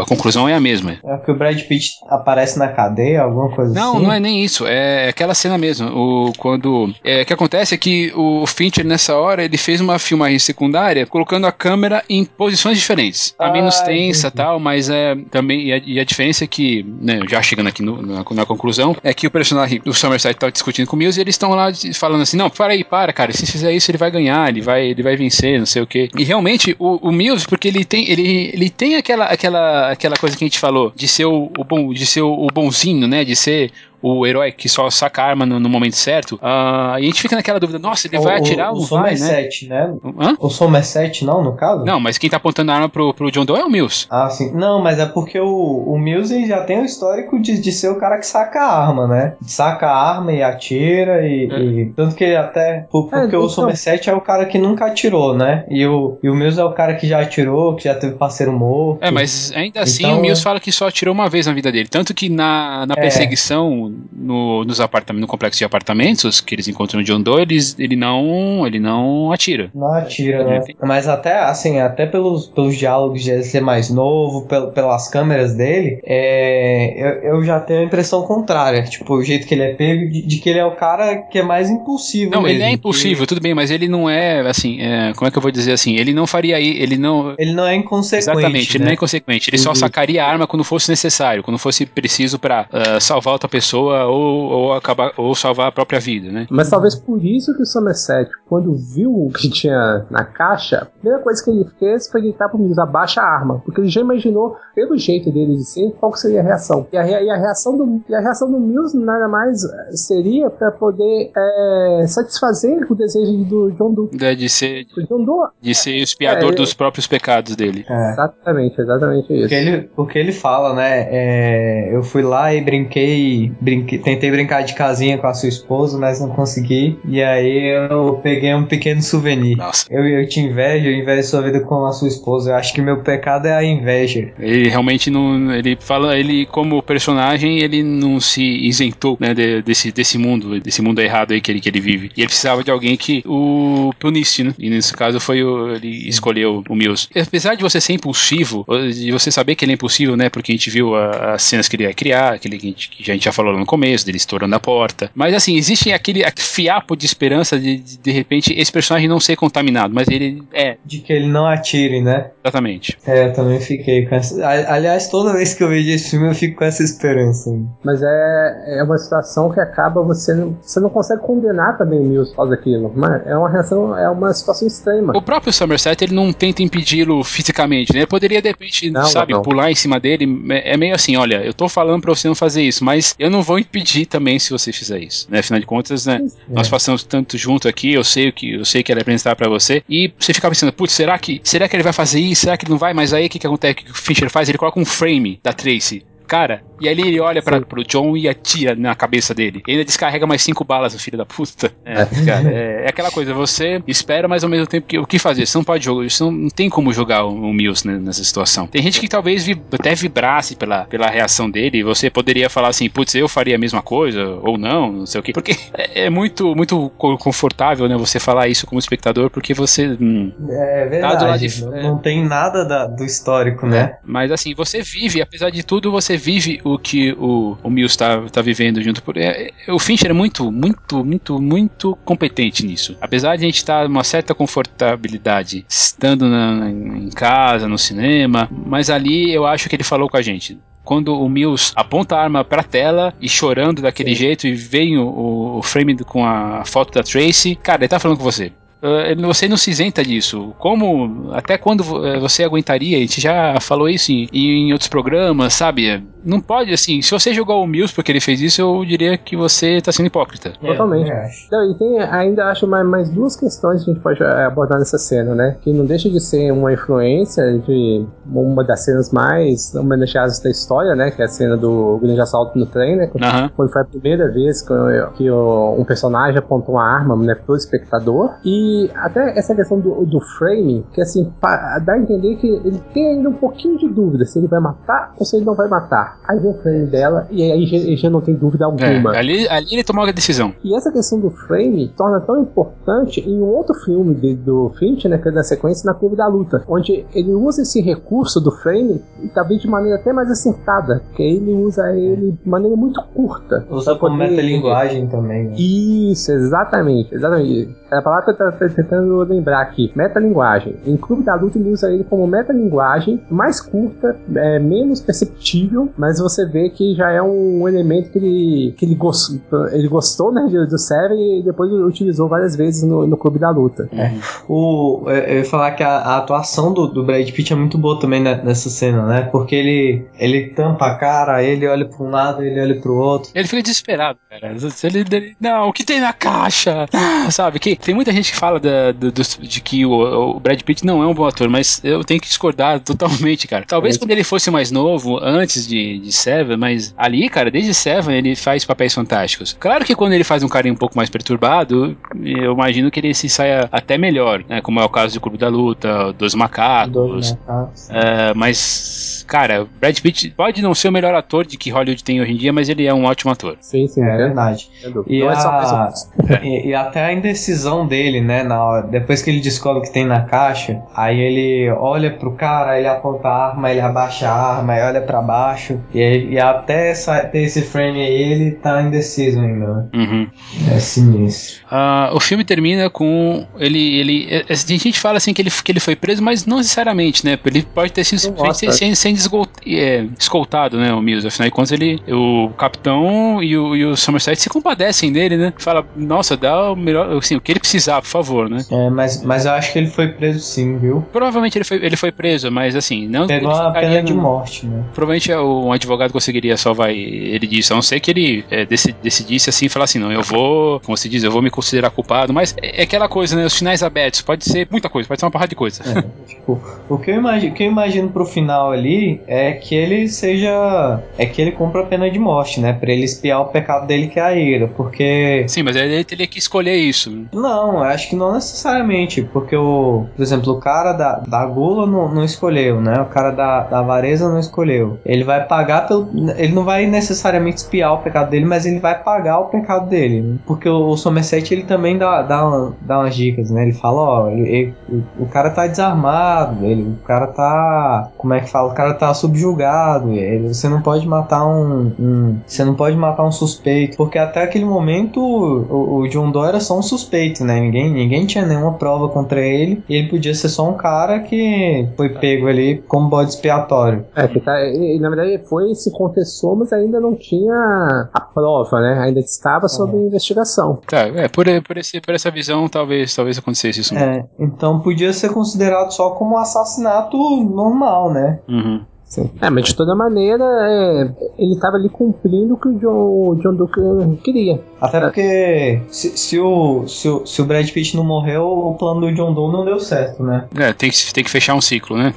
[0.00, 0.98] a conclusão é a mesma.
[1.04, 4.04] É que o Brad Pitt aparece na cadeia, alguma coisa Não, assim.
[4.04, 4.66] não é nem isso.
[4.66, 5.88] É aquela cena mesmo.
[5.88, 6.92] O, quando.
[7.04, 11.06] É, o que acontece é que o Fincher, nessa hora, ele fez uma filmagem secundária
[11.06, 13.34] colocando a câmera em posições diferentes.
[13.38, 15.68] A Ah, menos tensa e tal, mas é também.
[15.68, 18.96] E a, e a diferença é que, né, já chegando aqui no- na, na conclusão,
[19.02, 21.70] é que o personagem do Somerset tá discutindo com o Mills e eles estão lá
[21.94, 23.30] falando assim: não, para aí, para, cara.
[23.42, 26.08] Se fizer isso, ele vai ganhar, ele vai, ele vai vencer, não sei o quê.
[26.16, 30.36] E realmente, o, o Mills, porque ele tem, ele, ele tem aquela, aquela, aquela coisa
[30.36, 33.24] que a gente falou, de ser o, o bom, de ser o, o bonzinho, né?
[33.24, 33.72] De ser
[34.02, 37.20] o herói que só saca a arma no, no momento certo, uh, e a gente
[37.22, 39.16] fica naquela dúvida, nossa, ele O- vai o- atirar o ou não vai, né?
[39.16, 39.94] Somerset, né?
[40.20, 40.36] Hã?
[40.40, 41.84] O Somerset não, no caso?
[41.84, 44.06] Não, mas quem tá apontando a arma pro, pro John Doe é o Mills.
[44.10, 44.52] Ah, sim.
[44.52, 45.46] Não, mas é porque o,
[45.86, 49.06] o Mills já tem o histórico de, de ser o cara que saca a arma,
[49.06, 49.34] né?
[49.42, 51.48] Saca a arma e atira e...
[51.50, 51.58] É.
[51.62, 52.86] e- tanto que até...
[52.90, 55.64] por- Porque É, o então- Somerset é o cara que nunca atirou, né?
[55.70, 58.52] E o, e o Mills é o cara que já atirou, que já teve parceiro
[58.52, 59.02] morto.
[59.02, 61.70] É, mas ainda assim Então- o Mills fala que só atirou uma vez na vida
[61.70, 61.88] dele.
[61.88, 63.00] Tanto que na, na É.
[63.00, 67.76] perseguição no, nos apartamentos, no complexo de apartamentos que eles encontram o John Doe, eles,
[67.78, 69.70] ele não ele não atira.
[69.74, 70.56] Não atira, né?
[70.64, 75.08] Ele- Mas até, assim, até pelos, pelos diálogos de ele ser mais novo, pel- pelas
[75.08, 78.82] câmeras dele, é, eu, eu já tenho a impressão contrária.
[78.84, 81.38] Tipo, o jeito que ele é pego, de, de que ele é o cara que
[81.38, 84.40] é mais impulsivo Não, ele mesmo, é que impulsivo, tudo bem, mas ele não é
[84.40, 85.96] assim, é, como é que eu vou dizer assim?
[85.96, 88.84] Ele não faria aí, ele não Ele não é inconsequente, Exatamente, ele né?
[88.86, 89.50] não é inconsequente.
[89.50, 89.74] Ele só Uhum.
[89.74, 94.50] sacaria a arma quando fosse necessário, quando fosse preciso pra ah, salvar outra pessoa ou,
[94.50, 96.46] ou acabar ou salvar a própria vida, né?
[96.50, 100.84] Mas talvez por isso que o Somerset, quando viu o que tinha na caixa, a
[100.86, 103.60] primeira coisa que ele fez foi gritar pro Mills, abaixa a arma.
[103.64, 106.86] Porque ele já imaginou, pelo jeito dele de ser, qual que seria a reação.
[106.92, 110.50] E a, e a reação, do, e a reação do Mills nada mais eh, seria
[110.50, 114.08] para poder eh, satisfazer o desejo do John Doe.
[114.10, 117.84] De, de ser O John Doe, de ser espiador É, dos próprios pecados dele.
[117.88, 118.10] É.
[118.12, 119.40] exatamente, exatamente isso.
[119.42, 121.08] Porque ele, porque ele fala, né?
[121.10, 125.98] é, eu fui lá e brinquei, brinquei, tentei brincar de casinha com a sua esposa,
[125.98, 126.98] mas não consegui.
[127.08, 129.56] E aí eu peguei um pequeno souvenir.
[129.56, 132.50] Nossa, Eu, eu te invejo, eu invejo sua vida com a sua esposa.
[132.50, 134.32] Eu acho que meu pecado é a inveja.
[134.38, 139.90] ele realmente não, ele fala, ele como personagem, ele não se isentou, né, de- desse
[139.92, 142.10] desse mundo, desse mundo errado aí que ele que ele vive.
[142.16, 144.54] E ele precisava de alguém que o punisse, né?
[144.58, 147.08] E nesse caso foi o, ele escolheu o Mills.
[147.14, 150.52] E apesar de você ser impulsivo, de você saber que ele é impulsivo, né, porque
[150.52, 153.10] a gente viu a- as cenas que ele ia criar, aquele que a gente, que
[153.10, 155.10] a gente já falou no começo, dele estourando a porta.
[155.14, 159.36] Mas assim, existe aquele fiapo de esperança de, de de repente esse personagem não ser
[159.36, 162.30] contaminado, mas ele é, De que ele não atire, né?
[162.44, 162.98] exatamente.
[163.06, 164.44] É, eu também fiquei com essa.
[164.46, 167.50] Aliás, toda vez que eu vejo esse filme, eu fico com essa esperança.
[167.84, 172.04] Mas é, é uma situação que acaba você não, você não consegue condenar também o
[172.04, 172.92] Mills por causa daquilo.
[172.94, 175.16] Mas é uma reação, é uma situação extrema.
[175.16, 178.00] O próprio Somerset, ele não tenta impedi-lo fisicamente, né?
[178.00, 179.42] Ele poderia, de repente, Não, sabe, não.
[179.42, 180.26] pular em cima dele.
[180.50, 183.30] É é meio assim, olha, eu tô falando pra você não fazer isso, mas eu
[183.30, 185.40] não vou impedir também se você fizer isso, né?
[185.40, 186.20] Afinal de contas, né?
[186.48, 189.36] Nós passamos tanto junto aqui, eu sei o que eu sei que ela é apresentar
[189.36, 192.42] pra você, e você fica pensando, putz, será que será que ele vai fazer isso?
[192.42, 192.92] Será que ele não vai?
[192.92, 193.72] Mas aí o que, que acontece?
[193.72, 194.48] O que o Fincher faz?
[194.48, 196.04] Ele coloca um frame da Tracy.
[196.26, 199.62] Cara, e ali ele olha pra, pro John e atira na cabeça dele.
[199.66, 201.72] E ainda descarrega mais cinco balas, o filho da puta.
[201.84, 205.18] É, cara, é, é aquela coisa, você espera, mas ao mesmo tempo que o que
[205.18, 205.46] fazer?
[205.46, 208.22] Você não pode jogar, você não, não tem como jogar o, o Mills né, nessa
[208.24, 208.66] situação.
[208.66, 212.68] Tem gente que talvez vi- até vibrasse pela, pela reação dele, e você poderia falar
[212.68, 215.32] assim, putz, eu faria a mesma coisa, ou não, não sei o quê.
[215.32, 219.88] Porque é, é muito, muito co- confortável, né, você falar isso como espectador, porque você.
[220.00, 221.48] hum, É lá verdade.
[221.48, 221.82] de- não, é.
[221.82, 223.96] não tem nada da- do histórico, né?
[224.04, 228.20] Mas assim, você vive, apesar de tudo, você vive o que o, o Mills tá,
[228.30, 229.16] tá vivendo junto por.
[229.16, 232.96] É, é, o Fincher é muito, muito, muito, muito competente nisso.
[233.00, 238.90] Apesar de a gente estar numa certa confortabilidade estando na- em casa, no cinema, mas
[238.90, 240.58] ali eu acho que ele falou com a gente.
[240.84, 245.58] Quando o Mills aponta a arma pra tela e chorando daquele jeito e vem o,
[245.58, 248.50] o frame com a foto da Tracy, cara, ele tá falando com você.
[248.82, 250.52] Ah, você não se isenta disso.
[250.58, 252.96] Como, até quando eh, você aguentaria?
[252.96, 256.02] A gente já falou isso em, em outros programas, sabe?
[256.24, 259.36] Não pode, assim, se você jogou o Mills porque ele fez isso, eu diria que
[259.36, 260.52] você tá sendo hipócrita.
[260.60, 261.10] Totalmente.
[261.10, 261.48] É, eu acho.
[261.50, 264.78] Não, e tem ainda, acho, mais, mais duas questões que a gente pode eh, abordar
[264.78, 265.56] nessa cena, né?
[265.62, 270.94] Que não deixa de ser uma influência de uma das cenas mais homenageadas da história,
[270.94, 271.10] né?
[271.10, 273.10] Que é a cena do grande assalto no trem, né?
[273.20, 273.50] Aham.
[273.56, 274.74] Quando foi a primeira vez que,
[275.16, 278.30] que o- um personagem apontou uma arma né, pro espectador.
[278.44, 283.06] E até essa questão do, do frame, que assim, dá a entender que ele tem
[283.16, 286.18] ainda um pouquinho de dúvida se ele vai matar ou se ele não vai matar.
[286.28, 289.10] Aí vem o frame dela e aí já, ele já não tem dúvida É, alguma.
[289.16, 290.52] ali, ali ele tomou a decisão.
[290.64, 295.08] E essa questão do frame torna tão importante em um outro filme de- do Finch,
[295.08, 298.50] né, que é da sequência, na Curva da Luta, onde ele usa esse recurso do
[298.50, 303.02] frame e talvez de maneira até mais acertada, porque ele usa ele de maneira muito
[303.14, 303.64] curta.
[303.70, 305.48] Usa como metalinguagem também.
[305.48, 305.54] Né?
[305.56, 307.74] Isso, exatamente, exatamente.
[307.90, 308.24] A palavra
[308.62, 309.92] tava tentando lembrar aqui.
[309.94, 310.76] Metalinguagem.
[310.86, 316.18] Em Clube da Luta ele usa ele como metalinguagem mais curta, é, menos perceptível, mas
[316.18, 319.40] você vê que já é um elemento que ele, que ele, gost,
[319.72, 323.88] ele gostou né, do Seven e depois utilizou várias vezes no, no Clube da Luta.
[323.92, 324.12] É.
[324.48, 327.98] O, eu ia falar que a, a atuação do, do, Brad Pitt é muito boa
[327.98, 329.22] também nessa cena, né?
[329.22, 332.96] Porque ele, ele tampa a cara, ele olha para um lado, ele olha para o
[332.96, 333.30] outro.
[333.34, 334.54] Ele fica desesperado, cara.
[334.84, 336.86] Ele, ele, não, o que tem na caixa?
[336.92, 337.58] Ah, sabe?
[337.58, 339.92] Que tem muita gente que fala da, do, do, de que o,
[340.36, 343.64] o, Brad Pitt não é um bom ator, mas eu tenho que discordar totalmente, cara.
[343.66, 343.98] Talvez é.
[343.98, 348.36] quando ele fosse mais novo, antes de, de Seven, mas ali, cara, desde Seven ele
[348.36, 349.56] faz papéis fantásticos.
[349.58, 353.14] Claro que quando ele faz um cara um pouco mais perturbado, eu imagino que ele
[353.14, 354.60] se saia até melhor, né?
[354.60, 356.92] Como é o caso do Clube da Luta, dos Macacos.
[356.92, 357.90] Dos macacos.
[357.90, 362.20] É, mas, cara, Brad Pitt pode não ser o melhor ator de que Hollywood tem
[362.20, 363.56] hoje em dia, mas ele é um ótimo ator.
[363.62, 364.68] Sim, sim, é, é verdade.
[365.06, 365.88] E, não a, é só
[366.42, 368.42] e, e, até a indecisão dele, né?
[368.42, 372.78] Na hora, depois que ele descobre que tem na caixa, aí ele olha pro cara,
[372.78, 375.80] ele aponta a arma, ele abaixa a arma, e olha para baixo.
[375.94, 379.66] E, e até essa, ter esse frame aí, ele tá indeciso ainda.
[379.66, 379.88] Né?
[379.94, 380.30] Uhum.
[380.70, 381.62] É sinistro.
[381.72, 383.98] Uh, o filme termina com ele.
[383.98, 386.58] ele é, é, a gente fala assim que ele, que ele foi preso, mas não
[386.58, 387.38] necessariamente, né?
[387.46, 389.21] Ele pode ter sido simplesmente sendo, sendo
[389.66, 390.92] é, escoltado, né?
[390.92, 391.26] O Mills.
[391.26, 395.52] Afinal de contas, ele, o capitão e o, e o Somerset se compadecem dele, né?
[395.58, 398.64] Fala, nossa, dá o melhor, assim, o que ele precisar, por favor, né?
[398.70, 401.04] É, mas, mas eu acho que ele foi preso sim, viu?
[401.12, 403.26] Provavelmente ele foi, ele foi preso, mas assim, não.
[403.26, 404.84] Pegou uma pena de morte, né?
[404.94, 407.72] Provavelmente um advogado conseguiria salvar ele disso.
[407.72, 411.08] A não ser que ele é, decidisse assim, falar assim, não, eu vou, como se
[411.08, 413.44] diz, eu vou me considerar culpado, mas é, é aquela coisa, né?
[413.44, 415.82] Os finais abertos, pode ser muita coisa, pode ser uma porrada de coisa.
[415.82, 419.74] É, tipo, o que eu imagino, o que eu imagino pro final ali é que
[419.74, 421.00] ele seja.
[421.18, 422.72] É que ele cumpra a pena de morte, né?
[422.72, 425.44] Pra ele espiar o pecado dele que é a ira, porque.
[425.48, 427.26] Sim, mas ele teria que escolher isso.
[427.32, 430.06] Não, acho que não necessariamente, porque o.
[430.16, 433.00] Por exemplo, o cara da, da gula não, não escolheu, né?
[433.00, 434.98] O cara da, da avareza não escolheu.
[435.04, 436.08] Ele vai pagar pelo.
[436.36, 440.20] Ele não vai necessariamente espiar o pecado dele, mas ele vai pagar o pecado dele.
[440.20, 440.38] Né?
[440.46, 443.62] Porque o, o Somerset ele também dá, dá, uma, dá umas dicas, né?
[443.62, 448.10] Ele fala, ó, ele, ele, o cara tá desarmado, ele, o cara tá.
[448.16, 448.72] Como é que fala?
[448.72, 450.12] O cara tá subjugado.
[450.12, 453.96] Ele, você não pode matar um, um, Você não pode matar um suspeito.
[453.96, 457.60] Porque até aquele momento o, o John Doe era só um suspeito, né?
[457.60, 459.82] Ninguém, ninguém tinha nenhuma prova contra ele.
[459.88, 464.04] E ele podia ser só um cara que foi pego ali como bode expiatório.
[464.14, 468.80] É, que tá, e, na verdade foi, se contestou, mas ainda não tinha a prova,
[468.80, 468.98] né?
[469.00, 470.00] Ainda estava sob é.
[470.00, 470.80] investigação.
[470.86, 473.94] Tá, é, por, por, esse, por essa visão, talvez, talvez acontecesse isso.
[473.94, 478.40] É, então podia ser considerado só como um assassinato normal, né?
[478.48, 478.81] Uhum.
[479.12, 479.30] Sim.
[479.42, 481.02] É, mas de toda maneira, é,
[481.36, 483.78] ele estava ali cumprindo o que o John, o John Duke
[484.24, 484.58] queria.
[484.80, 489.02] Até porque se, se, o, se, o, se o Brad Pitt não morreu, o plano
[489.02, 490.48] do John Doe não deu certo, né?
[490.56, 492.14] É, tem que, tem que fechar um ciclo, né?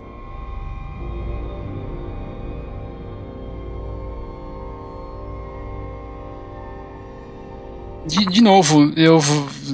[8.07, 9.19] De, de novo, eu,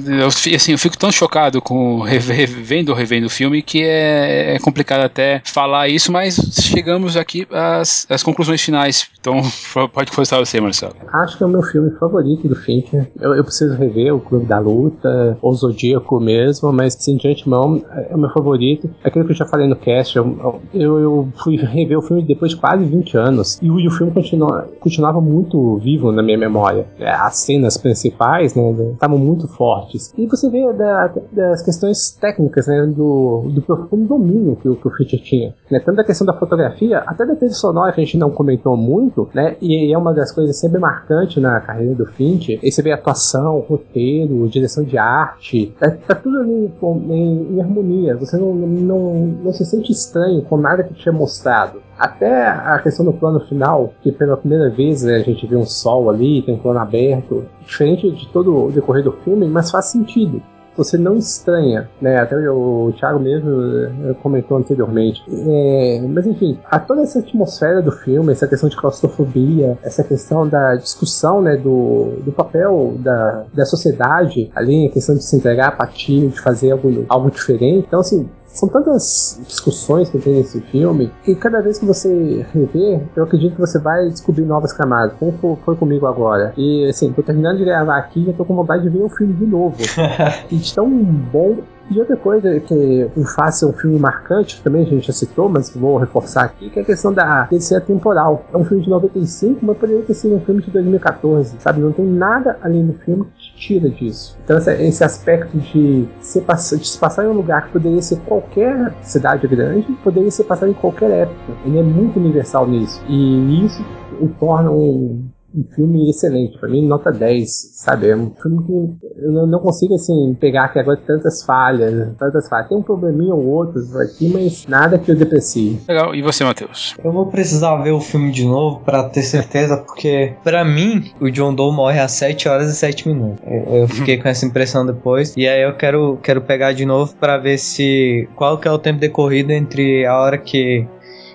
[0.06, 5.02] eu, assim, eu fico tão chocado com revendo revendo o filme que é, é, complicado
[5.02, 9.06] até falar isso, mas chegamos aqui às, às conclusões finais.
[9.20, 9.40] Então,
[9.92, 10.94] pode começar você, Marcelo.
[11.12, 13.10] Acho que é o meu filme favorito do Fincher.
[13.20, 17.84] Eu, eu preciso rever o Clube da Luta, ou Zodíaco mesmo, mas assim, de antemão
[17.92, 18.90] é o meu favorito.
[19.04, 22.52] Aquilo que eu já falei no cast, eu, eu, eu fui rever o filme depois
[22.52, 26.38] de quase 20 anos e o, e o filme continua, continuava muito vivo na minha
[26.38, 26.86] memória.
[27.00, 30.12] As cenas principais principais, né, estavam muito fortes.
[30.16, 34.90] E você vê da, das questões técnicas, né, do, do profundo domínio que, que o
[34.90, 38.16] Fincher tinha, né, tanto da questão da fotografia, até da trilha sonora que a gente
[38.16, 42.58] não comentou muito, né, e é uma das coisas sempre marcantes na carreira do Fincher,
[42.62, 46.72] e você vê atuação, roteiro, direção de arte, é, tá tudo ali
[47.10, 51.80] em, em harmonia, você não, não, não se sente estranho com nada que tinha mostrado.
[52.02, 55.64] Até a questão do plano final, que pela primeira vez né, a gente vê um
[55.64, 59.84] sol ali, tem um plano aberto, diferente de todo o decorrer do filme, mas faz
[59.86, 60.42] sentido
[60.76, 62.18] você não estranha, né?
[62.18, 65.22] Até o Thiago mesmo eh, comentou anteriormente.
[65.28, 70.48] É, mas enfim, a toda essa atmosfera do filme, essa questão de claustrofobia, essa questão
[70.48, 75.66] da discussão, né, do, do papel da, da sociedade ali, a questão de se entregar
[75.66, 77.84] a apatia, de fazer algo, algo diferente.
[77.86, 83.02] Então, assim, são tantas discussões que tem nesse filme que cada vez que você rever,
[83.16, 86.52] eu acredito que você vai descobrir novas camadas, como foi comigo agora.
[86.56, 89.08] E assim, tô terminando de gravar aqui e já tô com vontade de ver o
[89.08, 89.76] filme de novo.
[90.50, 91.58] e de tão bom
[91.90, 95.12] E outra coisa que o faz ser um filme marcante, que também a gente já
[95.12, 98.44] citou, mas vou reforçar aqui, que é a questão da DC temporal.
[98.52, 101.80] É um filme de 95, mas poderia ter sido um filme de 2014, sabe?
[101.80, 104.38] Não tem nada além do filme que tira disso.
[104.44, 108.18] Então esse aspecto de se, passar, de se passar em um lugar que poderia ser
[108.20, 111.52] qualquer cidade grande, poderia ser passado em qualquer época.
[111.64, 113.02] Ele é muito universal nisso.
[113.08, 113.84] E isso
[114.20, 115.24] o torna um,
[115.54, 116.58] um filme excelente.
[116.58, 118.08] Pra mim, nota 10, sabe?
[118.08, 122.68] É um filme que eu não consigo, assim, pegar aqui agora tantas falhas, tantas falhas.
[122.68, 125.80] Tem um probleminha ou outro aqui, mas nada que eu deprecie.
[125.88, 126.14] Legal.
[126.14, 126.94] E você, Matheus?
[127.02, 131.30] Eu vou precisar ver o filme de novo para ter certeza, porque para mim, o
[131.30, 133.42] John Doe morre às 7 horas e 7 minutos.
[133.46, 135.34] Eu, eu fiquei com essa impressão depois.
[135.36, 138.28] E aí eu quero, quero pegar de novo para ver se...
[138.34, 140.86] Qual que é o tempo decorrido entre a hora que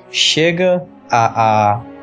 [0.09, 1.96] chega a, a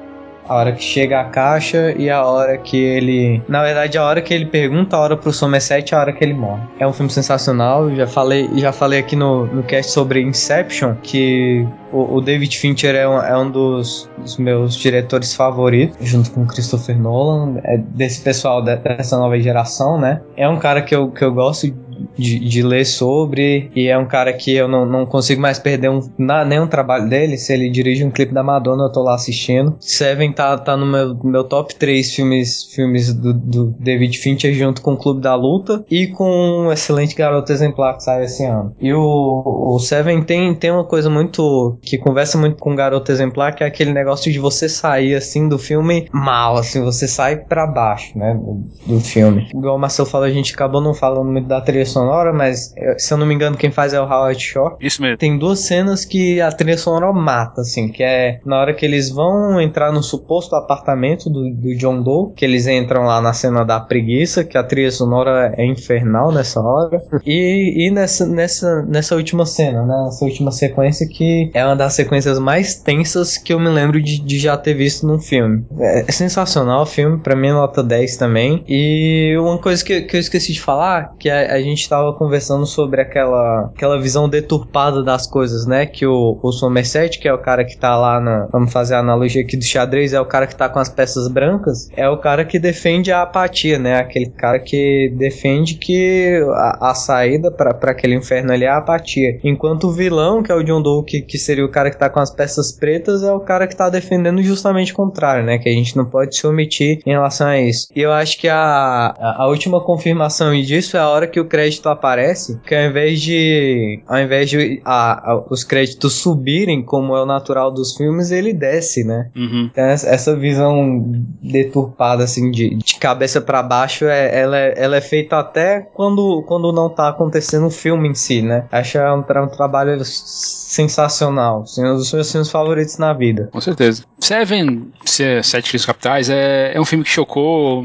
[0.48, 3.42] a hora que chega a caixa e a hora que ele.
[3.48, 6.22] Na verdade, a hora que ele pergunta a hora pro Somerset e a hora que
[6.22, 6.62] ele morre.
[6.78, 7.94] É um filme sensacional.
[7.94, 12.94] Já falei, já falei aqui no, no cast sobre Inception que o, o David Fincher
[12.94, 18.20] é um, é um dos, dos, meus diretores favoritos, junto com Christopher Nolan, é desse
[18.20, 20.20] pessoal dessa nova geração, né?
[20.36, 21.72] É um cara que eu, que eu gosto
[22.16, 25.90] de, de, ler sobre e é um cara que eu não, não consigo mais perder
[25.90, 27.36] um, na, nenhum trabalho dele.
[27.36, 29.76] Se ele dirige um clipe da Madonna, eu tô lá assistindo.
[29.80, 34.82] Seven tá, tá no meu, meu top 3 filmes, filmes do, do David Fincher junto
[34.82, 36.30] com o Clube da Luta e com
[36.66, 38.74] um excelente Garoto Exemplar que saiu esse ano.
[38.80, 43.10] E o, o Seven tem, tem uma coisa muito que conversa muito com o Garoto
[43.10, 47.36] Exemplar, que é aquele negócio de você sair assim do filme mal, assim, você sai
[47.36, 49.48] para baixo, né, do, do filme.
[49.54, 53.12] Igual o Marcelo falou, a gente acabou não falando muito da trilha sonora, mas se
[53.12, 54.76] eu não me engano, quem faz é o Howard Shore.
[54.80, 55.18] Isso mesmo.
[55.18, 59.10] Tem duas cenas que a trilha sonora mata, assim, que é na hora que eles
[59.10, 63.64] vão entrar no suposto apartamento do, do John Doe, que eles entram lá na cena
[63.64, 67.02] da preguiça, que a trilha sonora é infernal nessa hora.
[67.26, 70.04] E, e nessa, nessa, nessa última cena, né?
[70.04, 74.20] Nessa última sequência que é uma das sequências mais tensas que eu me lembro de,
[74.20, 75.64] de já ter visto num filme.
[75.78, 78.62] É, é sensacional o filme, pra mim é nota 10 também.
[78.68, 82.66] E uma coisa que, que eu esqueci de falar, que a, a gente estava conversando
[82.66, 85.86] sobre aquela, aquela visão deturpada das coisas, né?
[85.86, 88.46] Que o, o Somerset, que é o cara que tá lá na.
[88.52, 91.28] Vamos fazer a analogia aqui do xadrez, é o cara que tá com as peças
[91.28, 93.96] brancas, é o cara que defende a apatia, né?
[93.96, 99.38] Aquele cara que defende que a, a saída para aquele inferno ali é a apatia.
[99.42, 102.08] Enquanto o vilão, que é o John Doe, que, que seria o cara que tá
[102.08, 105.58] com as peças pretas, é o cara que tá defendendo justamente o contrário, né?
[105.58, 107.88] Que a gente não pode se omitir em relação a isso.
[107.94, 111.44] E eu acho que a, a, a última confirmação disso é a hora que o
[111.44, 116.82] crédito crédito aparece, que ao invés de ao invés de a, a, os créditos subirem,
[116.82, 119.30] como é o natural dos filmes, ele desce, né?
[119.34, 119.68] Uhum.
[119.72, 121.02] Então essa visão
[121.42, 126.42] deturpada assim de, de cabeça para baixo, é, ela, é, ela é feita até quando,
[126.46, 128.66] quando não tá acontecendo o filme em si, né?
[128.70, 133.48] Acho é um, um trabalho sensacional, assim, um dos meus filmes favoritos na vida.
[133.52, 134.04] Com certeza.
[134.18, 137.84] Seven, Sete Crimes Capitais, é, é um filme que chocou,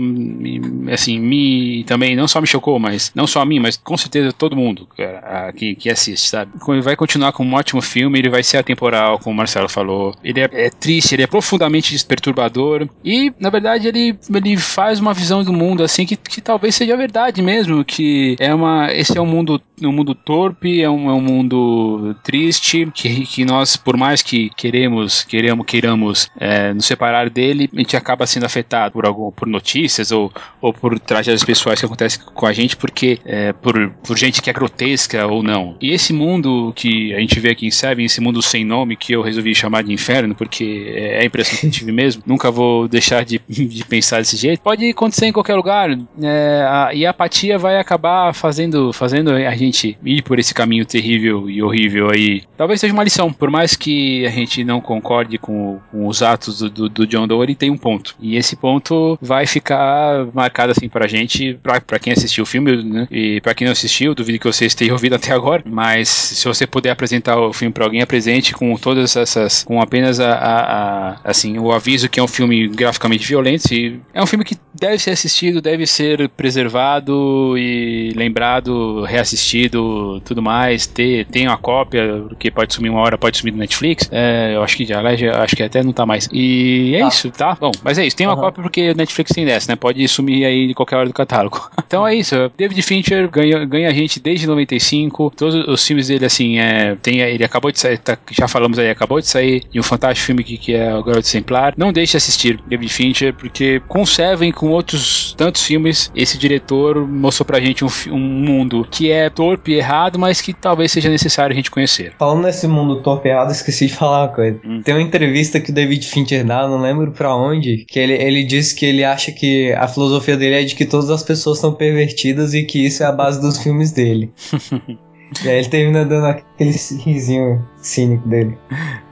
[0.92, 4.32] assim, me também, não só me chocou, mas não só a mim, mas com certeza
[4.32, 6.52] todo mundo cara, que, que assiste, sabe?
[6.68, 10.16] Ele vai continuar com um ótimo filme, ele vai ser atemporal, como o Marcelo falou.
[10.24, 15.14] Ele é, é triste, ele é profundamente desperturbador e, na verdade, ele, ele faz uma
[15.14, 19.22] visão do mundo assim que, que talvez seja verdade mesmo, que é uma, esse é
[19.22, 23.98] um mundo, um mundo torpe, é um, é um mundo triste, que, que nós, por
[23.98, 29.06] mais que queremos, queremos, queiramos é, nos separar dele, a gente acaba sendo afetado por
[29.06, 30.32] algum, por notícias ou,
[30.62, 34.50] ou por tragédias pessoais que acontecem com a gente, porque é, por, por gente que
[34.50, 35.76] é grotesca ou não.
[35.82, 39.14] E esse mundo que a gente vê aqui em Seven, esse mundo sem nome que
[39.14, 42.88] eu resolvi chamar de inferno, porque é a impressão que eu tive mesmo, nunca vou
[42.88, 45.90] deixar de, de pensar desse jeito, pode acontecer em qualquer lugar.
[46.22, 50.86] É, a, e a apatia vai acabar fazendo, fazendo a gente ir por esse caminho
[50.86, 52.44] terrível e horrível aí.
[52.58, 56.60] Talvez seja uma lição, por mais que a gente não concorde com, com os atos
[56.60, 58.16] do, do, do, John Doe, ele tem um ponto.
[58.20, 62.84] E esse ponto vai ficar marcado assim pra gente, pra, pra quem assistiu o filme,
[62.84, 63.08] né?
[63.12, 66.68] E pra quem não assistiu, duvido que vocês tenham ouvido até agora, mas se você
[66.68, 71.20] puder apresentar o filme para alguém, apresente com todas essas, com apenas a, a, a,
[71.24, 75.00] assim, o aviso que é um filme graficamente violento, e é um filme que deve
[75.00, 82.52] ser assistido, deve ser preservado e lembrado, reassistido, tudo mais, ter, tem uma cópia, porque
[82.52, 85.02] pode sumir uma hora, pode sumir do Netflix, é, eu acho que já,
[85.42, 86.30] acho que até não tá mais.
[86.32, 87.08] E é tá.
[87.08, 87.58] isso, tá?
[87.60, 88.42] Bom, mas é isso, tem uma uhum.
[88.42, 89.76] cópia porque o Netflix tem dessa, né?
[89.76, 91.70] Pode sumir aí de qualquer hora do catálogo.
[91.86, 95.32] então é isso, David Fincher, ganha, ganha a gente desde 95.
[95.36, 98.90] Todos os filmes dele, assim, é, tem, ele acabou de sair, tá, já falamos aí,
[98.90, 101.74] acabou de sair de um fantástico filme que, que é O Garoto Exemplar.
[101.78, 107.08] Não deixe de assistir David Fincher, porque com Seven, com outros tantos filmes, esse diretor
[107.08, 111.10] mostrou pra gente um, um mundo que é torpe e errado, mas que talvez seja
[111.10, 112.14] necessário a gente conhecer.
[112.18, 114.60] Falando nesse mundo torpe e errado, esqueci de falar uma coisa.
[114.66, 114.82] Hum.
[114.84, 118.44] Tem uma entrevista que o David Fincher dá, não lembro pra onde, que ele, ele
[118.44, 121.74] disse que ele acha que a filosofia dele é de que todas as pessoas são
[121.74, 124.34] pervertidas e que isso é a base dos filmes dele.
[125.44, 128.58] e aí ele termina dando aquele risinho cínico dele.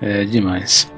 [0.02, 0.92] É demais.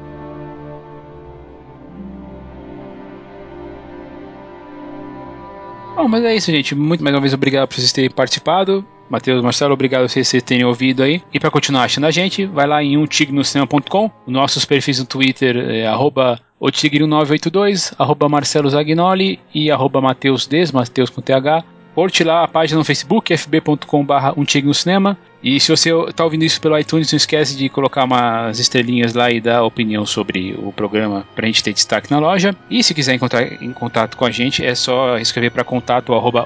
[6.00, 6.74] Bom, mas é isso, gente.
[6.74, 8.86] Muito mais uma vez obrigado por vocês terem participado.
[9.10, 11.22] Matheus, Marcelo, obrigado por vocês terem ouvido aí.
[11.34, 14.10] E para continuar achando a gente, vai lá em umtignocinema.com.
[14.26, 21.10] Nossos perfis no Twitter é arroba otigre1982, arroba Marcelo Zagnoli e arroba Mateus Des, Mateus
[21.10, 21.66] com TH.
[22.00, 25.18] Curte lá a página no Facebook, fb.com.br um no cinema.
[25.44, 29.32] E se você está ouvindo isso pelo iTunes, não esquece de colocar umas estrelinhas lá
[29.32, 32.56] e dar opinião sobre o programa para a gente ter destaque na loja.
[32.70, 36.45] E se quiser encontrar em contato com a gente, é só escrever para contato arroba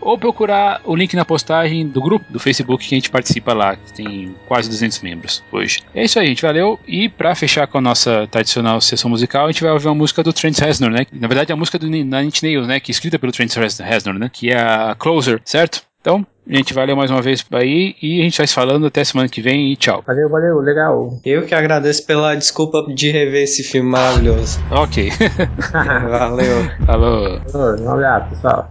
[0.00, 3.76] ou procurar o link na postagem do grupo do Facebook que a gente participa lá,
[3.76, 5.82] que tem quase 200 membros hoje.
[5.94, 6.42] É isso aí, gente.
[6.42, 6.78] Valeu.
[6.86, 10.22] E para fechar com a nossa tradicional sessão musical, a gente vai ouvir uma música
[10.22, 11.06] do Trent Reznor, né?
[11.12, 12.80] Na verdade, é a música do Nine Nails, né?
[12.80, 14.30] Que é escrita pelo Trent Reznor, né?
[14.32, 15.82] Que é a Closer, certo?
[16.00, 19.28] Então, gente, valeu mais uma vez aí e a gente vai se falando até semana
[19.28, 20.02] que vem e tchau.
[20.06, 21.18] Valeu, valeu, legal.
[21.24, 24.58] Eu que agradeço pela desculpa de rever esse filme maravilhoso.
[24.70, 25.10] ok.
[25.72, 26.70] valeu.
[26.86, 27.40] Falou.
[27.80, 28.70] Um abraço, pessoal.